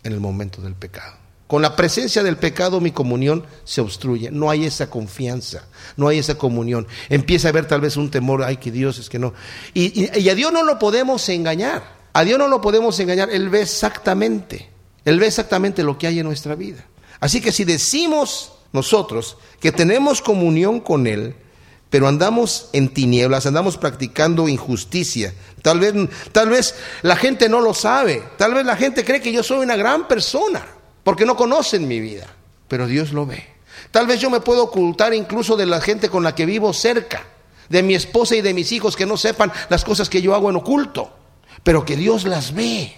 en 0.02 0.12
el 0.12 0.20
momento 0.20 0.62
del 0.62 0.74
pecado. 0.74 1.17
Con 1.48 1.62
la 1.62 1.76
presencia 1.76 2.22
del 2.22 2.36
pecado 2.36 2.78
mi 2.78 2.90
comunión 2.92 3.46
se 3.64 3.80
obstruye. 3.80 4.30
No 4.30 4.50
hay 4.50 4.66
esa 4.66 4.90
confianza, 4.90 5.66
no 5.96 6.08
hay 6.08 6.18
esa 6.18 6.36
comunión. 6.36 6.86
Empieza 7.08 7.48
a 7.48 7.50
haber 7.50 7.66
tal 7.66 7.80
vez 7.80 7.96
un 7.96 8.10
temor, 8.10 8.44
ay 8.44 8.58
que 8.58 8.70
Dios 8.70 8.98
es 8.98 9.08
que 9.08 9.18
no. 9.18 9.32
Y, 9.72 10.10
y, 10.20 10.28
a 10.28 10.34
Dios 10.34 10.52
no 10.52 10.62
lo 10.62 10.78
podemos 10.78 11.26
engañar. 11.30 11.82
A 12.12 12.22
Dios 12.22 12.38
no 12.38 12.48
lo 12.48 12.60
podemos 12.60 13.00
engañar. 13.00 13.30
Él 13.30 13.48
ve 13.48 13.62
exactamente, 13.62 14.68
Él 15.06 15.18
ve 15.18 15.26
exactamente 15.26 15.82
lo 15.82 15.96
que 15.96 16.06
hay 16.06 16.18
en 16.18 16.26
nuestra 16.26 16.54
vida. 16.54 16.84
Así 17.18 17.40
que 17.40 17.50
si 17.50 17.64
decimos 17.64 18.52
nosotros 18.74 19.38
que 19.58 19.72
tenemos 19.72 20.20
comunión 20.20 20.80
con 20.80 21.06
Él, 21.06 21.34
pero 21.88 22.08
andamos 22.08 22.68
en 22.74 22.90
tinieblas, 22.90 23.46
andamos 23.46 23.78
practicando 23.78 24.50
injusticia. 24.50 25.32
Tal 25.62 25.80
vez, 25.80 25.94
tal 26.32 26.50
vez 26.50 26.74
la 27.00 27.16
gente 27.16 27.48
no 27.48 27.62
lo 27.62 27.72
sabe, 27.72 28.22
tal 28.36 28.52
vez 28.52 28.66
la 28.66 28.76
gente 28.76 29.02
cree 29.02 29.22
que 29.22 29.32
yo 29.32 29.42
soy 29.42 29.60
una 29.60 29.76
gran 29.76 30.06
persona 30.06 30.77
porque 31.08 31.24
no 31.24 31.36
conocen 31.36 31.88
mi 31.88 32.00
vida, 32.00 32.26
pero 32.68 32.86
Dios 32.86 33.14
lo 33.14 33.24
ve. 33.24 33.42
Tal 33.90 34.06
vez 34.06 34.20
yo 34.20 34.28
me 34.28 34.40
puedo 34.40 34.64
ocultar 34.64 35.14
incluso 35.14 35.56
de 35.56 35.64
la 35.64 35.80
gente 35.80 36.10
con 36.10 36.22
la 36.22 36.34
que 36.34 36.44
vivo 36.44 36.74
cerca, 36.74 37.22
de 37.70 37.82
mi 37.82 37.94
esposa 37.94 38.36
y 38.36 38.42
de 38.42 38.52
mis 38.52 38.72
hijos 38.72 38.94
que 38.94 39.06
no 39.06 39.16
sepan 39.16 39.50
las 39.70 39.86
cosas 39.86 40.10
que 40.10 40.20
yo 40.20 40.34
hago 40.34 40.50
en 40.50 40.56
oculto, 40.56 41.10
pero 41.62 41.86
que 41.86 41.96
Dios 41.96 42.24
las 42.24 42.52
ve. 42.52 42.94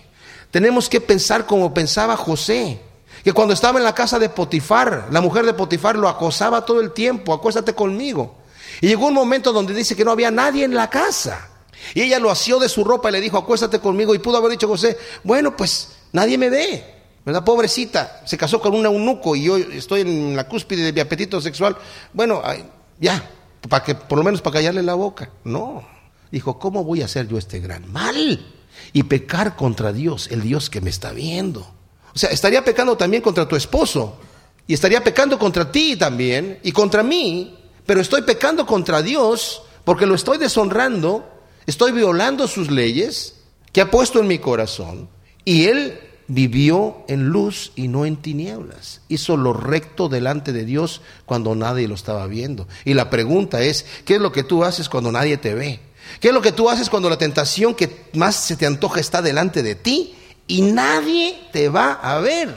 Tenemos 0.51 0.89
que 0.89 1.01
pensar 1.01 1.47
como 1.47 1.73
pensaba 1.73 2.17
José, 2.17 2.81
que 3.23 3.33
cuando 3.33 3.55
estaba 3.55 3.79
en 3.79 3.85
la 3.85 3.95
casa 3.95 4.19
de 4.19 4.29
Potifar, 4.29 5.07
la 5.13 5.21
mujer 5.21 5.47
de 5.47 5.55
Potifar 5.55 5.95
lo 5.95 6.09
acosaba 6.09 6.65
todo 6.65 6.81
el 6.81 6.91
tiempo, 6.91 7.33
acuéstate 7.33 7.77
conmigo. 7.77 8.39
Y 8.81 8.89
llegó 8.89 9.07
un 9.07 9.15
momento 9.15 9.53
donde 9.53 9.73
dice 9.73 9.95
que 9.95 10.05
no 10.05 10.11
había 10.11 10.33
nadie 10.33 10.65
en 10.65 10.75
la 10.75 10.91
casa. 10.91 11.49
Y 11.95 12.03
ella 12.03 12.19
lo 12.19 12.33
asió 12.33 12.59
de 12.59 12.69
su 12.69 12.83
ropa 12.83 13.09
y 13.09 13.13
le 13.13 13.21
dijo, 13.21 13.39
acuéstate 13.39 13.79
conmigo. 13.79 14.17
Y 14.17 14.19
pudo 14.19 14.39
haber 14.39 14.51
dicho 14.51 14.67
José, 14.67 14.99
bueno, 15.23 15.57
pues 15.57 15.91
nadie 16.11 16.37
me 16.37 16.51
ve. 16.51 17.00
¿Verdad? 17.25 17.45
Pobrecita, 17.45 18.23
se 18.25 18.39
casó 18.39 18.61
con 18.61 18.75
un 18.75 18.87
eunuco 18.87 19.37
y 19.37 19.45
yo 19.45 19.57
estoy 19.57 20.03
en 20.03 20.37
la 20.37 20.49
cúspide 20.49 20.83
de 20.83 20.93
mi 20.93 21.01
apetito 21.01 21.41
sexual. 21.41 21.77
Bueno, 22.13 22.43
ya, 22.99 23.31
para 23.69 23.85
que 23.85 23.95
por 23.95 24.19
lo 24.19 24.25
menos 24.25 24.41
para 24.41 24.55
callarle 24.55 24.83
la 24.83 24.95
boca. 24.95 25.31
No, 25.45 25.87
dijo, 26.31 26.59
¿cómo 26.59 26.85
voy 26.85 27.03
a 27.03 27.07
hacer 27.07 27.29
yo 27.29 27.39
este 27.39 27.61
gran 27.61 27.91
mal? 27.91 28.47
Y 28.93 29.03
pecar 29.05 29.57
contra 29.57 29.93
Dios, 29.93 30.29
el 30.31 30.43
Dios 30.43 30.71
que 30.71 30.81
me 30.81 30.91
está 30.91 31.13
viendo. 31.13 31.61
O 32.15 32.19
sea, 32.19 32.31
estaría 32.31 32.65
pecando 32.65 32.97
también 32.97 33.23
contra 33.23 33.47
tu 33.47 33.57
esposo 33.57 34.19
y 34.67 34.75
estaría 34.75 35.03
pecando 35.03 35.39
contra 35.39 35.71
ti 35.71 35.97
también 35.97 36.59
y 36.63 36.73
contra 36.73 37.03
mí, 37.03 37.59
pero 37.87 38.01
estoy 38.01 38.23
pecando 38.23 38.67
contra 38.67 39.03
Dios 39.03 39.63
porque 39.85 40.07
lo 40.07 40.15
estoy 40.15 40.39
deshonrando, 40.39 41.29
estoy 41.67 41.93
violando 41.93 42.49
sus 42.49 42.71
leyes 42.71 43.35
que 43.73 43.81
ha 43.81 43.91
puesto 43.91 44.21
en 44.21 44.27
mi 44.27 44.39
corazón 44.39 45.09
y 45.45 45.67
Él 45.67 46.01
vivió 46.31 47.05
en 47.09 47.29
luz 47.29 47.73
y 47.75 47.89
no 47.89 48.07
en 48.07 48.17
tinieblas. 48.17 49.01
Hizo 49.09 49.37
lo 49.37 49.53
recto 49.53 50.09
delante 50.09 50.53
de 50.53 50.65
Dios 50.65 51.03
cuando 51.27 51.55
nadie 51.55 51.89
lo 51.89 51.95
estaba 51.95 52.27
viendo. 52.27 52.69
Y 52.85 52.95
la 52.95 53.11
pregunta 53.11 53.63
es, 53.63 53.85
¿qué 54.05 54.15
es 54.15 54.21
lo 54.21 54.31
que 54.31 54.45
tú 54.45 54.65
haces 54.65 54.89
cuando 54.89 55.11
nadie 55.11 55.37
te 55.37 55.55
ve? 55.55 55.81
¿Qué 56.21 56.29
es 56.29 56.35
lo 56.35 56.41
que 56.41 56.53
tú 56.53 56.71
haces 56.71 56.89
cuando 56.89 57.11
la 57.11 57.19
tentación 57.19 57.75
que 57.75 58.07
más 58.15 58.37
se 58.37 58.57
te 58.57 58.67
antoja 58.67 59.01
está 59.01 59.23
delante 59.23 59.63
de 59.63 59.75
ti 59.75 60.15
y 60.47 60.63
nadie 60.63 61.39
te 61.53 61.69
va 61.69 61.93
a 61.93 62.19
ver, 62.21 62.57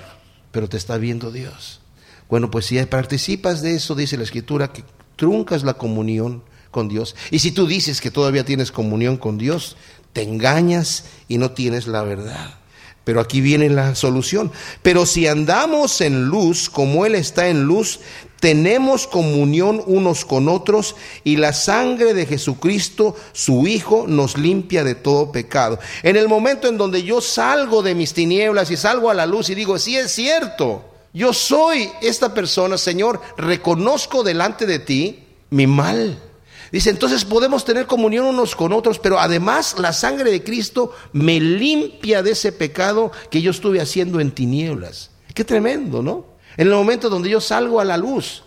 pero 0.52 0.70
te 0.70 0.78
está 0.78 0.98
viendo 0.98 1.32
Dios? 1.32 1.82
Bueno, 2.30 2.52
pues 2.52 2.68
si 2.68 2.84
participas 2.86 3.62
de 3.62 3.76
eso, 3.76 3.96
dice 3.96 4.18
la 4.18 4.24
Escritura, 4.24 4.72
que 4.72 4.84
truncas 5.16 5.64
la 5.64 5.76
comunión 5.76 6.44
con 6.72 6.88
Dios. 6.90 7.16
Y 7.32 7.40
si 7.40 7.52
tú 7.52 7.68
dices 7.68 8.02
que 8.02 8.12
todavía 8.12 8.46
tienes 8.46 8.72
comunión 8.72 9.18
con 9.18 9.38
Dios, 9.38 9.78
te 10.14 10.22
engañas 10.24 11.06
y 11.28 11.38
no 11.38 11.52
tienes 11.52 11.88
la 11.88 12.04
verdad. 12.04 12.63
Pero 13.04 13.20
aquí 13.20 13.42
viene 13.42 13.70
la 13.70 13.96
solución. 13.96 14.52
Pero 14.82 15.06
si 15.06 15.28
andamos 15.28 16.02
en 16.02 16.26
luz, 16.26 16.70
como 16.70 17.06
Él 17.06 17.16
está 17.16 17.48
en 17.50 17.64
luz, 17.64 18.00
tenemos 18.40 19.08
comunión 19.08 19.82
unos 19.86 20.26
con 20.26 20.50
otros 20.50 20.96
y 21.24 21.38
la 21.38 21.54
sangre 21.54 22.14
de 22.14 22.26
Jesucristo, 22.26 23.16
su 23.32 23.68
Hijo, 23.68 24.06
nos 24.08 24.38
limpia 24.38 24.84
de 24.84 24.96
todo 24.96 25.32
pecado. 25.32 25.80
En 26.02 26.18
el 26.18 26.28
momento 26.28 26.68
en 26.68 26.78
donde 26.78 27.04
yo 27.04 27.22
salgo 27.22 27.82
de 27.82 27.96
mis 27.96 28.14
tinieblas 28.14 28.70
y 28.70 28.78
salgo 28.78 29.10
a 29.10 29.14
la 29.14 29.26
luz 29.26 29.50
y 29.50 29.56
digo, 29.56 29.80
sí 29.80 29.96
es 29.96 30.12
cierto, 30.12 30.84
yo 31.14 31.32
soy 31.32 31.90
esta 32.02 32.34
persona, 32.34 32.78
Señor, 32.78 33.22
reconozco 33.38 34.24
delante 34.24 34.66
de 34.66 34.80
ti 34.80 35.24
mi 35.50 35.68
mal 35.68 36.20
Dice, 36.74 36.90
entonces 36.90 37.24
podemos 37.24 37.66
tener 37.66 37.86
comunión 37.86 38.26
unos 38.26 38.56
con 38.56 38.74
otros, 38.74 38.98
pero 38.98 39.20
además 39.20 39.76
la 39.78 39.94
sangre 39.94 40.32
de 40.32 40.44
Cristo 40.44 40.92
me 41.12 41.40
limpia 41.40 42.24
de 42.24 42.32
ese 42.32 42.52
pecado 42.52 43.12
que 43.30 43.44
yo 43.44 43.52
estuve 43.52 43.80
haciendo 43.80 44.20
en 44.20 44.32
tinieblas. 44.32 45.12
Qué 45.36 45.44
tremendo, 45.44 46.02
¿no? 46.02 46.26
En 46.58 46.70
el 46.70 46.74
momento 46.74 47.10
donde 47.12 47.30
yo 47.30 47.40
salgo 47.42 47.80
a 47.80 47.86
la 47.86 47.96
luz, 47.96 48.42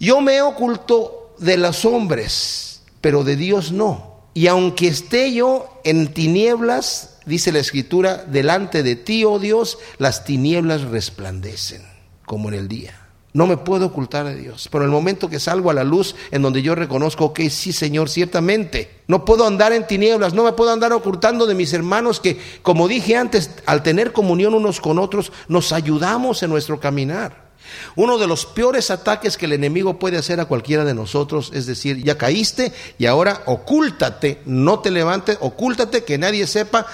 yo 0.00 0.20
me 0.20 0.42
oculto 0.42 1.36
de 1.38 1.58
los 1.58 1.84
hombres, 1.84 2.82
pero 3.00 3.22
de 3.22 3.36
Dios 3.36 3.70
no. 3.70 4.24
Y 4.34 4.48
aunque 4.48 4.88
esté 4.88 5.32
yo 5.32 5.80
en 5.84 6.12
tinieblas, 6.12 7.18
dice 7.24 7.52
la 7.52 7.60
escritura, 7.60 8.24
delante 8.24 8.82
de 8.82 8.96
ti, 8.96 9.24
oh 9.24 9.38
Dios, 9.38 9.78
las 9.98 10.24
tinieblas 10.24 10.82
resplandecen, 10.82 11.82
como 12.26 12.48
en 12.48 12.54
el 12.54 12.66
día. 12.66 12.99
No 13.32 13.46
me 13.46 13.56
puedo 13.56 13.86
ocultar 13.86 14.26
de 14.26 14.34
Dios. 14.34 14.68
Pero 14.70 14.84
el 14.84 14.90
momento 14.90 15.28
que 15.30 15.38
salgo 15.38 15.70
a 15.70 15.74
la 15.74 15.84
luz, 15.84 16.16
en 16.32 16.42
donde 16.42 16.62
yo 16.62 16.74
reconozco, 16.74 17.32
que 17.32 17.48
sí, 17.48 17.72
Señor, 17.72 18.08
ciertamente, 18.08 19.02
no 19.06 19.24
puedo 19.24 19.46
andar 19.46 19.72
en 19.72 19.86
tinieblas, 19.86 20.34
no 20.34 20.42
me 20.42 20.52
puedo 20.52 20.72
andar 20.72 20.92
ocultando 20.92 21.46
de 21.46 21.54
mis 21.54 21.72
hermanos 21.72 22.18
que, 22.18 22.40
como 22.62 22.88
dije 22.88 23.16
antes, 23.16 23.50
al 23.66 23.82
tener 23.82 24.12
comunión 24.12 24.54
unos 24.54 24.80
con 24.80 24.98
otros, 24.98 25.32
nos 25.46 25.72
ayudamos 25.72 26.42
en 26.42 26.50
nuestro 26.50 26.80
caminar. 26.80 27.50
Uno 27.94 28.18
de 28.18 28.26
los 28.26 28.46
peores 28.46 28.90
ataques 28.90 29.36
que 29.36 29.46
el 29.46 29.52
enemigo 29.52 29.98
puede 29.98 30.16
hacer 30.16 30.40
a 30.40 30.46
cualquiera 30.46 30.84
de 30.84 30.94
nosotros 30.94 31.52
es 31.54 31.66
decir, 31.66 32.02
ya 32.02 32.18
caíste 32.18 32.72
y 32.98 33.06
ahora 33.06 33.42
ocúltate, 33.46 34.40
no 34.44 34.80
te 34.80 34.90
levantes, 34.90 35.38
ocúltate, 35.40 36.02
que 36.02 36.18
nadie 36.18 36.48
sepa, 36.48 36.86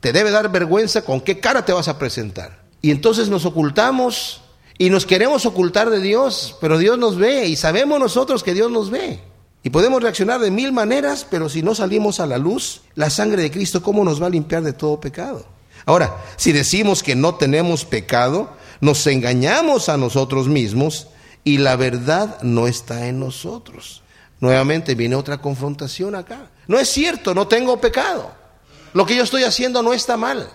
te 0.00 0.12
debe 0.12 0.30
dar 0.30 0.50
vergüenza 0.50 1.02
con 1.02 1.20
qué 1.20 1.40
cara 1.40 1.64
te 1.64 1.72
vas 1.72 1.88
a 1.88 1.98
presentar. 1.98 2.60
Y 2.82 2.90
entonces 2.90 3.28
nos 3.28 3.44
ocultamos 3.44 4.42
y 4.80 4.88
nos 4.88 5.04
queremos 5.04 5.44
ocultar 5.44 5.90
de 5.90 6.00
Dios, 6.00 6.56
pero 6.58 6.78
Dios 6.78 6.96
nos 6.96 7.18
ve 7.18 7.46
y 7.46 7.56
sabemos 7.56 8.00
nosotros 8.00 8.42
que 8.42 8.54
Dios 8.54 8.70
nos 8.70 8.88
ve. 8.88 9.20
Y 9.62 9.68
podemos 9.68 10.02
reaccionar 10.02 10.40
de 10.40 10.50
mil 10.50 10.72
maneras, 10.72 11.26
pero 11.30 11.50
si 11.50 11.62
no 11.62 11.74
salimos 11.74 12.18
a 12.18 12.26
la 12.26 12.38
luz, 12.38 12.80
la 12.94 13.10
sangre 13.10 13.42
de 13.42 13.50
Cristo, 13.50 13.82
¿cómo 13.82 14.04
nos 14.04 14.22
va 14.22 14.28
a 14.28 14.30
limpiar 14.30 14.62
de 14.62 14.72
todo 14.72 14.98
pecado? 14.98 15.44
Ahora, 15.84 16.16
si 16.36 16.52
decimos 16.52 17.02
que 17.02 17.14
no 17.14 17.34
tenemos 17.34 17.84
pecado, 17.84 18.54
nos 18.80 19.06
engañamos 19.06 19.90
a 19.90 19.98
nosotros 19.98 20.48
mismos 20.48 21.08
y 21.44 21.58
la 21.58 21.76
verdad 21.76 22.40
no 22.40 22.66
está 22.66 23.06
en 23.06 23.20
nosotros. 23.20 24.02
Nuevamente 24.40 24.94
viene 24.94 25.14
otra 25.14 25.42
confrontación 25.42 26.14
acá. 26.14 26.48
No 26.68 26.78
es 26.78 26.88
cierto, 26.88 27.34
no 27.34 27.46
tengo 27.46 27.82
pecado. 27.82 28.30
Lo 28.94 29.04
que 29.04 29.14
yo 29.14 29.24
estoy 29.24 29.44
haciendo 29.44 29.82
no 29.82 29.92
está 29.92 30.16
mal. 30.16 30.48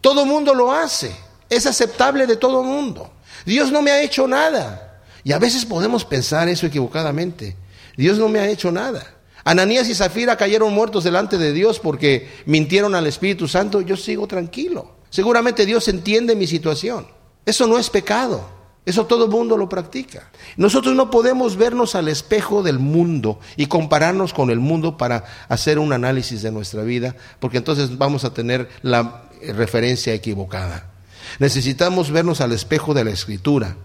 Todo 0.00 0.26
mundo 0.26 0.54
lo 0.54 0.72
hace. 0.72 1.14
Es 1.48 1.66
aceptable 1.66 2.26
de 2.26 2.34
todo 2.34 2.64
mundo. 2.64 3.12
Dios 3.44 3.72
no 3.72 3.82
me 3.82 3.90
ha 3.90 4.02
hecho 4.02 4.26
nada. 4.26 5.02
Y 5.24 5.32
a 5.32 5.38
veces 5.38 5.64
podemos 5.64 6.04
pensar 6.04 6.48
eso 6.48 6.66
equivocadamente. 6.66 7.56
Dios 7.96 8.18
no 8.18 8.28
me 8.28 8.40
ha 8.40 8.48
hecho 8.48 8.72
nada. 8.72 9.04
Ananías 9.44 9.88
y 9.88 9.94
Zafira 9.94 10.36
cayeron 10.36 10.72
muertos 10.72 11.04
delante 11.04 11.38
de 11.38 11.52
Dios 11.52 11.78
porque 11.78 12.28
mintieron 12.46 12.94
al 12.94 13.06
Espíritu 13.06 13.48
Santo. 13.48 13.80
Yo 13.80 13.96
sigo 13.96 14.26
tranquilo. 14.26 14.96
Seguramente 15.10 15.66
Dios 15.66 15.88
entiende 15.88 16.36
mi 16.36 16.46
situación. 16.46 17.06
Eso 17.44 17.66
no 17.66 17.78
es 17.78 17.90
pecado. 17.90 18.60
Eso 18.86 19.06
todo 19.06 19.26
el 19.26 19.30
mundo 19.30 19.56
lo 19.56 19.68
practica. 19.68 20.30
Nosotros 20.56 20.94
no 20.94 21.10
podemos 21.10 21.56
vernos 21.56 21.94
al 21.94 22.08
espejo 22.08 22.62
del 22.62 22.78
mundo 22.78 23.38
y 23.56 23.66
compararnos 23.66 24.32
con 24.32 24.50
el 24.50 24.58
mundo 24.58 24.96
para 24.96 25.24
hacer 25.48 25.78
un 25.78 25.92
análisis 25.92 26.42
de 26.42 26.50
nuestra 26.50 26.82
vida, 26.82 27.14
porque 27.40 27.58
entonces 27.58 27.98
vamos 27.98 28.24
a 28.24 28.32
tener 28.32 28.68
la 28.82 29.24
referencia 29.42 30.14
equivocada. 30.14 30.89
Necesitamos 31.38 32.10
vernos 32.10 32.40
al 32.40 32.52
espejo 32.52 32.94
de 32.94 33.04
la 33.04 33.10
escritura. 33.10 33.76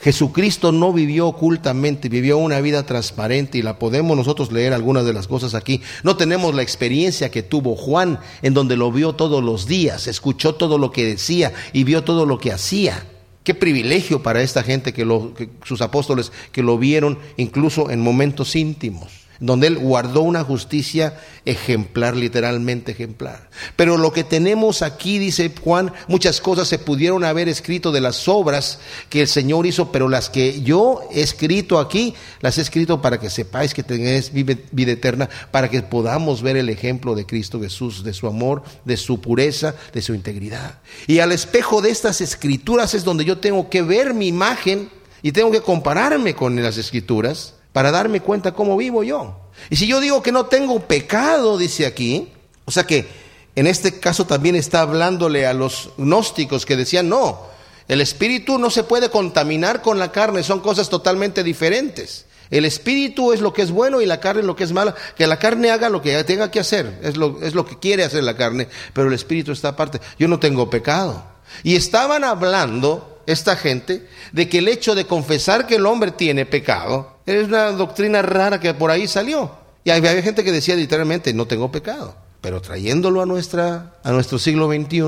Jesucristo 0.00 0.72
no 0.72 0.92
vivió 0.92 1.26
ocultamente, 1.26 2.08
vivió 2.08 2.36
una 2.36 2.60
vida 2.60 2.84
transparente 2.84 3.58
y 3.58 3.62
la 3.62 3.78
podemos 3.78 4.16
nosotros 4.16 4.52
leer 4.52 4.72
algunas 4.72 5.06
de 5.06 5.12
las 5.12 5.26
cosas 5.26 5.54
aquí. 5.54 5.80
No 6.02 6.16
tenemos 6.16 6.54
la 6.54 6.62
experiencia 6.62 7.30
que 7.30 7.42
tuvo 7.42 7.76
Juan, 7.76 8.20
en 8.42 8.52
donde 8.52 8.76
lo 8.76 8.92
vio 8.92 9.14
todos 9.14 9.42
los 9.42 9.66
días, 9.66 10.06
escuchó 10.06 10.54
todo 10.54 10.78
lo 10.78 10.92
que 10.92 11.06
decía 11.06 11.52
y 11.72 11.84
vio 11.84 12.04
todo 12.04 12.26
lo 12.26 12.38
que 12.38 12.52
hacía. 12.52 13.06
Qué 13.42 13.54
privilegio 13.54 14.22
para 14.22 14.42
esta 14.42 14.62
gente 14.62 14.92
que, 14.92 15.04
que 15.36 15.48
sus 15.64 15.80
apóstoles 15.80 16.30
que 16.52 16.62
lo 16.62 16.78
vieron 16.78 17.18
incluso 17.36 17.90
en 17.90 18.00
momentos 18.00 18.54
íntimos 18.56 19.25
donde 19.40 19.66
Él 19.68 19.78
guardó 19.78 20.22
una 20.22 20.44
justicia 20.44 21.18
ejemplar, 21.44 22.16
literalmente 22.16 22.92
ejemplar. 22.92 23.48
Pero 23.76 23.96
lo 23.96 24.12
que 24.12 24.24
tenemos 24.24 24.82
aquí, 24.82 25.18
dice 25.18 25.52
Juan, 25.62 25.92
muchas 26.08 26.40
cosas 26.40 26.68
se 26.68 26.78
pudieron 26.78 27.24
haber 27.24 27.48
escrito 27.48 27.92
de 27.92 28.00
las 28.00 28.28
obras 28.28 28.78
que 29.08 29.22
el 29.22 29.28
Señor 29.28 29.66
hizo, 29.66 29.92
pero 29.92 30.08
las 30.08 30.30
que 30.30 30.62
yo 30.62 31.00
he 31.12 31.20
escrito 31.20 31.78
aquí, 31.78 32.14
las 32.40 32.58
he 32.58 32.62
escrito 32.62 33.00
para 33.00 33.18
que 33.18 33.30
sepáis 33.30 33.74
que 33.74 33.82
tenéis 33.82 34.32
vida 34.32 34.92
eterna, 34.92 35.28
para 35.50 35.68
que 35.68 35.82
podamos 35.82 36.42
ver 36.42 36.56
el 36.56 36.68
ejemplo 36.68 37.14
de 37.14 37.26
Cristo 37.26 37.60
Jesús, 37.60 38.04
de 38.04 38.12
su 38.12 38.26
amor, 38.26 38.62
de 38.84 38.96
su 38.96 39.20
pureza, 39.20 39.74
de 39.92 40.02
su 40.02 40.14
integridad. 40.14 40.80
Y 41.06 41.18
al 41.20 41.32
espejo 41.32 41.82
de 41.82 41.90
estas 41.90 42.20
escrituras 42.20 42.94
es 42.94 43.04
donde 43.04 43.24
yo 43.24 43.38
tengo 43.38 43.68
que 43.68 43.82
ver 43.82 44.14
mi 44.14 44.28
imagen 44.28 44.90
y 45.22 45.32
tengo 45.32 45.50
que 45.50 45.60
compararme 45.60 46.34
con 46.34 46.60
las 46.62 46.76
escrituras 46.76 47.55
para 47.76 47.90
darme 47.90 48.22
cuenta 48.22 48.54
cómo 48.54 48.74
vivo 48.74 49.04
yo. 49.04 49.36
Y 49.68 49.76
si 49.76 49.86
yo 49.86 50.00
digo 50.00 50.22
que 50.22 50.32
no 50.32 50.46
tengo 50.46 50.80
pecado, 50.80 51.58
dice 51.58 51.84
aquí, 51.84 52.32
o 52.64 52.70
sea 52.70 52.84
que 52.84 53.06
en 53.54 53.66
este 53.66 54.00
caso 54.00 54.24
también 54.24 54.56
está 54.56 54.80
hablándole 54.80 55.46
a 55.46 55.52
los 55.52 55.90
gnósticos 55.98 56.64
que 56.64 56.74
decían, 56.74 57.10
no, 57.10 57.38
el 57.86 58.00
espíritu 58.00 58.58
no 58.58 58.70
se 58.70 58.82
puede 58.82 59.10
contaminar 59.10 59.82
con 59.82 59.98
la 59.98 60.10
carne, 60.10 60.42
son 60.42 60.60
cosas 60.60 60.88
totalmente 60.88 61.42
diferentes. 61.42 62.24
El 62.48 62.64
espíritu 62.64 63.34
es 63.34 63.42
lo 63.42 63.52
que 63.52 63.60
es 63.60 63.70
bueno 63.70 64.00
y 64.00 64.06
la 64.06 64.20
carne 64.20 64.42
lo 64.42 64.56
que 64.56 64.64
es 64.64 64.72
malo. 64.72 64.94
Que 65.14 65.26
la 65.26 65.38
carne 65.38 65.70
haga 65.70 65.90
lo 65.90 66.00
que 66.00 66.24
tenga 66.24 66.50
que 66.50 66.60
hacer, 66.60 66.98
es 67.02 67.18
lo, 67.18 67.42
es 67.42 67.54
lo 67.54 67.66
que 67.66 67.78
quiere 67.78 68.04
hacer 68.04 68.24
la 68.24 68.38
carne, 68.38 68.68
pero 68.94 69.08
el 69.08 69.12
espíritu 69.12 69.52
está 69.52 69.68
aparte. 69.68 70.00
Yo 70.18 70.28
no 70.28 70.40
tengo 70.40 70.70
pecado. 70.70 71.22
Y 71.62 71.76
estaban 71.76 72.24
hablando 72.24 73.15
esta 73.26 73.56
gente 73.56 74.06
de 74.32 74.48
que 74.48 74.58
el 74.58 74.68
hecho 74.68 74.94
de 74.94 75.06
confesar 75.06 75.66
que 75.66 75.76
el 75.76 75.86
hombre 75.86 76.12
tiene 76.12 76.46
pecado 76.46 77.18
es 77.26 77.48
una 77.48 77.72
doctrina 77.72 78.22
rara 78.22 78.60
que 78.60 78.72
por 78.74 78.90
ahí 78.90 79.08
salió. 79.08 79.50
Y 79.84 79.90
había 79.90 80.20
gente 80.22 80.44
que 80.44 80.52
decía 80.52 80.74
literalmente, 80.74 81.32
no 81.32 81.46
tengo 81.46 81.70
pecado. 81.70 82.16
Pero 82.40 82.60
trayéndolo 82.60 83.22
a, 83.22 83.26
nuestra, 83.26 83.94
a 84.02 84.12
nuestro 84.12 84.38
siglo 84.38 84.68
XXI, 84.68 85.02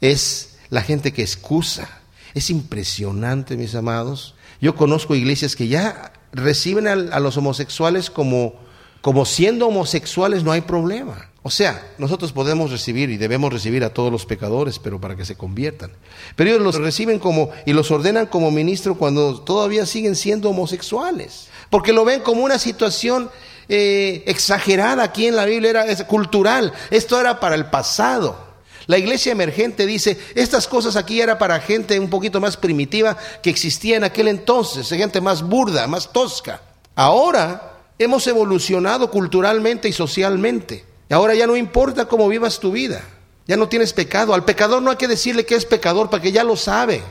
es 0.00 0.56
la 0.68 0.82
gente 0.82 1.12
que 1.12 1.22
excusa. 1.22 1.88
Es 2.34 2.50
impresionante, 2.50 3.56
mis 3.56 3.74
amados. 3.74 4.34
Yo 4.60 4.74
conozco 4.74 5.14
iglesias 5.14 5.56
que 5.56 5.68
ya 5.68 6.12
reciben 6.32 6.86
a, 6.86 6.92
a 6.92 7.20
los 7.20 7.36
homosexuales 7.36 8.10
como, 8.10 8.54
como 9.00 9.24
siendo 9.24 9.68
homosexuales 9.68 10.44
no 10.44 10.52
hay 10.52 10.60
problema. 10.60 11.29
O 11.42 11.50
sea, 11.50 11.94
nosotros 11.96 12.32
podemos 12.32 12.70
recibir 12.70 13.08
y 13.08 13.16
debemos 13.16 13.50
recibir 13.50 13.82
a 13.82 13.94
todos 13.94 14.12
los 14.12 14.26
pecadores, 14.26 14.78
pero 14.78 15.00
para 15.00 15.16
que 15.16 15.24
se 15.24 15.36
conviertan. 15.36 15.90
Pero 16.36 16.50
ellos 16.50 16.62
los 16.62 16.74
reciben 16.74 17.18
como 17.18 17.50
y 17.64 17.72
los 17.72 17.90
ordenan 17.90 18.26
como 18.26 18.50
ministro 18.50 18.96
cuando 18.96 19.40
todavía 19.40 19.86
siguen 19.86 20.16
siendo 20.16 20.50
homosexuales, 20.50 21.48
porque 21.70 21.94
lo 21.94 22.04
ven 22.04 22.20
como 22.20 22.42
una 22.42 22.58
situación 22.58 23.30
eh, 23.70 24.22
exagerada 24.26 25.02
aquí 25.02 25.28
en 25.28 25.36
la 25.36 25.46
Biblia, 25.46 25.70
era 25.70 26.06
cultural. 26.06 26.74
Esto 26.90 27.18
era 27.18 27.40
para 27.40 27.54
el 27.54 27.66
pasado. 27.66 28.50
La 28.86 28.98
iglesia 28.98 29.32
emergente 29.32 29.86
dice, 29.86 30.18
estas 30.34 30.66
cosas 30.66 30.96
aquí 30.96 31.22
era 31.22 31.38
para 31.38 31.60
gente 31.60 31.98
un 31.98 32.10
poquito 32.10 32.40
más 32.40 32.56
primitiva 32.56 33.16
que 33.42 33.48
existía 33.48 33.96
en 33.96 34.04
aquel 34.04 34.28
entonces, 34.28 34.88
gente 34.88 35.20
más 35.22 35.42
burda, 35.42 35.86
más 35.86 36.12
tosca. 36.12 36.60
Ahora 36.96 37.78
hemos 37.98 38.26
evolucionado 38.26 39.10
culturalmente 39.10 39.88
y 39.88 39.92
socialmente. 39.92 40.89
Ahora 41.10 41.34
ya 41.34 41.46
no 41.46 41.56
importa 41.56 42.06
cómo 42.06 42.28
vivas 42.28 42.60
tu 42.60 42.72
vida. 42.72 43.02
Ya 43.46 43.56
no 43.56 43.68
tienes 43.68 43.92
pecado. 43.92 44.32
Al 44.32 44.44
pecador 44.44 44.80
no 44.80 44.90
hay 44.90 44.96
que 44.96 45.08
decirle 45.08 45.44
que 45.44 45.56
es 45.56 45.66
pecador 45.66 46.08
para 46.08 46.22
que 46.22 46.32
ya 46.32 46.44
lo 46.44 46.56
sabe. 46.56 47.02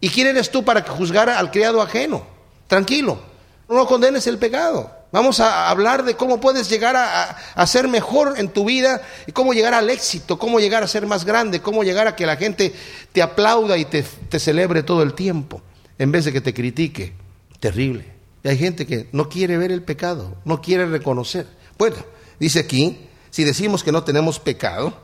¿Y 0.00 0.08
quién 0.08 0.26
eres 0.26 0.50
tú 0.50 0.64
para 0.64 0.82
juzgar 0.82 1.28
al 1.28 1.50
criado 1.50 1.80
ajeno? 1.80 2.26
Tranquilo. 2.66 3.20
No 3.68 3.86
condenes 3.86 4.26
el 4.26 4.38
pecado. 4.38 4.90
Vamos 5.12 5.40
a 5.40 5.68
hablar 5.70 6.04
de 6.04 6.14
cómo 6.14 6.40
puedes 6.40 6.68
llegar 6.68 6.96
a, 6.96 7.66
ser 7.66 7.88
mejor 7.88 8.34
en 8.36 8.48
tu 8.48 8.64
vida 8.64 9.02
y 9.26 9.32
cómo 9.32 9.52
llegar 9.52 9.74
al 9.74 9.90
éxito, 9.90 10.38
cómo 10.38 10.60
llegar 10.60 10.84
a 10.84 10.88
ser 10.88 11.06
más 11.06 11.24
grande, 11.24 11.60
cómo 11.60 11.82
llegar 11.82 12.06
a 12.06 12.14
que 12.14 12.26
la 12.26 12.36
gente 12.36 12.72
te 13.12 13.20
aplauda 13.20 13.76
y 13.76 13.84
te, 13.84 14.02
te 14.02 14.38
celebre 14.38 14.84
todo 14.84 15.02
el 15.02 15.14
tiempo, 15.14 15.62
en 15.98 16.12
vez 16.12 16.24
de 16.24 16.32
que 16.32 16.40
te 16.40 16.54
critique. 16.54 17.12
Terrible. 17.58 18.06
Y 18.44 18.48
hay 18.48 18.56
gente 18.56 18.86
que 18.86 19.08
no 19.10 19.28
quiere 19.28 19.58
ver 19.58 19.72
el 19.72 19.82
pecado, 19.82 20.36
no 20.44 20.62
quiere 20.62 20.86
reconocer. 20.86 21.46
Bueno, 21.76 21.96
dice 22.38 22.60
aquí, 22.60 23.09
si 23.30 23.44
decimos 23.44 23.82
que 23.82 23.92
no 23.92 24.02
tenemos 24.02 24.38
pecado, 24.38 24.94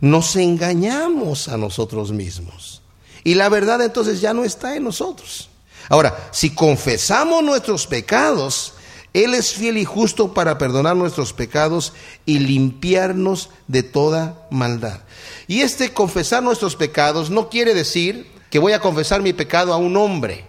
nos 0.00 0.36
engañamos 0.36 1.48
a 1.48 1.56
nosotros 1.56 2.12
mismos. 2.12 2.82
Y 3.24 3.34
la 3.34 3.48
verdad 3.48 3.80
entonces 3.82 4.20
ya 4.20 4.34
no 4.34 4.44
está 4.44 4.76
en 4.76 4.84
nosotros. 4.84 5.48
Ahora, 5.88 6.28
si 6.30 6.50
confesamos 6.50 7.42
nuestros 7.42 7.86
pecados, 7.86 8.74
Él 9.12 9.34
es 9.34 9.52
fiel 9.52 9.78
y 9.78 9.84
justo 9.84 10.34
para 10.34 10.58
perdonar 10.58 10.96
nuestros 10.96 11.32
pecados 11.32 11.92
y 12.26 12.38
limpiarnos 12.38 13.50
de 13.66 13.82
toda 13.82 14.46
maldad. 14.50 15.00
Y 15.46 15.60
este 15.60 15.92
confesar 15.92 16.42
nuestros 16.42 16.76
pecados 16.76 17.30
no 17.30 17.48
quiere 17.48 17.74
decir 17.74 18.30
que 18.50 18.58
voy 18.58 18.72
a 18.72 18.80
confesar 18.80 19.20
mi 19.20 19.32
pecado 19.32 19.72
a 19.72 19.76
un 19.76 19.96
hombre 19.96 20.46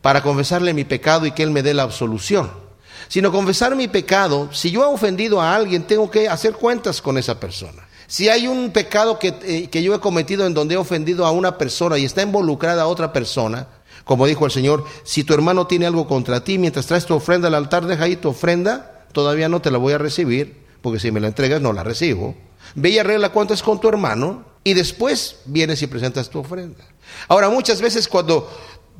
para 0.00 0.22
confesarle 0.22 0.74
mi 0.74 0.84
pecado 0.84 1.26
y 1.26 1.32
que 1.32 1.42
Él 1.42 1.50
me 1.50 1.62
dé 1.62 1.74
la 1.74 1.82
absolución 1.82 2.67
sino 3.08 3.32
confesar 3.32 3.74
mi 3.74 3.88
pecado. 3.88 4.48
Si 4.52 4.70
yo 4.70 4.82
he 4.82 4.86
ofendido 4.86 5.40
a 5.40 5.54
alguien, 5.54 5.84
tengo 5.84 6.10
que 6.10 6.28
hacer 6.28 6.52
cuentas 6.52 7.02
con 7.02 7.18
esa 7.18 7.40
persona. 7.40 7.88
Si 8.06 8.28
hay 8.28 8.46
un 8.46 8.70
pecado 8.70 9.18
que, 9.18 9.34
eh, 9.42 9.68
que 9.68 9.82
yo 9.82 9.94
he 9.94 10.00
cometido 10.00 10.46
en 10.46 10.54
donde 10.54 10.74
he 10.74 10.78
ofendido 10.78 11.26
a 11.26 11.30
una 11.30 11.58
persona 11.58 11.98
y 11.98 12.04
está 12.04 12.22
involucrada 12.22 12.82
a 12.82 12.86
otra 12.86 13.12
persona, 13.12 13.68
como 14.04 14.26
dijo 14.26 14.46
el 14.46 14.50
Señor, 14.50 14.84
si 15.04 15.24
tu 15.24 15.34
hermano 15.34 15.66
tiene 15.66 15.86
algo 15.86 16.08
contra 16.08 16.42
ti, 16.42 16.56
mientras 16.56 16.86
traes 16.86 17.04
tu 17.04 17.14
ofrenda 17.14 17.48
al 17.48 17.54
altar, 17.54 17.86
deja 17.86 18.04
ahí 18.04 18.16
tu 18.16 18.30
ofrenda, 18.30 19.04
todavía 19.12 19.50
no 19.50 19.60
te 19.60 19.70
la 19.70 19.76
voy 19.76 19.92
a 19.92 19.98
recibir, 19.98 20.64
porque 20.80 20.98
si 20.98 21.10
me 21.10 21.20
la 21.20 21.28
entregas 21.28 21.60
no 21.60 21.74
la 21.74 21.84
recibo. 21.84 22.34
Ve 22.74 22.90
y 22.90 22.98
arregla 22.98 23.30
cuentas 23.30 23.62
con 23.62 23.80
tu 23.80 23.88
hermano 23.88 24.44
y 24.64 24.74
después 24.74 25.40
vienes 25.44 25.82
y 25.82 25.86
presentas 25.86 26.30
tu 26.30 26.38
ofrenda. 26.38 26.84
Ahora, 27.28 27.50
muchas 27.50 27.82
veces 27.82 28.08
cuando 28.08 28.50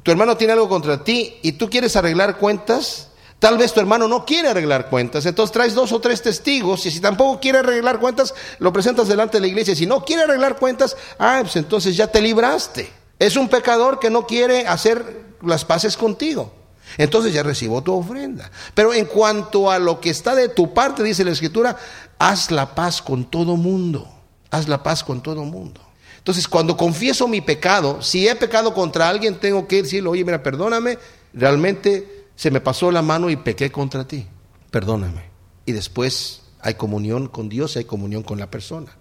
tu 0.02 0.10
hermano 0.10 0.36
tiene 0.36 0.52
algo 0.52 0.68
contra 0.68 1.02
ti 1.02 1.36
y 1.42 1.52
tú 1.52 1.70
quieres 1.70 1.96
arreglar 1.96 2.36
cuentas, 2.36 3.08
Tal 3.38 3.56
vez 3.56 3.72
tu 3.72 3.78
hermano 3.78 4.08
no 4.08 4.24
quiere 4.24 4.48
arreglar 4.48 4.90
cuentas, 4.90 5.24
entonces 5.24 5.52
traes 5.52 5.74
dos 5.74 5.92
o 5.92 6.00
tres 6.00 6.22
testigos 6.22 6.84
y 6.86 6.90
si 6.90 6.98
tampoco 6.98 7.38
quiere 7.38 7.58
arreglar 7.58 8.00
cuentas, 8.00 8.34
lo 8.58 8.72
presentas 8.72 9.06
delante 9.06 9.36
de 9.36 9.42
la 9.42 9.46
iglesia. 9.46 9.76
Si 9.76 9.86
no 9.86 10.04
quiere 10.04 10.24
arreglar 10.24 10.56
cuentas, 10.56 10.96
ah, 11.18 11.38
pues 11.42 11.54
entonces 11.54 11.96
ya 11.96 12.08
te 12.08 12.20
libraste. 12.20 12.90
Es 13.18 13.36
un 13.36 13.48
pecador 13.48 14.00
que 14.00 14.10
no 14.10 14.26
quiere 14.26 14.66
hacer 14.66 15.22
las 15.42 15.64
paces 15.64 15.96
contigo. 15.96 16.52
Entonces 16.96 17.32
ya 17.32 17.42
recibo 17.42 17.82
tu 17.82 17.94
ofrenda. 17.94 18.50
Pero 18.74 18.92
en 18.92 19.04
cuanto 19.04 19.70
a 19.70 19.78
lo 19.78 20.00
que 20.00 20.10
está 20.10 20.34
de 20.34 20.48
tu 20.48 20.74
parte, 20.74 21.02
dice 21.02 21.24
la 21.24 21.32
escritura, 21.32 21.76
haz 22.18 22.50
la 22.50 22.74
paz 22.74 23.02
con 23.02 23.30
todo 23.30 23.56
mundo. 23.56 24.08
Haz 24.50 24.66
la 24.66 24.82
paz 24.82 25.04
con 25.04 25.22
todo 25.22 25.44
mundo. 25.44 25.80
Entonces, 26.16 26.48
cuando 26.48 26.76
confieso 26.76 27.28
mi 27.28 27.40
pecado, 27.40 28.02
si 28.02 28.26
he 28.26 28.34
pecado 28.34 28.74
contra 28.74 29.08
alguien, 29.08 29.38
tengo 29.38 29.68
que 29.68 29.82
decirle, 29.82 30.08
oye, 30.08 30.24
mira, 30.24 30.42
perdóname, 30.42 30.98
realmente 31.32 32.17
se 32.38 32.52
me 32.52 32.60
pasó 32.60 32.92
la 32.92 33.02
mano 33.02 33.30
y 33.30 33.36
pequé 33.36 33.72
contra 33.72 34.06
ti, 34.06 34.24
perdóname. 34.70 35.24
Y 35.66 35.72
después 35.72 36.42
hay 36.60 36.74
comunión 36.74 37.26
con 37.26 37.48
Dios 37.48 37.74
y 37.74 37.80
hay 37.80 37.84
comunión 37.84 38.22
con 38.22 38.38
la 38.38 38.48
persona. 38.48 38.96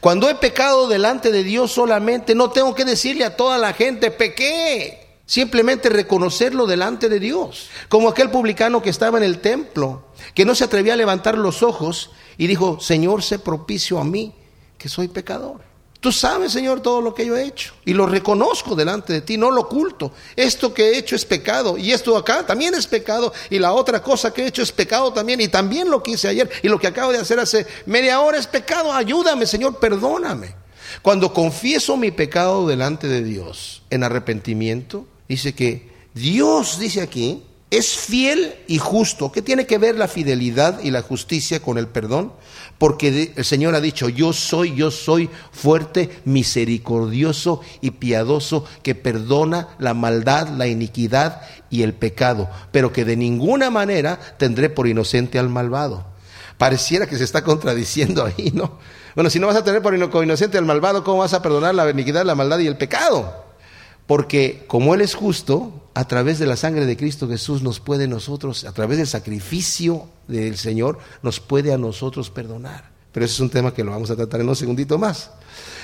Cuando 0.00 0.30
he 0.30 0.34
pecado 0.36 0.88
delante 0.88 1.30
de 1.30 1.44
Dios 1.44 1.72
solamente, 1.72 2.34
no 2.34 2.48
tengo 2.48 2.74
que 2.74 2.86
decirle 2.86 3.26
a 3.26 3.36
toda 3.36 3.58
la 3.58 3.74
gente, 3.74 4.10
pequé. 4.10 5.18
Simplemente 5.26 5.90
reconocerlo 5.90 6.66
delante 6.66 7.10
de 7.10 7.20
Dios. 7.20 7.68
Como 7.90 8.08
aquel 8.08 8.30
publicano 8.30 8.80
que 8.80 8.88
estaba 8.88 9.18
en 9.18 9.24
el 9.24 9.40
templo, 9.40 10.06
que 10.34 10.46
no 10.46 10.54
se 10.54 10.64
atrevía 10.64 10.94
a 10.94 10.96
levantar 10.96 11.36
los 11.36 11.62
ojos 11.62 12.12
y 12.38 12.46
dijo, 12.46 12.80
Señor, 12.80 13.22
sé 13.22 13.38
propicio 13.38 13.98
a 13.98 14.04
mí, 14.04 14.34
que 14.78 14.88
soy 14.88 15.08
pecador. 15.08 15.69
Tú 16.00 16.12
sabes, 16.12 16.52
Señor, 16.52 16.80
todo 16.80 17.02
lo 17.02 17.14
que 17.14 17.26
yo 17.26 17.36
he 17.36 17.44
hecho. 17.44 17.74
Y 17.84 17.92
lo 17.92 18.06
reconozco 18.06 18.74
delante 18.74 19.12
de 19.12 19.20
ti, 19.20 19.36
no 19.36 19.50
lo 19.50 19.62
oculto. 19.62 20.12
Esto 20.34 20.72
que 20.72 20.88
he 20.88 20.98
hecho 20.98 21.14
es 21.14 21.26
pecado. 21.26 21.76
Y 21.76 21.92
esto 21.92 22.16
acá 22.16 22.46
también 22.46 22.74
es 22.74 22.86
pecado. 22.86 23.34
Y 23.50 23.58
la 23.58 23.72
otra 23.72 24.02
cosa 24.02 24.32
que 24.32 24.42
he 24.42 24.46
hecho 24.46 24.62
es 24.62 24.72
pecado 24.72 25.12
también. 25.12 25.42
Y 25.42 25.48
también 25.48 25.90
lo 25.90 26.02
que 26.02 26.12
hice 26.12 26.28
ayer. 26.28 26.50
Y 26.62 26.68
lo 26.68 26.78
que 26.78 26.86
acabo 26.86 27.12
de 27.12 27.18
hacer 27.18 27.38
hace 27.38 27.66
media 27.84 28.20
hora 28.20 28.38
es 28.38 28.46
pecado. 28.46 28.90
Ayúdame, 28.90 29.44
Señor, 29.44 29.78
perdóname. 29.78 30.54
Cuando 31.02 31.34
confieso 31.34 31.98
mi 31.98 32.10
pecado 32.10 32.66
delante 32.66 33.06
de 33.06 33.22
Dios 33.22 33.82
en 33.90 34.02
arrepentimiento, 34.02 35.06
dice 35.28 35.54
que 35.54 35.90
Dios, 36.14 36.78
dice 36.78 37.02
aquí, 37.02 37.42
es 37.70 37.96
fiel 37.96 38.54
y 38.66 38.78
justo. 38.78 39.30
¿Qué 39.30 39.42
tiene 39.42 39.66
que 39.66 39.78
ver 39.78 39.96
la 39.96 40.08
fidelidad 40.08 40.80
y 40.82 40.90
la 40.90 41.02
justicia 41.02 41.60
con 41.60 41.78
el 41.78 41.88
perdón? 41.88 42.32
Porque 42.80 43.34
el 43.36 43.44
Señor 43.44 43.74
ha 43.74 43.80
dicho, 43.82 44.08
yo 44.08 44.32
soy, 44.32 44.74
yo 44.74 44.90
soy 44.90 45.28
fuerte, 45.52 46.22
misericordioso 46.24 47.60
y 47.82 47.90
piadoso, 47.90 48.64
que 48.82 48.94
perdona 48.94 49.68
la 49.78 49.92
maldad, 49.92 50.48
la 50.48 50.66
iniquidad 50.66 51.42
y 51.68 51.82
el 51.82 51.92
pecado, 51.92 52.48
pero 52.72 52.90
que 52.90 53.04
de 53.04 53.18
ninguna 53.18 53.68
manera 53.68 54.18
tendré 54.38 54.70
por 54.70 54.88
inocente 54.88 55.38
al 55.38 55.50
malvado. 55.50 56.06
Pareciera 56.56 57.06
que 57.06 57.18
se 57.18 57.24
está 57.24 57.44
contradiciendo 57.44 58.24
ahí, 58.24 58.50
¿no? 58.54 58.78
Bueno, 59.14 59.28
si 59.28 59.38
no 59.38 59.48
vas 59.48 59.56
a 59.56 59.64
tener 59.64 59.82
por 59.82 59.94
inocente 59.94 60.56
al 60.56 60.64
malvado, 60.64 61.04
¿cómo 61.04 61.18
vas 61.18 61.34
a 61.34 61.42
perdonar 61.42 61.74
la 61.74 61.90
iniquidad, 61.90 62.24
la 62.24 62.34
maldad 62.34 62.60
y 62.60 62.66
el 62.66 62.78
pecado? 62.78 63.49
Porque 64.10 64.64
como 64.66 64.92
Él 64.92 65.02
es 65.02 65.14
justo, 65.14 65.88
a 65.94 66.08
través 66.08 66.40
de 66.40 66.46
la 66.46 66.56
sangre 66.56 66.84
de 66.84 66.96
Cristo 66.96 67.28
Jesús 67.28 67.62
nos 67.62 67.78
puede 67.78 68.08
nosotros, 68.08 68.64
a 68.64 68.72
través 68.72 68.98
del 68.98 69.06
sacrificio 69.06 70.08
del 70.26 70.58
Señor, 70.58 70.98
nos 71.22 71.38
puede 71.38 71.72
a 71.72 71.78
nosotros 71.78 72.28
perdonar. 72.28 72.90
Pero 73.12 73.24
ese 73.24 73.34
es 73.34 73.40
un 73.40 73.50
tema 73.50 73.72
que 73.72 73.84
lo 73.84 73.92
vamos 73.92 74.10
a 74.10 74.16
tratar 74.16 74.40
en 74.40 74.48
un 74.48 74.56
segundito 74.56 74.98
más. 74.98 75.30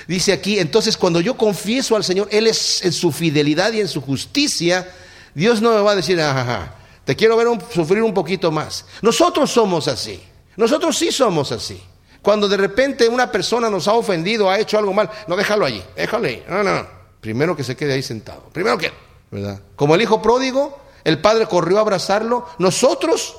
Dice 0.09 0.33
aquí, 0.33 0.59
entonces 0.59 0.97
cuando 0.97 1.21
yo 1.21 1.37
confieso 1.37 1.95
al 1.95 2.03
Señor, 2.03 2.27
Él 2.29 2.47
es 2.47 2.83
en 2.83 2.91
su 2.91 3.13
fidelidad 3.13 3.71
y 3.71 3.79
en 3.79 3.87
su 3.87 4.01
justicia, 4.01 4.93
Dios 5.33 5.61
no 5.61 5.73
me 5.73 5.79
va 5.79 5.93
a 5.93 5.95
decir, 5.95 6.19
ajá, 6.19 6.75
te 7.05 7.15
quiero 7.15 7.37
ver 7.37 7.47
sufrir 7.73 8.03
un 8.03 8.13
poquito 8.13 8.51
más. 8.51 8.83
Nosotros 9.01 9.49
somos 9.49 9.87
así. 9.87 10.21
Nosotros 10.57 10.97
sí 10.97 11.13
somos 11.13 11.53
así. 11.53 11.81
Cuando 12.21 12.49
de 12.49 12.57
repente 12.57 13.07
una 13.07 13.31
persona 13.31 13.69
nos 13.69 13.87
ha 13.87 13.93
ofendido, 13.93 14.51
ha 14.51 14.59
hecho 14.59 14.77
algo 14.77 14.91
mal, 14.91 15.09
no 15.29 15.37
déjalo 15.37 15.63
allí, 15.63 15.81
déjalo 15.95 16.27
ahí. 16.27 16.43
No, 16.49 16.61
no, 16.61 16.96
Primero 17.27 17.57
que 17.57 17.65
se 17.65 17.75
quede 17.75 17.91
ahí 17.91 18.01
sentado. 18.01 18.43
Primero 18.53 18.77
que, 18.77 18.89
¿verdad? 19.31 19.59
Como 19.75 19.95
el 19.95 20.01
hijo 20.01 20.21
pródigo, 20.21 20.79
el 21.03 21.19
padre 21.19 21.45
corrió 21.45 21.77
a 21.77 21.81
abrazarlo. 21.81 22.45
Nosotros 22.57 23.35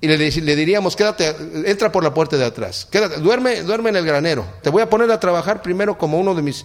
y 0.00 0.06
le, 0.06 0.54
diríamos, 0.54 0.94
quédate, 0.94 1.34
entra 1.68 1.90
por 1.90 2.04
la 2.04 2.14
puerta 2.14 2.36
de 2.36 2.44
atrás, 2.44 2.86
quédate, 2.88 3.16
duerme, 3.16 3.64
duerme 3.64 3.90
en 3.90 3.96
el 3.96 4.06
granero. 4.06 4.46
Te 4.62 4.70
voy 4.70 4.80
a 4.80 4.88
poner 4.88 5.10
a 5.10 5.18
trabajar 5.18 5.60
primero 5.60 5.98
como 5.98 6.20
uno 6.20 6.36
de 6.36 6.42
mis 6.42 6.64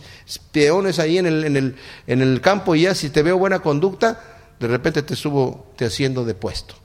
peones 0.51 0.99
ahí 0.99 1.18
en 1.18 1.26
el, 1.26 1.45
en 1.45 1.57
el, 1.57 1.76
en 2.05 2.22
el 2.22 2.41
campo 2.41 2.76
y 2.76 2.84
ya 2.84 2.93
si 2.93 3.09
te 3.09 3.24
veo 3.24 3.39
buena 3.39 3.57
conducta, 3.57 4.22
de 4.59 4.68
repente 4.68 5.01
te 5.01 5.16
subo 5.16 5.74
te 5.76 5.86
haciendo 5.86 6.24
de 6.24 6.36
puesto. 6.36 6.76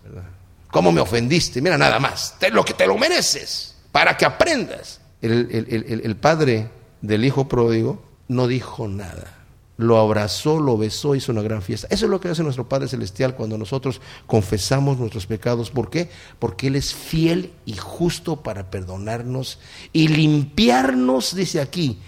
¿Cómo 0.70 0.90
me 0.90 1.02
ofendiste? 1.02 1.60
Mira 1.60 1.76
nada 1.76 1.98
más, 1.98 2.36
te, 2.38 2.48
lo 2.48 2.64
que 2.64 2.72
te 2.72 2.86
lo 2.86 2.96
mereces, 2.96 3.74
para 3.92 4.16
que 4.16 4.24
aprendas. 4.24 5.00
el 5.20 6.16
padre 6.18 6.70
del 7.02 7.26
hijo 7.26 7.46
pródigo 7.46 8.02
no 8.28 8.46
dijo 8.46 8.88
nada 8.88 9.35
lo 9.78 9.98
abrazó, 9.98 10.58
lo 10.58 10.78
besó, 10.78 11.14
hizo 11.14 11.32
una 11.32 11.42
gran 11.42 11.60
fiesta. 11.60 11.86
Eso 11.90 12.06
es 12.06 12.10
lo 12.10 12.20
que 12.20 12.28
hace 12.28 12.42
nuestro 12.42 12.68
Padre 12.68 12.88
Celestial 12.88 13.34
cuando 13.34 13.58
nosotros 13.58 14.00
confesamos 14.26 14.98
nuestros 14.98 15.26
pecados. 15.26 15.70
¿Por 15.70 15.90
qué? 15.90 16.10
Porque 16.38 16.68
Él 16.68 16.76
es 16.76 16.94
fiel 16.94 17.52
y 17.66 17.74
justo 17.76 18.36
para 18.36 18.70
perdonarnos 18.70 19.58
y 19.92 20.08
limpiarnos, 20.08 21.34
dice 21.34 21.60
aquí. 21.60 21.98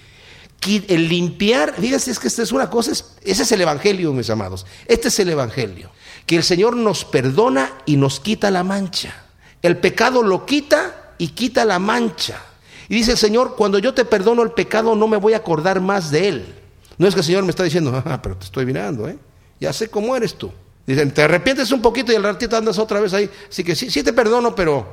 El 0.66 1.08
limpiar, 1.08 1.74
fíjate, 1.74 2.10
es 2.10 2.18
que 2.18 2.26
esta 2.26 2.42
es 2.42 2.52
una 2.52 2.68
cosa, 2.68 2.90
ese 2.90 3.42
es 3.42 3.52
el 3.52 3.60
Evangelio, 3.60 4.12
mis 4.12 4.28
amados. 4.30 4.66
Este 4.86 5.08
es 5.08 5.18
el 5.20 5.28
Evangelio. 5.28 5.90
Que 6.26 6.36
el 6.36 6.42
Señor 6.42 6.74
nos 6.74 7.04
perdona 7.04 7.72
y 7.86 7.96
nos 7.96 8.18
quita 8.18 8.50
la 8.50 8.64
mancha. 8.64 9.24
El 9.62 9.76
pecado 9.76 10.22
lo 10.22 10.46
quita 10.46 11.14
y 11.18 11.28
quita 11.28 11.64
la 11.64 11.78
mancha. 11.78 12.42
Y 12.88 12.96
dice 12.96 13.12
el 13.12 13.18
Señor, 13.18 13.56
cuando 13.56 13.78
yo 13.78 13.92
te 13.92 14.04
perdono 14.04 14.42
el 14.42 14.52
pecado 14.52 14.96
no 14.96 15.06
me 15.06 15.18
voy 15.18 15.34
a 15.34 15.38
acordar 15.38 15.80
más 15.80 16.10
de 16.10 16.28
él. 16.28 16.54
No 16.98 17.06
es 17.06 17.14
que 17.14 17.20
el 17.20 17.26
Señor 17.26 17.44
me 17.44 17.50
está 17.50 17.62
diciendo, 17.62 18.02
ah, 18.04 18.20
pero 18.20 18.36
te 18.36 18.44
estoy 18.44 18.66
mirando, 18.66 19.08
¿eh? 19.08 19.18
Ya 19.60 19.72
sé 19.72 19.88
cómo 19.88 20.16
eres 20.16 20.34
tú. 20.34 20.52
Dicen, 20.86 21.12
te 21.12 21.22
arrepientes 21.22 21.70
un 21.70 21.82
poquito 21.82 22.12
y 22.12 22.16
al 22.16 22.22
ratito 22.22 22.56
andas 22.56 22.78
otra 22.78 23.00
vez 23.00 23.12
ahí. 23.12 23.30
Así 23.48 23.62
que 23.62 23.74
sí, 23.76 23.90
sí 23.90 24.02
te 24.02 24.12
perdono, 24.12 24.54
pero 24.54 24.86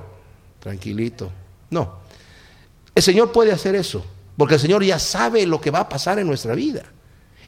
tranquilito. 0.59 1.31
No. 1.69 1.99
El 2.93 3.01
Señor 3.03 3.31
puede 3.31 3.51
hacer 3.51 3.75
eso, 3.75 4.05
porque 4.37 4.55
el 4.55 4.59
Señor 4.59 4.83
ya 4.83 4.99
sabe 4.99 5.45
lo 5.45 5.59
que 5.61 5.71
va 5.71 5.81
a 5.81 5.89
pasar 5.89 6.19
en 6.19 6.27
nuestra 6.27 6.53
vida. 6.53 6.83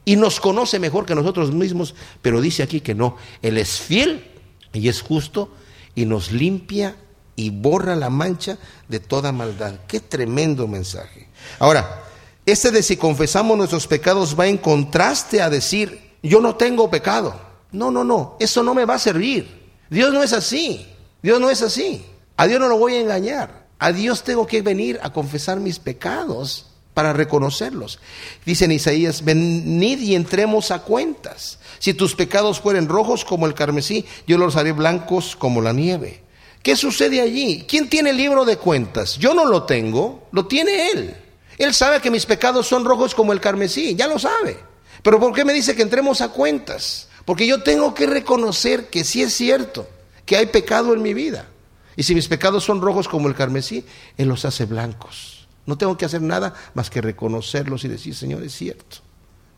Y 0.05 0.16
nos 0.16 0.39
conoce 0.39 0.80
mejor 0.80 1.05
que 1.05 1.16
nosotros 1.16 1.51
mismos, 1.51 1.93
pero 2.22 2.39
dice 2.39 2.64
aquí 2.64 2.80
que 2.80 2.95
no. 2.95 3.18
Él 3.41 3.58
es 3.58 3.80
fiel 3.80 4.32
y 4.72 4.88
es 4.88 5.01
justo 5.01 5.53
y 5.93 6.05
nos 6.05 6.32
limpia 6.32 6.95
y 7.36 7.49
borra 7.49 7.95
la 7.95 8.10
mancha 8.10 8.58
de 8.88 8.99
toda 9.01 9.32
maldad. 9.32 9.76
Qué 9.88 9.99
tremendo 9.99 10.68
mensaje. 10.68 11.28
Ahora, 11.60 12.07
este 12.48 12.72
de 12.72 12.82
si 12.82 12.95
confesamos 12.95 13.58
nuestros 13.58 13.88
pecados 13.88 14.39
va 14.39 14.48
en 14.48 14.58
contraste 14.58 15.41
a 15.41 15.50
decir, 15.50 16.16
yo 16.24 16.39
no 16.39 16.56
tengo 16.56 16.89
pecado. 16.89 17.38
No, 17.74 17.91
no, 17.91 18.06
no, 18.06 18.38
eso 18.39 18.64
no 18.64 18.74
me 18.74 18.86
va 18.86 18.95
a 18.95 19.00
servir. 19.00 19.74
Dios 19.89 20.14
no 20.14 20.24
es 20.24 20.32
así. 20.32 20.88
Dios 21.22 21.41
no 21.41 21.50
es 21.50 21.62
así. 21.62 22.06
A 22.38 22.48
Dios 22.48 22.62
no 22.62 22.70
lo 22.70 22.78
voy 22.78 22.93
a 22.93 23.02
engañar. 23.02 23.68
A 23.80 23.91
Dios 23.91 24.24
tengo 24.24 24.48
que 24.48 24.62
venir 24.62 24.98
a 25.04 25.12
confesar 25.12 25.60
mis 25.60 25.78
pecados 25.78 26.68
para 26.93 27.12
reconocerlos. 27.12 28.00
Dice 28.45 28.64
en 28.64 28.72
Isaías, 28.72 29.26
venid 29.26 30.00
y 30.00 30.16
entremos 30.16 30.72
a 30.72 30.84
cuentas. 30.84 31.60
Si 31.80 31.93
tus 31.93 32.16
pecados 32.16 32.62
fueren 32.62 32.88
rojos 32.88 33.26
como 33.26 33.45
el 33.45 33.56
carmesí, 33.56 34.06
yo 34.26 34.38
los 34.38 34.56
haré 34.56 34.72
blancos 34.72 35.36
como 35.36 35.62
la 35.62 35.74
nieve. 35.74 36.24
¿Qué 36.64 36.78
sucede 36.78 37.20
allí? 37.20 37.66
¿Quién 37.68 37.89
tiene 37.89 38.12
el 38.12 38.18
libro 38.18 38.45
de 38.45 38.56
cuentas? 38.56 39.18
Yo 39.18 39.34
no 39.34 39.43
lo 39.43 39.64
tengo, 39.64 40.30
lo 40.32 40.48
tiene 40.48 40.91
Él. 40.91 41.16
Él 41.58 41.74
sabe 41.74 42.01
que 42.01 42.12
mis 42.12 42.26
pecados 42.26 42.68
son 42.68 42.86
rojos 42.86 43.16
como 43.16 43.34
el 43.34 43.41
carmesí, 43.41 43.95
ya 43.95 44.08
lo 44.08 44.20
sabe. 44.20 44.58
Pero 45.01 45.20
¿por 45.20 45.34
qué 45.34 45.45
me 45.45 45.53
dice 45.53 45.76
que 45.76 45.82
entremos 45.82 46.22
a 46.22 46.30
cuentas? 46.30 47.08
Porque 47.26 47.47
yo 47.47 47.64
tengo 47.64 47.93
que 47.93 48.05
reconocer 48.05 48.89
que 48.89 49.03
sí 49.03 49.22
es 49.22 49.34
cierto, 49.34 49.88
que 50.26 50.38
hay 50.38 50.47
pecado 50.47 50.93
en 50.93 51.01
mi 51.01 51.14
vida. 51.14 51.47
Y 51.95 52.03
si 52.03 52.14
mis 52.14 52.28
pecados 52.28 52.64
son 52.64 52.82
rojos 52.82 53.08
como 53.08 53.28
el 53.28 53.36
carmesí, 53.36 53.84
Él 54.18 54.28
los 54.28 54.45
hace 54.45 54.66
blancos. 54.66 55.47
No 55.66 55.78
tengo 55.78 55.97
que 55.97 56.05
hacer 56.05 56.22
nada 56.22 56.53
más 56.74 56.89
que 56.89 57.01
reconocerlos 57.01 57.84
y 57.84 57.88
decir, 57.88 58.16
Señor, 58.16 58.43
es 58.43 58.53
cierto, 58.53 58.97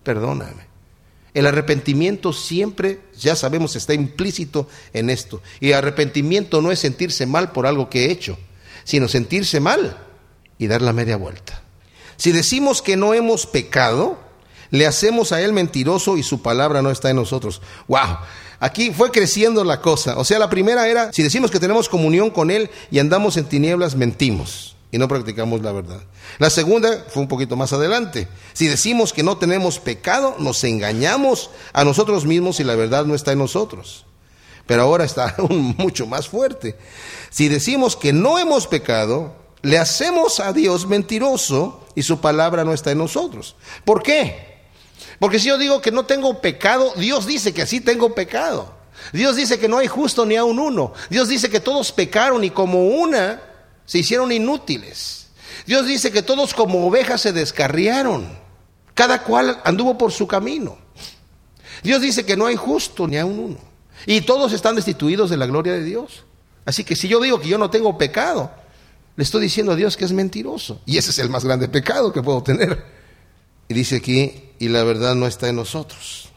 perdóname. 0.03 0.67
El 1.33 1.45
arrepentimiento 1.45 2.33
siempre, 2.33 3.01
ya 3.17 3.35
sabemos, 3.35 3.75
está 3.75 3.93
implícito 3.93 4.67
en 4.93 5.09
esto. 5.09 5.43
Y 5.59 5.73
arrepentimiento 5.73 6.61
no 6.61 6.71
es 6.71 6.79
sentirse 6.79 7.25
mal 7.27 7.51
por 7.51 7.67
algo 7.67 7.89
que 7.89 8.05
he 8.05 8.11
hecho, 8.11 8.37
sino 8.83 9.07
sentirse 9.07 9.59
mal 9.59 9.97
y 10.57 10.67
dar 10.67 10.81
la 10.81 10.93
media 10.93 11.17
vuelta. 11.17 11.61
Si 12.19 12.33
decimos 12.33 12.81
que 12.81 12.97
no 12.97 13.13
hemos 13.13 13.45
pecado, 13.45 14.17
le 14.71 14.85
hacemos 14.85 15.31
a 15.31 15.41
él 15.41 15.53
mentiroso 15.53 16.17
y 16.17 16.23
su 16.23 16.41
palabra 16.41 16.81
no 16.81 16.91
está 16.91 17.09
en 17.09 17.15
nosotros. 17.15 17.61
Wow. 17.87 18.17
Aquí 18.59 18.91
fue 18.91 19.09
creciendo 19.09 19.63
la 19.63 19.79
cosa. 19.79 20.17
O 20.17 20.25
sea, 20.25 20.37
la 20.37 20.49
primera 20.49 20.89
era, 20.89 21.13
si 21.13 21.23
decimos 21.23 21.49
que 21.49 21.61
tenemos 21.61 21.87
comunión 21.87 22.29
con 22.29 22.51
Él 22.51 22.69
y 22.91 22.99
andamos 22.99 23.37
en 23.37 23.45
tinieblas, 23.45 23.95
mentimos 23.95 24.75
y 24.91 24.97
no 24.97 25.07
practicamos 25.07 25.61
la 25.61 25.71
verdad. 25.71 26.01
La 26.39 26.49
segunda 26.49 27.05
fue 27.07 27.21
un 27.21 27.29
poquito 27.29 27.55
más 27.55 27.71
adelante. 27.71 28.27
Si 28.51 28.67
decimos 28.67 29.13
que 29.13 29.23
no 29.23 29.37
tenemos 29.37 29.79
pecado, 29.79 30.35
nos 30.39 30.61
engañamos 30.65 31.51
a 31.71 31.85
nosotros 31.85 32.25
mismos 32.25 32.59
y 32.59 32.65
la 32.65 32.75
verdad 32.75 33.05
no 33.05 33.15
está 33.15 33.31
en 33.31 33.39
nosotros. 33.39 34.05
Pero 34.65 34.81
ahora 34.81 35.05
está 35.05 35.29
aún 35.37 35.73
mucho 35.77 36.05
más 36.05 36.27
fuerte. 36.27 36.75
Si 37.29 37.47
decimos 37.47 37.95
que 37.95 38.11
no 38.11 38.39
hemos 38.39 38.67
pecado, 38.67 39.38
le 39.61 39.77
hacemos 39.77 40.39
a 40.39 40.53
Dios 40.53 40.87
mentiroso 40.87 41.85
y 41.95 42.03
su 42.03 42.19
palabra 42.19 42.63
no 42.63 42.73
está 42.73 42.91
en 42.91 42.99
nosotros. 42.99 43.55
¿Por 43.85 44.01
qué? 44.03 44.49
Porque 45.19 45.39
si 45.39 45.49
yo 45.49 45.57
digo 45.57 45.81
que 45.81 45.91
no 45.91 46.05
tengo 46.05 46.39
pecado, 46.41 46.93
Dios 46.95 47.25
dice 47.25 47.53
que 47.53 47.65
sí 47.65 47.81
tengo 47.81 48.15
pecado. 48.15 48.73
Dios 49.11 49.35
dice 49.35 49.59
que 49.59 49.67
no 49.67 49.77
hay 49.77 49.87
justo 49.87 50.25
ni 50.25 50.35
a 50.35 50.43
un 50.43 50.59
uno. 50.59 50.93
Dios 51.09 51.27
dice 51.27 51.49
que 51.49 51.59
todos 51.59 51.91
pecaron 51.91 52.43
y 52.43 52.49
como 52.49 52.87
una 52.87 53.41
se 53.85 53.99
hicieron 53.99 54.31
inútiles. 54.31 55.27
Dios 55.65 55.85
dice 55.85 56.11
que 56.11 56.21
todos 56.21 56.53
como 56.53 56.87
ovejas 56.87 57.21
se 57.21 57.33
descarriaron. 57.33 58.37
Cada 58.93 59.23
cual 59.23 59.61
anduvo 59.63 59.97
por 59.97 60.11
su 60.11 60.27
camino. 60.27 60.77
Dios 61.83 62.01
dice 62.01 62.25
que 62.25 62.35
no 62.35 62.45
hay 62.45 62.55
justo 62.55 63.07
ni 63.07 63.17
a 63.17 63.25
un 63.25 63.39
uno. 63.39 63.57
Y 64.05 64.21
todos 64.21 64.53
están 64.53 64.75
destituidos 64.75 65.29
de 65.29 65.37
la 65.37 65.45
gloria 65.45 65.73
de 65.73 65.83
Dios. 65.83 66.23
Así 66.65 66.83
que 66.83 66.95
si 66.95 67.07
yo 67.07 67.19
digo 67.19 67.39
que 67.39 67.47
yo 67.47 67.57
no 67.57 67.69
tengo 67.69 67.97
pecado, 67.97 68.51
le 69.19 69.23
estoy 69.23 69.41
diciendo 69.41 69.73
a 69.73 69.75
Dios 69.75 69.97
que 69.97 70.05
es 70.05 70.13
mentiroso. 70.13 70.79
Y 70.85 70.97
ese 70.97 71.09
es 71.09 71.19
el 71.19 71.29
más 71.29 71.43
grande 71.43 71.67
pecado 71.67 72.13
que 72.13 72.23
puedo 72.23 72.41
tener. 72.41 72.85
Y 73.67 73.73
dice 73.73 73.97
aquí, 73.97 74.51
y 74.59 74.69
la 74.69 74.81
verdad 74.85 75.13
no 75.13 75.27
está 75.27 75.49
en 75.49 75.57
nosotros. 75.57 76.29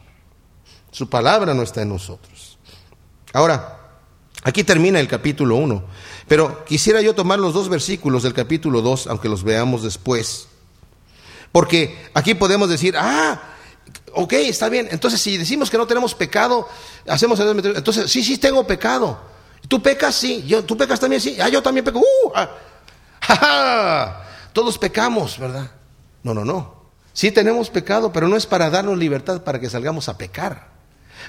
Su 0.91 1.07
palabra 1.07 1.53
no 1.53 1.63
está 1.63 1.83
en 1.83 1.87
nosotros. 1.87 2.57
Ahora, 3.31 3.79
aquí 4.43 4.65
termina 4.65 4.99
el 4.99 5.07
capítulo 5.07 5.55
1, 5.55 5.81
pero 6.27 6.65
quisiera 6.65 6.99
yo 6.99 7.15
tomar 7.15 7.39
los 7.39 7.53
dos 7.53 7.69
versículos 7.69 8.21
del 8.23 8.33
capítulo 8.33 8.81
2, 8.81 9.07
aunque 9.07 9.29
los 9.29 9.45
veamos 9.45 9.81
después. 9.81 10.49
Porque 11.53 11.97
aquí 12.13 12.33
podemos 12.33 12.67
decir, 12.67 12.95
ah, 12.97 13.41
ok, 14.11 14.33
está 14.33 14.67
bien. 14.67 14.89
Entonces, 14.91 15.21
si 15.21 15.37
decimos 15.37 15.69
que 15.69 15.77
no 15.77 15.87
tenemos 15.87 16.13
pecado, 16.15 16.67
hacemos 17.07 17.39
entonces, 17.39 18.11
sí, 18.11 18.21
sí 18.25 18.37
tengo 18.39 18.67
pecado. 18.67 19.31
¿Tú 19.69 19.81
pecas? 19.81 20.15
Sí. 20.15 20.43
Yo, 20.45 20.65
¿Tú 20.65 20.75
pecas 20.75 20.99
también? 20.99 21.21
Sí. 21.21 21.37
Ah, 21.39 21.47
yo 21.47 21.63
también 21.63 21.85
peco. 21.85 21.99
¡Uh! 21.99 22.31
Ah, 22.35 22.49
Todos 24.53 24.77
pecamos, 24.77 25.37
¿verdad? 25.39 25.71
No, 26.23 26.33
no, 26.33 26.45
no. 26.45 26.83
Sí 27.13 27.31
tenemos 27.31 27.69
pecado, 27.69 28.11
pero 28.11 28.27
no 28.27 28.35
es 28.35 28.45
para 28.45 28.69
darnos 28.69 28.97
libertad 28.97 29.43
para 29.43 29.59
que 29.59 29.69
salgamos 29.69 30.09
a 30.09 30.17
pecar. 30.17 30.67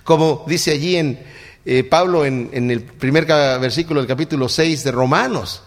Como 0.02 0.44
dice 0.46 0.72
allí 0.72 0.96
en 0.96 1.22
eh, 1.64 1.84
Pablo 1.84 2.24
en, 2.24 2.50
en 2.52 2.70
el 2.70 2.82
primer 2.82 3.26
versículo 3.26 4.00
del 4.00 4.08
capítulo 4.08 4.48
6 4.48 4.84
de 4.84 4.92
Romanos. 4.92 5.62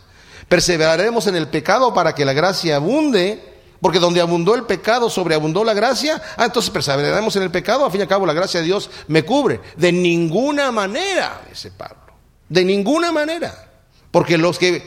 Perseveraremos 0.49 1.27
en 1.27 1.35
el 1.35 1.47
pecado 1.47 1.93
para 1.93 2.15
que 2.15 2.25
la 2.25 2.33
gracia 2.33 2.77
abunde. 2.77 3.53
Porque 3.79 3.99
donde 3.99 4.21
abundó 4.21 4.55
el 4.55 4.63
pecado, 4.63 5.07
sobreabundó 5.09 5.63
la 5.63 5.75
gracia. 5.75 6.19
Ah, 6.35 6.45
entonces 6.45 6.71
perseveraremos 6.71 7.35
en 7.35 7.43
el 7.43 7.51
pecado. 7.51 7.85
A 7.85 7.91
fin 7.91 7.99
y 7.99 8.03
al 8.03 8.07
cabo, 8.07 8.25
la 8.25 8.33
gracia 8.33 8.59
de 8.59 8.65
Dios 8.65 8.89
me 9.07 9.23
cubre. 9.23 9.59
De 9.75 9.91
ninguna 9.91 10.71
manera, 10.71 11.41
dice 11.47 11.71
Pablo. 11.71 12.13
De 12.49 12.65
ninguna 12.65 13.11
manera. 13.11 13.69
Porque 14.09 14.37
los 14.37 14.57
que 14.57 14.81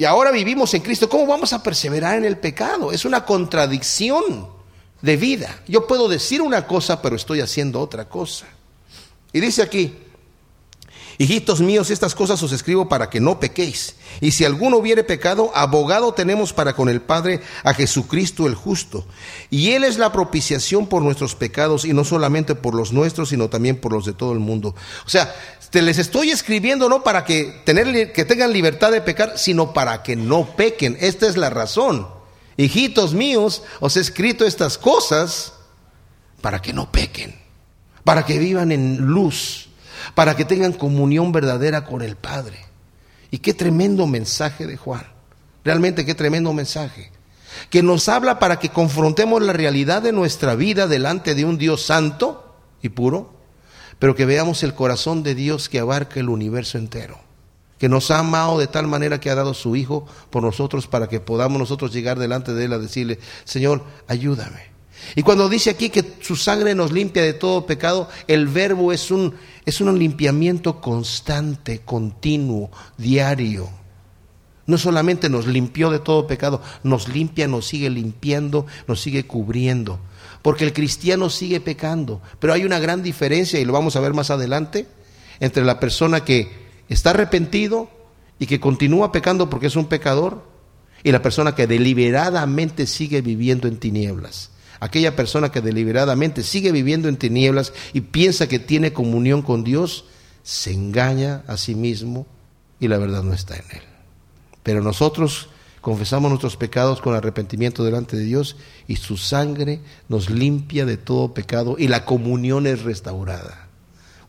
y 0.00 0.06
ahora 0.06 0.30
vivimos 0.30 0.72
en 0.72 0.80
Cristo, 0.80 1.10
¿cómo 1.10 1.26
vamos 1.26 1.52
a 1.52 1.62
perseverar 1.62 2.16
en 2.16 2.24
el 2.24 2.38
pecado? 2.38 2.90
Es 2.90 3.04
una 3.04 3.26
contradicción 3.26 4.48
de 5.02 5.16
vida. 5.18 5.60
Yo 5.68 5.86
puedo 5.86 6.08
decir 6.08 6.40
una 6.40 6.66
cosa, 6.66 7.02
pero 7.02 7.16
estoy 7.16 7.42
haciendo 7.42 7.78
otra 7.78 8.08
cosa. 8.08 8.46
Y 9.30 9.40
dice 9.40 9.60
aquí, 9.60 9.94
Hijitos 11.20 11.60
míos, 11.60 11.90
estas 11.90 12.14
cosas 12.14 12.42
os 12.42 12.50
escribo 12.50 12.88
para 12.88 13.10
que 13.10 13.20
no 13.20 13.38
pequéis. 13.40 13.94
Y 14.22 14.30
si 14.30 14.46
alguno 14.46 14.78
hubiere 14.78 15.04
pecado, 15.04 15.52
abogado 15.54 16.14
tenemos 16.14 16.54
para 16.54 16.72
con 16.72 16.88
el 16.88 17.02
Padre 17.02 17.42
a 17.62 17.74
Jesucristo 17.74 18.46
el 18.46 18.54
justo. 18.54 19.06
Y 19.50 19.72
Él 19.72 19.84
es 19.84 19.98
la 19.98 20.12
propiciación 20.12 20.86
por 20.86 21.02
nuestros 21.02 21.34
pecados, 21.34 21.84
y 21.84 21.92
no 21.92 22.04
solamente 22.04 22.54
por 22.54 22.74
los 22.74 22.94
nuestros, 22.94 23.28
sino 23.28 23.50
también 23.50 23.76
por 23.76 23.92
los 23.92 24.06
de 24.06 24.14
todo 24.14 24.32
el 24.32 24.38
mundo. 24.38 24.74
O 25.04 25.10
sea, 25.10 25.36
te 25.68 25.82
les 25.82 25.98
estoy 25.98 26.30
escribiendo 26.30 26.88
no 26.88 27.02
para 27.02 27.26
que, 27.26 27.60
tener, 27.66 28.12
que 28.12 28.24
tengan 28.24 28.54
libertad 28.54 28.90
de 28.90 29.02
pecar, 29.02 29.34
sino 29.36 29.74
para 29.74 30.02
que 30.02 30.16
no 30.16 30.56
pequen. 30.56 30.96
Esta 31.00 31.28
es 31.28 31.36
la 31.36 31.50
razón. 31.50 32.08
Hijitos 32.56 33.12
míos, 33.12 33.62
os 33.80 33.98
he 33.98 34.00
escrito 34.00 34.46
estas 34.46 34.78
cosas 34.78 35.52
para 36.40 36.62
que 36.62 36.72
no 36.72 36.90
pequen, 36.90 37.38
para 38.04 38.24
que 38.24 38.38
vivan 38.38 38.72
en 38.72 38.96
luz 38.96 39.69
para 40.14 40.36
que 40.36 40.44
tengan 40.44 40.72
comunión 40.72 41.32
verdadera 41.32 41.84
con 41.84 42.02
el 42.02 42.16
Padre. 42.16 42.58
Y 43.30 43.38
qué 43.38 43.54
tremendo 43.54 44.06
mensaje 44.06 44.66
de 44.66 44.76
Juan. 44.76 45.06
Realmente 45.64 46.04
qué 46.04 46.14
tremendo 46.14 46.52
mensaje. 46.52 47.12
Que 47.68 47.82
nos 47.82 48.08
habla 48.08 48.38
para 48.38 48.58
que 48.58 48.70
confrontemos 48.70 49.42
la 49.42 49.52
realidad 49.52 50.02
de 50.02 50.12
nuestra 50.12 50.54
vida 50.54 50.86
delante 50.86 51.34
de 51.34 51.44
un 51.44 51.58
Dios 51.58 51.82
santo 51.82 52.56
y 52.82 52.88
puro, 52.90 53.32
pero 53.98 54.14
que 54.14 54.24
veamos 54.24 54.62
el 54.62 54.74
corazón 54.74 55.22
de 55.22 55.34
Dios 55.34 55.68
que 55.68 55.78
abarca 55.78 56.20
el 56.20 56.28
universo 56.28 56.78
entero. 56.78 57.18
Que 57.78 57.88
nos 57.88 58.10
ha 58.10 58.18
amado 58.18 58.58
de 58.58 58.66
tal 58.66 58.86
manera 58.86 59.20
que 59.20 59.30
ha 59.30 59.34
dado 59.34 59.54
su 59.54 59.76
Hijo 59.76 60.06
por 60.30 60.42
nosotros 60.42 60.86
para 60.86 61.08
que 61.08 61.20
podamos 61.20 61.58
nosotros 61.58 61.92
llegar 61.92 62.18
delante 62.18 62.52
de 62.52 62.64
Él 62.64 62.72
a 62.72 62.78
decirle, 62.78 63.18
Señor, 63.44 63.84
ayúdame. 64.06 64.69
Y 65.14 65.22
cuando 65.22 65.48
dice 65.48 65.70
aquí 65.70 65.90
que 65.90 66.14
su 66.20 66.36
sangre 66.36 66.74
nos 66.74 66.92
limpia 66.92 67.22
de 67.22 67.32
todo 67.32 67.66
pecado, 67.66 68.08
el 68.26 68.46
verbo 68.48 68.92
es 68.92 69.10
un, 69.10 69.34
es 69.64 69.80
un 69.80 69.98
limpiamiento 69.98 70.80
constante, 70.80 71.80
continuo, 71.80 72.70
diario. 72.96 73.68
No 74.66 74.78
solamente 74.78 75.28
nos 75.28 75.46
limpió 75.46 75.90
de 75.90 75.98
todo 75.98 76.26
pecado, 76.26 76.62
nos 76.84 77.08
limpia, 77.08 77.48
nos 77.48 77.66
sigue 77.66 77.90
limpiando, 77.90 78.66
nos 78.86 79.00
sigue 79.00 79.26
cubriendo. 79.26 79.98
Porque 80.42 80.64
el 80.64 80.72
cristiano 80.72 81.28
sigue 81.28 81.60
pecando. 81.60 82.22
Pero 82.38 82.52
hay 82.52 82.64
una 82.64 82.78
gran 82.78 83.02
diferencia, 83.02 83.58
y 83.58 83.64
lo 83.64 83.72
vamos 83.72 83.96
a 83.96 84.00
ver 84.00 84.14
más 84.14 84.30
adelante, 84.30 84.86
entre 85.40 85.64
la 85.64 85.80
persona 85.80 86.24
que 86.24 86.52
está 86.88 87.10
arrepentido 87.10 87.90
y 88.38 88.46
que 88.46 88.60
continúa 88.60 89.12
pecando 89.12 89.50
porque 89.50 89.66
es 89.66 89.76
un 89.76 89.86
pecador, 89.86 90.48
y 91.02 91.12
la 91.12 91.22
persona 91.22 91.54
que 91.54 91.66
deliberadamente 91.66 92.86
sigue 92.86 93.22
viviendo 93.22 93.66
en 93.68 93.78
tinieblas. 93.78 94.50
Aquella 94.80 95.14
persona 95.14 95.52
que 95.52 95.60
deliberadamente 95.60 96.42
sigue 96.42 96.72
viviendo 96.72 97.08
en 97.08 97.18
tinieblas 97.18 97.74
y 97.92 98.00
piensa 98.00 98.48
que 98.48 98.58
tiene 98.58 98.94
comunión 98.94 99.42
con 99.42 99.62
Dios, 99.62 100.06
se 100.42 100.72
engaña 100.72 101.44
a 101.46 101.58
sí 101.58 101.74
mismo 101.74 102.26
y 102.80 102.88
la 102.88 102.96
verdad 102.96 103.22
no 103.22 103.34
está 103.34 103.56
en 103.56 103.64
él. 103.70 103.82
Pero 104.62 104.82
nosotros 104.82 105.50
confesamos 105.82 106.30
nuestros 106.30 106.56
pecados 106.56 107.02
con 107.02 107.14
arrepentimiento 107.14 107.84
delante 107.84 108.16
de 108.16 108.24
Dios 108.24 108.56
y 108.88 108.96
su 108.96 109.18
sangre 109.18 109.80
nos 110.08 110.30
limpia 110.30 110.86
de 110.86 110.96
todo 110.96 111.34
pecado 111.34 111.76
y 111.78 111.88
la 111.88 112.06
comunión 112.06 112.66
es 112.66 112.82
restaurada, 112.82 113.68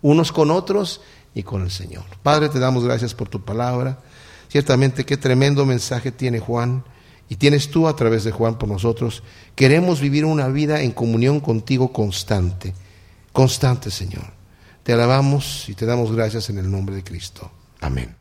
unos 0.02 0.34
con 0.34 0.52
otros 0.52 1.02
y 1.34 1.44
con 1.44 1.62
el 1.64 1.72
Señor. 1.72 2.04
Padre, 2.24 2.50
te 2.50 2.60
damos 2.60 2.84
gracias 2.84 3.14
por 3.14 3.30
tu 3.30 3.42
palabra. 3.42 4.00
Ciertamente 4.50 5.06
qué 5.06 5.16
tremendo 5.16 5.66
mensaje 5.66 6.12
tiene 6.12 6.40
Juan 6.40 6.84
y 7.32 7.38
tienes 7.38 7.72
tú 7.72 7.88
a 7.88 7.96
través 7.96 8.26
de 8.26 8.32
Juan 8.32 8.58
por 8.58 8.68
nosotros, 8.68 9.24
queremos 9.56 10.02
vivir 10.02 10.26
una 10.26 10.50
vida 10.50 10.82
en 10.82 10.92
comunión 10.92 11.40
contigo 11.40 11.94
constante, 11.94 12.74
constante 13.32 13.90
Señor. 13.90 14.34
Te 14.84 14.92
alabamos 14.92 15.70
y 15.70 15.74
te 15.74 15.86
damos 15.86 16.14
gracias 16.14 16.50
en 16.50 16.58
el 16.58 16.70
nombre 16.70 16.94
de 16.94 17.06
Cristo. 17.06 17.50
Amén. 17.80 18.18